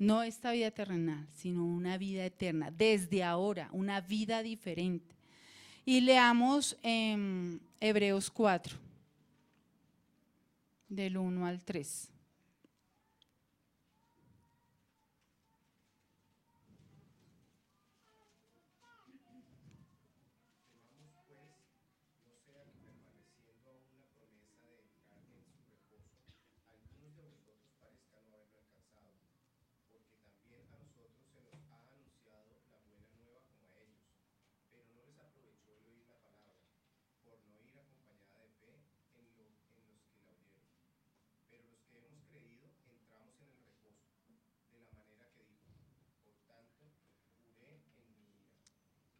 No 0.00 0.24
esta 0.24 0.50
vida 0.50 0.72
terrenal, 0.72 1.28
sino 1.36 1.64
una 1.64 1.96
vida 1.96 2.24
eterna. 2.24 2.72
Desde 2.72 3.22
ahora, 3.22 3.68
una 3.70 4.00
vida 4.00 4.42
diferente. 4.42 5.14
Y 5.84 6.00
leamos 6.00 6.76
en 6.82 7.60
Hebreos 7.78 8.32
4, 8.32 8.76
del 10.88 11.16
1 11.18 11.46
al 11.46 11.62
3. 11.62 12.10
Temamos 18.08 19.44
pues, 20.58 21.04
no 21.04 21.14
sea 21.22 21.46
que 21.52 22.80
permaneciendo 22.88 23.54
aún 23.62 23.88
la 23.88 23.98
promesa 24.02 24.58
de 24.66 24.74
entrar 24.82 25.22
en 25.30 25.44
su 25.46 25.62
reposo, 25.70 26.18
algunos 26.68 27.14
de 27.16 27.22
vosotros 27.22 27.72
parezcan 27.78 28.22
no 28.28 28.36
haberlo 28.36 28.58
alcanzado, 28.60 29.18
porque 29.88 30.12
también 30.20 30.66
a 30.74 30.78
nosotros 30.82 31.30
se 31.32 31.40
nos 31.48 31.62
ha 31.72 31.78
anunciado 31.94 32.58
la 32.68 32.78
buena 32.84 33.08
nueva 33.16 33.40
como 33.48 33.66
a 33.70 33.76
ellos, 33.78 34.08
pero 34.70 34.84
no 34.92 35.02
les 35.06 35.18
aprovechó 35.18 35.70
el 35.74 35.82
oír 35.88 36.04
la 36.10 36.18
palabra, 36.20 36.68
por 37.24 37.38
no 37.48 37.56
ir 37.64 37.76
acompañada 37.78 38.42
de 38.44 38.52
fe 38.60 38.74
en, 39.18 39.26
lo- 39.38 39.54
en 39.78 39.84
los 39.92 40.02
que 40.10 40.18
la 40.20 40.30
oyeron. 40.34 40.68
Pero 41.48 41.64
los 41.70 41.82
que 41.88 41.98
hemos 42.02 42.22
creído 42.28 42.66
entramos 42.88 43.34
en 43.40 43.50
el 43.54 43.62
reposo, 43.64 44.10
de 44.72 44.78
la 44.84 44.92
manera 44.92 45.26
que 45.32 45.44
dijo, 45.48 45.72
por 46.22 46.36
tanto, 46.44 46.84
juré 47.38 47.82
en 47.98 48.12
mi 48.12 48.34
ira 48.36 48.48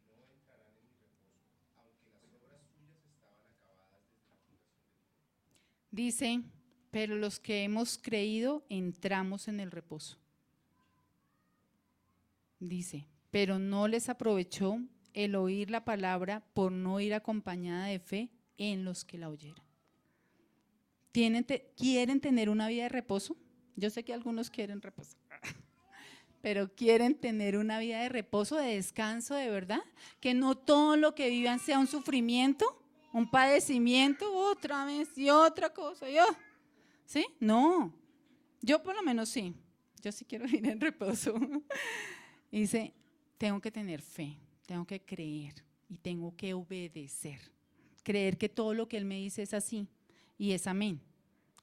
no 0.09 0.25
entrarán 0.35 0.75
en 0.77 0.85
mi 0.89 0.95
reposo, 0.99 1.47
aunque 1.77 2.09
las 2.11 2.23
obras 2.33 2.61
suyas 2.73 3.01
estaban 3.05 3.45
acabadas 3.45 4.03
desde 4.13 4.35
la 4.35 4.45
fundación 4.51 5.39
del 5.39 5.49
mundo. 5.49 5.88
Dice, 5.99 6.43
pero 6.91 7.17
los 7.17 7.41
que 7.41 7.63
hemos 7.65 7.97
creído 7.97 8.63
entramos 8.69 9.49
en 9.49 9.59
el 9.59 9.69
reposo. 9.69 10.17
Dice, 12.61 13.05
pero 13.31 13.59
no 13.59 13.89
les 13.89 14.07
aprovechó 14.07 14.79
el 15.13 15.35
oír 15.35 15.69
la 15.69 15.83
palabra 15.83 16.41
por 16.53 16.71
no 16.71 17.01
ir 17.01 17.13
acompañada 17.13 17.87
de 17.87 17.99
fe 17.99 18.29
en 18.57 18.85
los 18.85 19.03
que 19.03 19.17
la 19.17 19.27
oyeron. 19.27 19.61
¿Tienen 21.11 21.43
te- 21.43 21.73
¿Quieren 21.75 22.21
tener 22.21 22.49
una 22.49 22.69
vida 22.69 22.83
de 22.83 22.89
reposo? 22.89 23.35
Yo 23.75 23.89
sé 23.89 24.05
que 24.05 24.13
algunos 24.13 24.49
quieren 24.49 24.81
reposo, 24.81 25.17
pero 26.41 26.73
quieren 26.77 27.13
tener 27.19 27.57
una 27.57 27.77
vida 27.77 27.99
de 28.03 28.07
reposo, 28.07 28.55
de 28.55 28.75
descanso, 28.75 29.35
de 29.35 29.49
verdad. 29.49 29.81
Que 30.21 30.33
no 30.33 30.55
todo 30.55 30.95
lo 30.95 31.13
que 31.13 31.29
vivan 31.29 31.59
sea 31.59 31.77
un 31.77 31.87
sufrimiento, 31.87 32.78
un 33.11 33.29
padecimiento, 33.29 34.31
otra 34.31 34.85
vez 34.85 35.17
y 35.17 35.29
otra 35.29 35.73
cosa. 35.73 36.09
Yo, 36.09 36.25
¿sí? 37.05 37.25
No, 37.39 37.93
yo 38.61 38.81
por 38.81 38.95
lo 38.95 39.03
menos 39.03 39.29
sí. 39.29 39.53
Yo 40.01 40.11
sí 40.11 40.25
quiero 40.25 40.45
ir 40.47 40.65
en 40.67 40.79
reposo. 40.79 41.33
Dice, 42.51 42.93
tengo 43.37 43.59
que 43.59 43.71
tener 43.71 44.01
fe, 44.01 44.37
tengo 44.65 44.85
que 44.85 45.01
creer 45.01 45.63
y 45.87 45.97
tengo 45.97 46.35
que 46.35 46.53
obedecer. 46.53 47.39
Creer 48.03 48.37
que 48.37 48.49
todo 48.49 48.73
lo 48.73 48.87
que 48.87 48.97
Él 48.97 49.05
me 49.05 49.15
dice 49.15 49.43
es 49.43 49.53
así 49.53 49.87
y 50.37 50.53
es 50.53 50.67
amén, 50.67 51.01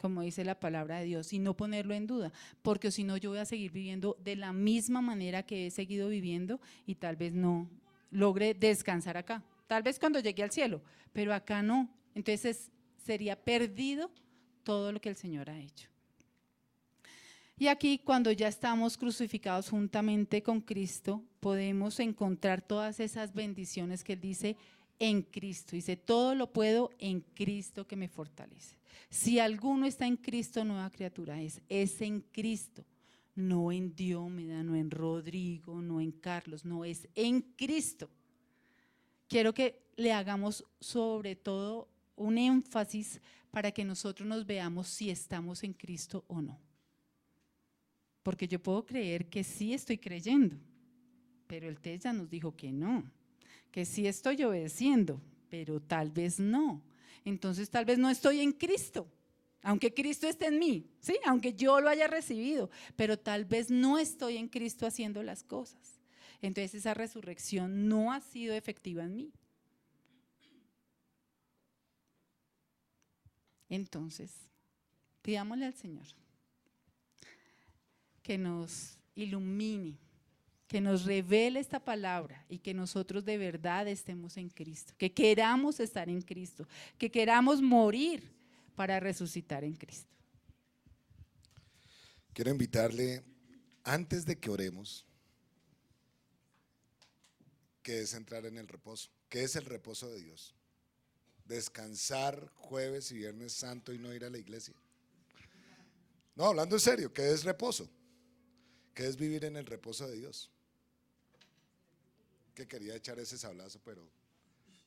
como 0.01 0.20
dice 0.20 0.44
la 0.44 0.61
palabra 0.61 0.99
de 0.99 1.07
Dios, 1.07 1.32
y 1.32 1.38
no 1.38 1.57
ponerlo 1.57 1.94
en 1.94 2.07
duda, 2.07 2.30
porque 2.62 2.90
si 2.90 3.05
no 3.05 3.16
yo 3.16 3.30
voy 3.30 3.38
a 3.38 3.47
seguir 3.47 3.72
viviendo 3.72 4.16
de 4.22 4.36
la 4.36 4.53
misma 4.53 5.01
manera 5.01 5.44
que 5.44 5.66
he 5.66 5.70
seguido 5.70 6.09
viviendo 6.09 6.61
y 6.86 6.97
tal 6.97 7.16
vez 7.16 7.32
no 7.32 7.68
logre 8.11 8.55
descansar 8.55 9.16
acá. 9.16 9.42
Tal 9.66 9.82
vez 9.82 9.98
cuando 9.98 10.20
llegue 10.20 10.42
al 10.42 10.50
cielo, 10.50 10.82
pero 11.12 11.34
acá 11.34 11.62
no. 11.62 11.88
Entonces 12.14 12.70
sería 13.04 13.36
perdido 13.36 14.10
todo 14.62 14.92
lo 14.92 15.00
que 15.00 15.08
el 15.08 15.16
Señor 15.16 15.50
ha 15.50 15.58
hecho. 15.58 15.88
Y 17.58 17.68
aquí 17.68 17.98
cuando 17.98 18.30
ya 18.32 18.48
estamos 18.48 18.98
crucificados 18.98 19.70
juntamente 19.70 20.42
con 20.42 20.60
Cristo, 20.60 21.24
podemos 21.40 22.00
encontrar 22.00 22.60
todas 22.60 23.00
esas 23.00 23.32
bendiciones 23.32 24.04
que 24.04 24.12
Él 24.12 24.20
dice 24.20 24.56
en 24.98 25.22
Cristo. 25.22 25.74
Dice, 25.74 25.96
todo 25.96 26.34
lo 26.34 26.52
puedo 26.52 26.90
en 26.98 27.20
Cristo 27.20 27.86
que 27.86 27.96
me 27.96 28.08
fortalece. 28.08 28.76
Si 29.08 29.38
alguno 29.38 29.86
está 29.86 30.06
en 30.06 30.16
Cristo, 30.16 30.64
nueva 30.64 30.90
criatura 30.90 31.40
es. 31.40 31.62
Es 31.68 32.02
en 32.02 32.20
Cristo, 32.20 32.84
no 33.34 33.72
en 33.72 33.94
Diómeda, 33.94 34.62
no 34.62 34.74
en 34.76 34.90
Rodrigo, 34.90 35.80
no 35.80 36.00
en 36.00 36.12
Carlos, 36.12 36.64
no 36.64 36.84
es 36.84 37.08
en 37.14 37.40
Cristo. 37.40 38.10
Quiero 39.29 39.53
que 39.53 39.83
le 39.97 40.12
hagamos 40.12 40.64
sobre 40.81 41.37
todo 41.37 41.89
un 42.16 42.39
énfasis 42.39 43.20
para 43.51 43.72
que 43.72 43.85
nosotros 43.85 44.29
nos 44.29 44.47
veamos 44.47 44.89
si 44.89 45.11
estamos 45.11 45.64
en 45.64 45.72
Cristo 45.72 46.24
o 46.29 46.41
no. 46.41 46.61
Porque 48.22 48.49
yo 48.49 48.62
puedo 48.62 48.85
creer 48.85 49.29
que 49.29 49.45
sí 49.45 49.72
estoy 49.72 49.99
creyendo, 49.99 50.57
pero 51.47 51.68
el 51.68 51.81
test 51.81 52.05
ya 52.05 52.12
nos 52.12 52.29
dijo 52.29 52.57
que 52.57 52.72
no, 52.72 53.11
que 53.70 53.85
sí 53.85 54.07
estoy 54.07 54.43
obedeciendo, 54.45 55.20
pero 55.49 55.81
tal 55.81 56.11
vez 56.11 56.39
no. 56.41 56.83
Entonces 57.24 57.70
tal 57.70 57.85
vez 57.85 57.99
no 57.99 58.11
estoy 58.11 58.41
en 58.41 58.53
Cristo, 58.53 59.09
aunque 59.62 59.93
Cristo 59.93 60.29
esté 60.29 60.47
en 60.47 60.59
mí, 60.59 60.87
¿sí? 61.01 61.16
Aunque 61.24 61.53
yo 61.55 61.81
lo 61.81 61.89
haya 61.89 62.07
recibido, 62.07 62.70
pero 62.95 63.18
tal 63.18 63.45
vez 63.45 63.70
no 63.70 63.99
estoy 63.99 64.37
en 64.37 64.49
Cristo 64.49 64.87
haciendo 64.87 65.22
las 65.22 65.43
cosas. 65.43 65.95
Entonces 66.43 66.74
esa 66.74 66.95
resurrección 66.95 67.89
no 67.89 68.12
ha 68.12 68.20
sido 68.20 68.55
efectiva 68.55 69.05
en 69.05 69.16
mí. 69.16 69.32
Entonces, 73.68 74.30
pidámosle 75.22 75.66
al 75.66 75.74
Señor 75.74 76.07
que 78.22 78.39
nos 78.39 78.99
ilumine, 79.14 79.97
que 80.66 80.80
nos 80.80 81.05
revele 81.05 81.61
esta 81.61 81.78
palabra 81.78 82.45
y 82.49 82.59
que 82.59 82.74
nosotros 82.74 83.24
de 83.24 83.39
verdad 83.39 83.87
estemos 83.87 84.37
en 84.37 84.49
Cristo, 84.49 84.95
que 84.99 85.12
queramos 85.12 85.78
estar 85.78 86.09
en 86.09 86.20
Cristo, 86.22 86.66
que 86.99 87.11
queramos 87.11 87.62
morir 87.62 88.32
para 88.74 88.99
resucitar 88.99 89.62
en 89.64 89.74
Cristo. 89.74 90.12
Quiero 92.32 92.51
invitarle, 92.51 93.24
antes 93.82 94.26
de 94.26 94.39
que 94.39 94.51
oremos, 94.51 95.07
que 97.87 98.01
es 98.01 98.14
entrar 98.14 98.45
en 98.47 98.59
el 98.59 98.66
reposo, 98.66 99.09
que 99.28 99.45
es 99.45 99.55
el 99.55 99.64
reposo 99.64 100.11
de 100.11 100.20
Dios. 100.20 100.57
Descansar 101.45 102.51
jueves 102.57 103.12
y 103.12 103.18
viernes 103.18 103.53
santo 103.53 103.93
y 103.93 103.99
no 104.01 104.12
ir 104.12 104.24
a 104.24 104.28
la 104.28 104.39
iglesia. 104.39 104.74
No, 106.34 106.47
hablando 106.47 106.74
en 106.74 106.80
serio, 106.80 107.12
¿qué 107.12 107.30
es 107.30 107.45
reposo? 107.45 107.89
¿Qué 108.93 109.07
es 109.07 109.16
vivir 109.16 109.45
en 109.45 109.57
el 109.57 109.66
reposo 109.66 110.09
de 110.09 110.16
Dios? 110.16 110.51
Que 112.57 112.66
quería 112.66 112.97
echar 112.97 113.20
ese 113.20 113.39
sablazo, 113.39 113.78
pero, 113.84 114.03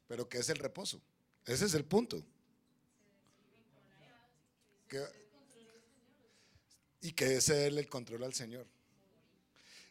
pero 0.06 0.28
¿qué 0.28 0.40
es 0.40 0.50
el 0.50 0.58
reposo? 0.58 1.02
Ese 1.46 1.68
es 1.68 1.76
el 1.76 1.86
punto. 1.86 2.22
¿Qué- 4.90 5.08
y 7.00 7.14
que 7.14 7.38
es 7.38 7.46
cederle 7.46 7.80
el 7.80 7.88
control 7.88 8.26
al 8.26 8.34
Señor. 8.34 8.68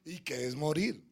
Y 0.04 0.18
que 0.20 0.46
es 0.46 0.54
morir. 0.54 1.07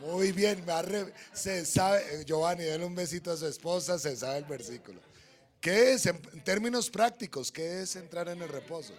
Muy 0.00 0.32
bien, 0.32 0.64
me 0.64 1.12
se 1.32 1.66
sabe, 1.66 2.00
eh, 2.20 2.24
Giovanni, 2.24 2.64
denle 2.64 2.86
un 2.86 2.94
besito 2.94 3.32
a 3.32 3.36
su 3.36 3.46
esposa, 3.46 3.98
se 3.98 4.16
sabe 4.16 4.38
el 4.38 4.44
versículo. 4.44 5.00
¿Qué 5.60 5.92
es, 5.92 6.06
en 6.06 6.20
términos 6.44 6.88
prácticos, 6.88 7.50
qué 7.50 7.82
es 7.82 7.96
entrar 7.96 8.28
en 8.28 8.40
el 8.40 8.48
reposo? 8.48 8.94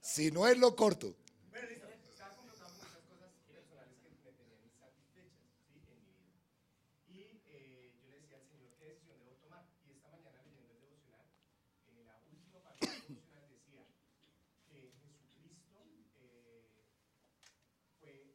Si 0.00 0.30
no 0.32 0.48
es 0.48 0.58
lo 0.58 0.74
corto, 0.74 1.14
Bueno, 1.52 1.68
listo. 1.68 1.86
Estaba 2.10 2.34
confrontado 2.34 2.74
con 2.74 2.82
muchas 2.82 2.98
cosas 3.06 3.30
personales 3.46 3.94
que 4.02 4.10
me 4.10 4.32
tenían 4.34 4.58
insatisfechas, 4.66 5.46
¿sí? 5.78 5.86
En 5.86 6.02
mi 6.02 6.10
vida. 6.10 6.18
Y 7.06 7.30
eh, 7.46 7.94
yo 8.02 8.10
le 8.10 8.18
decía 8.18 8.38
al 8.42 8.46
Señor 8.50 8.74
qué 8.80 8.90
decisión 8.90 9.22
debo 9.22 9.38
tomar. 9.38 9.62
Y 9.86 9.94
esta 9.94 10.10
mañana 10.10 10.42
leyendo 10.42 10.74
el 10.74 10.82
devocional, 10.82 11.30
en 11.94 12.02
la 12.10 12.18
última 12.26 12.58
parte 12.58 12.90
del 12.90 13.06
devocional 13.06 13.46
decía 13.54 13.86
que 14.66 14.90
Jesucristo 14.98 15.78
eh, 16.18 16.66
fue, 18.02 18.10
eh, 18.10 18.34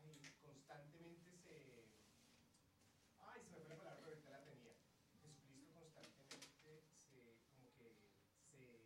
ay, 0.00 0.32
constantemente 0.40 1.28
se... 1.44 1.92
Ay, 3.20 3.44
se 3.44 3.52
me 3.52 3.68
fue 3.68 3.76
la 3.76 3.84
palabra, 3.84 4.00
pero 4.00 4.16
ahorita 4.16 4.32
la 4.32 4.40
tenía. 4.48 4.80
Jesucristo 5.20 5.92
constantemente 5.92 6.88
se, 7.04 7.36
como 7.52 7.68
que 7.76 7.92
se... 8.48 8.80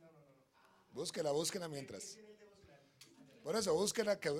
No, 0.00 0.08
no, 0.08 0.24
no, 0.24 0.32
no. 0.40 0.93
Búsquela, 1.04 1.32
búsquela 1.32 1.68
mientras. 1.68 2.18
Por 3.42 3.54
eso, 3.56 3.74
búsquela 3.74 4.18
que... 4.18 4.30
No, 4.30 4.38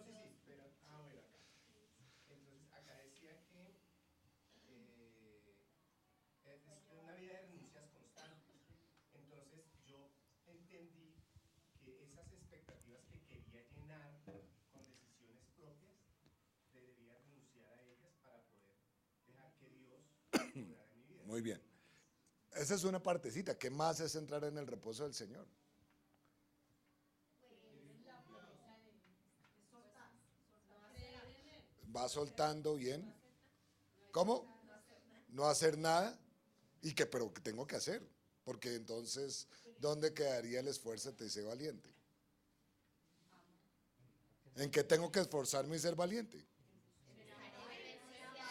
sí, 0.00 0.12
sí, 0.16 0.32
pero, 0.46 0.64
bueno, 0.80 0.96
acá. 1.12 1.20
Entonces, 2.24 2.56
acá 2.72 2.96
decía 3.04 3.36
que 3.52 3.60
es 6.48 6.62
una 6.88 7.12
vida 7.20 7.34
de 7.36 7.42
renuncias 7.52 7.84
constantes. 7.92 8.64
Entonces, 9.12 9.68
yo 9.84 10.08
entendí 10.48 11.20
que 11.84 11.92
esas 12.08 12.32
expectativas 12.32 13.04
que 13.12 13.20
quería 13.28 13.60
llenar 13.76 14.08
con 14.24 14.88
decisiones 14.88 15.44
propias, 15.52 16.00
debería 16.72 17.12
renunciar 17.20 17.68
a 17.76 17.82
ellas 17.92 18.16
para 18.24 18.40
poder 18.48 18.80
dejar 19.28 19.52
que 19.60 19.68
Dios 19.68 20.00
obrara 20.56 20.80
en 20.88 20.96
mi 20.96 21.04
vida. 21.12 21.26
Muy 21.26 21.42
bien. 21.42 21.71
Esa 22.54 22.74
es 22.74 22.84
una 22.84 23.02
partecita. 23.02 23.58
¿Qué 23.58 23.70
más 23.70 24.00
es 24.00 24.14
entrar 24.14 24.44
en 24.44 24.58
el 24.58 24.66
reposo 24.66 25.04
del 25.04 25.14
Señor? 25.14 25.46
Va 31.94 32.08
soltando 32.08 32.76
bien. 32.76 33.14
¿Cómo? 34.10 34.46
No 35.28 35.46
hacer 35.46 35.78
nada. 35.78 36.18
¿Y 36.82 36.94
que 36.94 37.06
pero 37.06 37.32
que 37.32 37.40
tengo 37.40 37.66
que 37.66 37.76
hacer? 37.76 38.06
Porque 38.44 38.74
entonces, 38.74 39.48
¿dónde 39.78 40.12
quedaría 40.12 40.60
el 40.60 40.68
esfuerzo 40.68 41.12
de 41.12 41.30
ser 41.30 41.44
valiente? 41.44 41.92
¿En 44.56 44.70
qué 44.70 44.84
tengo 44.84 45.10
que 45.10 45.20
esforzarme 45.20 45.76
y 45.76 45.78
ser 45.78 45.94
valiente? 45.94 46.44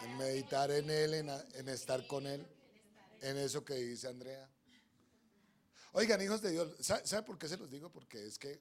En 0.02 0.16
meditar 0.16 0.70
en 0.70 0.90
Él, 0.90 1.14
en, 1.14 1.68
estar 1.68 2.06
con 2.08 2.26
Él, 2.26 2.44
en 3.22 3.38
eso 3.38 3.64
que 3.64 3.74
dice 3.74 4.08
Andrea. 4.08 4.48
Oigan, 5.92 6.20
hijos 6.22 6.42
de 6.42 6.50
Dios, 6.50 6.74
¿sabe, 6.80 7.22
por 7.22 7.38
qué 7.38 7.48
se 7.48 7.56
los 7.56 7.70
digo? 7.70 7.90
Porque 7.90 8.26
es 8.26 8.38
que 8.38 8.60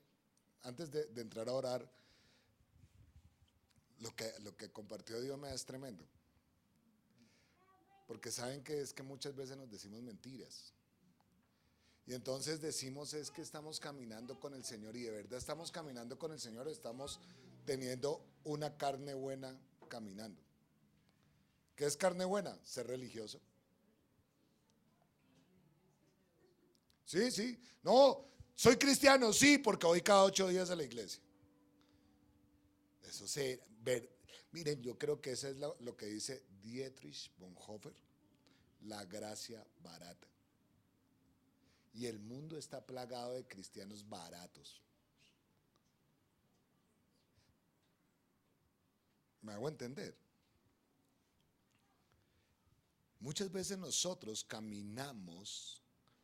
antes 0.64 0.92
de, 0.92 1.06
de 1.08 1.22
entrar 1.22 1.50
a 1.50 1.54
orar, 1.54 1.90
lo 4.00 4.16
que, 4.16 4.32
lo 4.40 4.56
que 4.56 4.72
compartió 4.72 5.20
Dios 5.22 5.38
me 5.38 5.54
es 5.54 5.66
tremendo. 5.66 6.06
Porque 8.08 8.32
saben 8.32 8.64
que 8.64 8.82
es 8.82 8.94
que 8.94 9.04
muchas 9.04 9.36
veces 9.36 9.56
nos 9.56 9.70
decimos 9.70 10.02
mentiras. 10.02 10.74
Y 12.06 12.14
entonces 12.14 12.60
decimos 12.60 13.14
es 13.14 13.32
que 13.32 13.42
estamos 13.42 13.80
caminando 13.80 14.40
con 14.40 14.54
el 14.54 14.66
Señor 14.66 14.98
y 14.98 15.04
de 15.04 15.12
verdad 15.12 15.38
estamos 15.38 15.72
caminando 15.72 16.18
con 16.18 16.32
el 16.32 16.40
Señor, 16.40 16.68
estamos 16.68 17.20
teniendo 17.66 18.26
una 18.44 18.76
carne 18.76 19.14
buena 19.14 19.58
caminando. 19.88 20.42
¿Qué 21.76 21.86
es 21.86 21.96
carne 21.96 22.26
buena? 22.26 22.58
Ser 22.64 22.88
religioso. 22.88 23.40
Sí, 27.12 27.30
sí. 27.30 27.60
No, 27.84 28.26
soy 28.56 28.78
cristiano, 28.78 29.34
sí, 29.34 29.58
porque 29.58 29.86
voy 29.86 30.00
cada 30.00 30.24
ocho 30.24 30.48
días 30.48 30.70
a 30.70 30.78
la 30.78 30.84
iglesia. 30.84 31.22
Eso 33.04 33.28
se 33.28 33.62
ver. 33.82 34.10
Miren, 34.54 34.82
yo 34.82 34.98
creo 34.98 35.20
que 35.20 35.32
eso 35.32 35.50
es 35.50 35.58
lo, 35.58 35.76
lo 35.82 35.98
que 35.98 36.06
dice 36.06 36.46
Dietrich 36.62 37.30
Bonhoeffer, 37.38 37.94
la 38.84 39.04
gracia 39.04 39.62
barata. 39.84 40.26
Y 41.92 42.06
el 42.06 42.18
mundo 42.18 42.58
está 42.58 42.86
plagado 42.86 43.34
de 43.34 43.46
cristianos 43.46 44.08
baratos. 44.08 44.82
¿Me 49.42 49.52
hago 49.52 49.68
entender? 49.68 50.16
Muchas 53.20 53.52
veces 53.52 53.78
nosotros 53.78 54.46
caminamos 54.46 55.81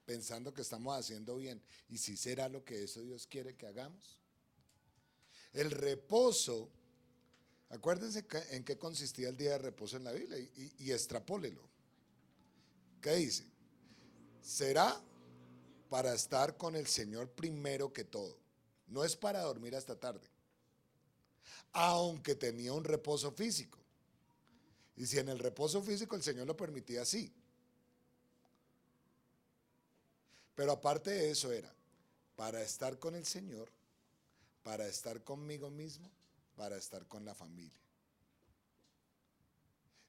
pensando 0.07 0.53
que 0.53 0.61
estamos 0.61 0.97
haciendo 0.97 1.35
bien. 1.35 1.61
¿Y 1.89 1.97
si 1.97 2.15
será 2.15 2.47
lo 2.47 2.63
que 2.63 2.85
eso 2.85 3.01
Dios 3.01 3.27
quiere 3.27 3.55
que 3.55 3.67
hagamos? 3.67 4.17
El 5.51 5.69
reposo, 5.69 6.69
acuérdense 7.69 8.25
en 8.51 8.63
qué 8.63 8.77
consistía 8.77 9.27
el 9.27 9.35
día 9.35 9.51
de 9.51 9.57
reposo 9.57 9.97
en 9.97 10.05
la 10.05 10.13
Biblia 10.13 10.39
y, 10.39 10.73
y, 10.79 10.91
extrapólelo. 10.93 11.61
¿Qué 13.01 13.15
dice? 13.15 13.43
Será 14.41 14.97
para 15.89 16.13
estar 16.13 16.55
con 16.55 16.77
el 16.77 16.87
Señor 16.87 17.29
primero 17.29 17.91
que 17.91 18.05
todo. 18.05 18.37
No 18.87 19.03
es 19.03 19.17
para 19.17 19.41
dormir 19.41 19.75
hasta 19.75 19.99
tarde. 19.99 20.27
aunque 21.73 22.33
tenía 22.33 22.71
un 22.73 22.85
reposo 22.85 23.31
físico. 23.31 23.77
Y 24.95 25.05
si 25.05 25.19
en 25.19 25.27
el 25.29 25.37
reposo 25.37 25.83
físico 25.83 26.15
el 26.15 26.23
Señor 26.23 26.47
lo 26.47 26.55
permitía 26.55 27.01
así. 27.01 27.31
Pero 30.57 30.71
aparte 30.71 31.11
de 31.11 31.29
eso 31.29 31.51
era 31.51 31.71
para 32.35 32.63
estar 32.63 32.97
con 32.97 33.13
el 33.13 33.27
Señor, 33.27 33.69
para 34.63 34.87
estar 34.87 35.23
conmigo 35.23 35.69
mismo, 35.69 36.09
para 36.55 36.77
estar 36.77 37.05
con 37.05 37.23
la 37.23 37.35
familia. 37.35 37.79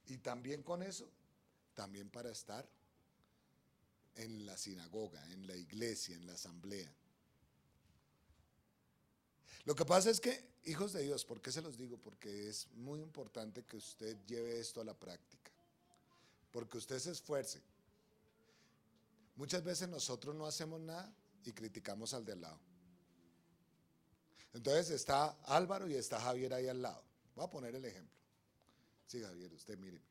Y 0.07 0.17
también 0.17 0.63
con 0.63 0.83
eso, 0.83 1.07
también 1.75 2.09
para 2.09 2.31
estar 2.31 2.67
en 4.15 4.47
la 4.47 4.57
sinagoga, 4.57 5.23
en 5.33 5.47
la 5.47 5.55
iglesia, 5.55 6.17
en 6.17 6.27
la 6.27 6.33
asamblea. 6.33 6.91
Lo 9.67 9.75
que 9.75 9.85
pasa 9.85 10.09
es 10.09 10.19
que, 10.19 10.49
hijos 10.65 10.95
de 10.95 11.03
Dios, 11.03 11.27
¿por 11.27 11.43
qué 11.43 11.53
se 11.53 11.61
los 11.61 11.77
digo? 11.77 11.99
Porque 11.99 12.49
es 12.49 12.69
muy 12.73 13.03
importante 13.03 13.65
que 13.65 13.77
usted 13.77 14.17
lleve 14.27 14.59
esto 14.59 14.81
a 14.81 14.85
la 14.85 14.95
práctica. 14.95 15.51
Porque 16.53 16.79
usted 16.79 16.99
se 17.01 17.11
esfuerce. 17.11 17.61
Muchas 19.39 19.63
veces 19.63 19.89
nosotros 19.89 20.35
no 20.35 20.47
hacemos 20.47 20.81
nada 20.81 21.15
y 21.45 21.53
criticamos 21.53 22.13
al 22.13 22.25
de 22.25 22.33
al 22.33 22.41
lado. 22.41 22.61
Entonces 24.53 24.91
está 24.91 25.29
Álvaro 25.45 25.89
y 25.89 25.95
está 25.95 26.21
Javier 26.21 26.53
ahí 26.53 26.67
al 26.67 26.83
lado. 26.83 27.05
Voy 27.37 27.45
a 27.45 27.49
poner 27.49 27.73
el 27.73 27.85
ejemplo. 27.85 28.19
Sí, 29.07 29.23
Javier, 29.23 29.53
usted 29.55 29.79
mire. 29.79 30.03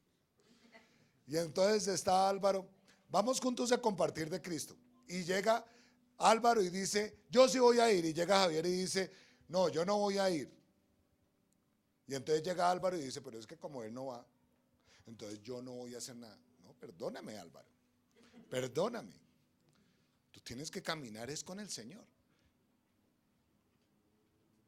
Y 1.27 1.35
entonces 1.35 1.89
está 1.89 2.29
Álvaro. 2.29 2.69
Vamos 3.09 3.41
juntos 3.41 3.69
a 3.73 3.81
compartir 3.81 4.29
de 4.29 4.41
Cristo. 4.41 4.77
Y 5.09 5.25
llega 5.25 5.65
Álvaro 6.19 6.61
y 6.61 6.69
dice, 6.69 7.25
yo 7.29 7.49
sí 7.49 7.59
voy 7.59 7.81
a 7.81 7.91
ir. 7.91 8.05
Y 8.05 8.13
llega 8.13 8.39
Javier 8.39 8.65
y 8.65 8.71
dice, 8.71 9.11
no, 9.49 9.67
yo 9.67 9.83
no 9.83 9.97
voy 9.97 10.19
a 10.19 10.29
ir. 10.29 10.49
Y 12.07 12.15
entonces 12.15 12.41
llega 12.45 12.71
Álvaro 12.71 12.95
y 12.95 13.01
dice, 13.01 13.21
pero 13.21 13.37
es 13.37 13.45
que 13.45 13.57
como 13.57 13.83
él 13.83 13.93
no 13.93 14.05
va, 14.05 14.25
entonces 15.05 15.41
yo 15.43 15.61
no 15.61 15.73
voy 15.73 15.95
a 15.95 15.97
hacer 15.97 16.15
nada. 16.15 16.39
No, 16.63 16.73
perdóname 16.75 17.37
Álvaro, 17.37 17.67
perdóname. 18.49 19.13
Tú 20.31 20.39
tienes 20.41 20.69
que 20.71 20.81
caminar 20.81 21.29
es 21.29 21.43
con 21.43 21.59
el 21.59 21.69
Señor. 21.69 22.05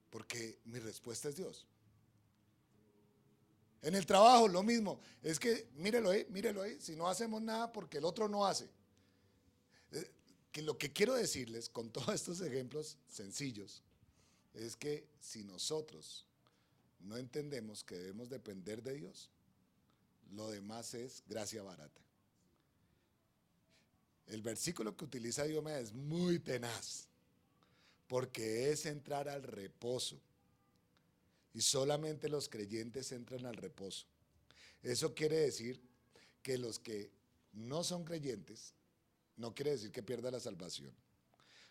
Porque 0.09 0.59
mi 0.65 0.79
respuesta 0.79 1.29
es 1.29 1.35
Dios. 1.35 1.67
En 3.81 3.95
el 3.95 4.05
trabajo 4.05 4.47
lo 4.47 4.63
mismo. 4.63 4.99
Es 5.23 5.39
que, 5.39 5.69
mírelo 5.75 6.09
ahí, 6.09 6.25
mírelo 6.29 6.61
ahí. 6.61 6.79
Si 6.81 6.95
no 6.95 7.07
hacemos 7.07 7.41
nada 7.41 7.71
porque 7.71 7.99
el 7.99 8.05
otro 8.05 8.27
no 8.27 8.45
hace. 8.45 8.69
Eh, 9.91 10.11
que 10.51 10.61
lo 10.61 10.77
que 10.77 10.91
quiero 10.91 11.13
decirles 11.13 11.69
con 11.69 11.89
todos 11.91 12.13
estos 12.13 12.41
ejemplos 12.41 12.97
sencillos 13.07 13.83
es 14.53 14.75
que 14.75 15.07
si 15.19 15.43
nosotros 15.43 16.25
no 16.99 17.17
entendemos 17.17 17.83
que 17.83 17.95
debemos 17.95 18.29
depender 18.29 18.83
de 18.83 18.95
Dios, 18.95 19.29
lo 20.31 20.49
demás 20.49 20.93
es 20.93 21.23
gracia 21.27 21.63
barata. 21.63 22.01
El 24.29 24.41
versículo 24.41 24.95
que 24.95 25.05
utiliza 25.05 25.43
Dios 25.43 25.65
es 25.67 25.93
muy 25.93 26.39
tenaz, 26.39 27.07
porque 28.07 28.71
es 28.71 28.85
entrar 28.85 29.27
al 29.27 29.43
reposo. 29.43 30.19
Y 31.53 31.61
solamente 31.61 32.29
los 32.29 32.47
creyentes 32.47 33.11
entran 33.11 33.45
al 33.45 33.55
reposo. 33.55 34.05
Eso 34.81 35.13
quiere 35.13 35.37
decir 35.37 35.81
que 36.41 36.57
los 36.57 36.79
que 36.79 37.11
no 37.53 37.83
son 37.83 38.05
creyentes, 38.05 38.73
no 39.35 39.53
quiere 39.53 39.71
decir 39.71 39.91
que 39.91 40.03
pierda 40.03 40.31
la 40.31 40.39
salvación 40.39 40.93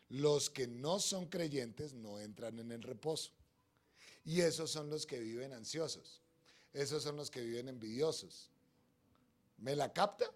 los 0.09 0.49
que 0.49 0.67
no 0.67 1.01
son 1.01 1.27
creyentes 1.27 1.93
no 1.93 2.19
entran 2.19 2.59
en 2.59 2.73
el 2.73 2.83
reposo. 2.83 3.31
Y 4.25 4.41
esos 4.41 4.71
son 4.71 4.91
los 4.91 5.07
que 5.07 5.19
viven 5.19 5.53
ansiosos. 5.53 6.23
Esos 6.73 7.03
son 7.03 7.17
los 7.17 7.31
que 7.31 7.41
viven 7.41 7.69
envidiosos. 7.69 8.51
¿Me 9.59 9.75
la 9.75 9.93
capta? 9.93 10.31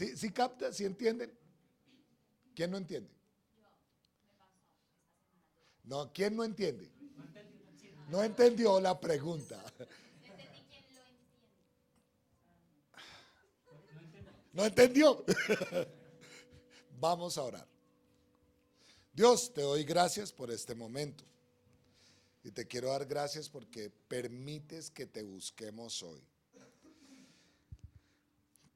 ¿Sí, 0.00 0.16
sí 0.16 0.30
capta? 0.30 0.72
¿Sí 0.72 0.86
entienden? 0.86 1.30
¿Quién 2.54 2.70
no 2.70 2.78
entiende? 2.78 3.10
No, 5.84 6.10
¿quién 6.10 6.34
no 6.34 6.42
entiende? 6.42 6.90
No 8.08 8.24
entendió 8.24 8.80
la 8.80 8.98
pregunta. 8.98 9.62
¿No 14.54 14.64
entendió? 14.64 15.22
Vamos 16.98 17.36
a 17.36 17.42
orar. 17.42 17.68
Dios, 19.12 19.52
te 19.52 19.60
doy 19.60 19.84
gracias 19.84 20.32
por 20.32 20.50
este 20.50 20.74
momento. 20.74 21.24
Y 22.42 22.52
te 22.52 22.66
quiero 22.66 22.88
dar 22.88 23.04
gracias 23.04 23.50
porque 23.50 23.90
permites 24.08 24.90
que 24.90 25.04
te 25.04 25.22
busquemos 25.22 26.02
hoy. 26.02 26.29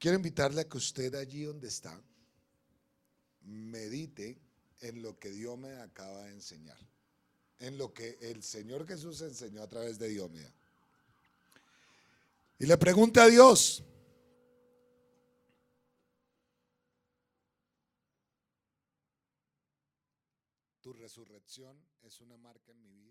Quiero 0.04 0.18
invitarle 0.18 0.60
a 0.60 0.68
que 0.68 0.76
usted 0.76 1.14
allí 1.14 1.44
donde 1.44 1.68
está, 1.68 1.98
medite 3.40 4.38
en 4.82 5.00
lo 5.00 5.18
que 5.18 5.30
Dios 5.30 5.56
me 5.56 5.80
acaba 5.80 6.24
de 6.24 6.32
enseñar, 6.32 6.76
en 7.58 7.78
lo 7.78 7.94
que 7.94 8.18
el 8.20 8.42
Señor 8.42 8.86
Jesús 8.86 9.22
enseñó 9.22 9.62
a 9.62 9.66
través 9.66 9.98
de 9.98 10.08
Dios. 10.10 10.30
Y 12.58 12.66
le 12.66 12.76
pregunte 12.76 13.18
a 13.18 13.28
Dios, 13.28 13.82
Tu 20.82 20.92
resurrección 20.92 21.82
es 22.02 22.20
una 22.20 22.36
marca 22.36 22.72
en 22.72 22.82
mi 22.82 22.92
vida. 22.92 23.03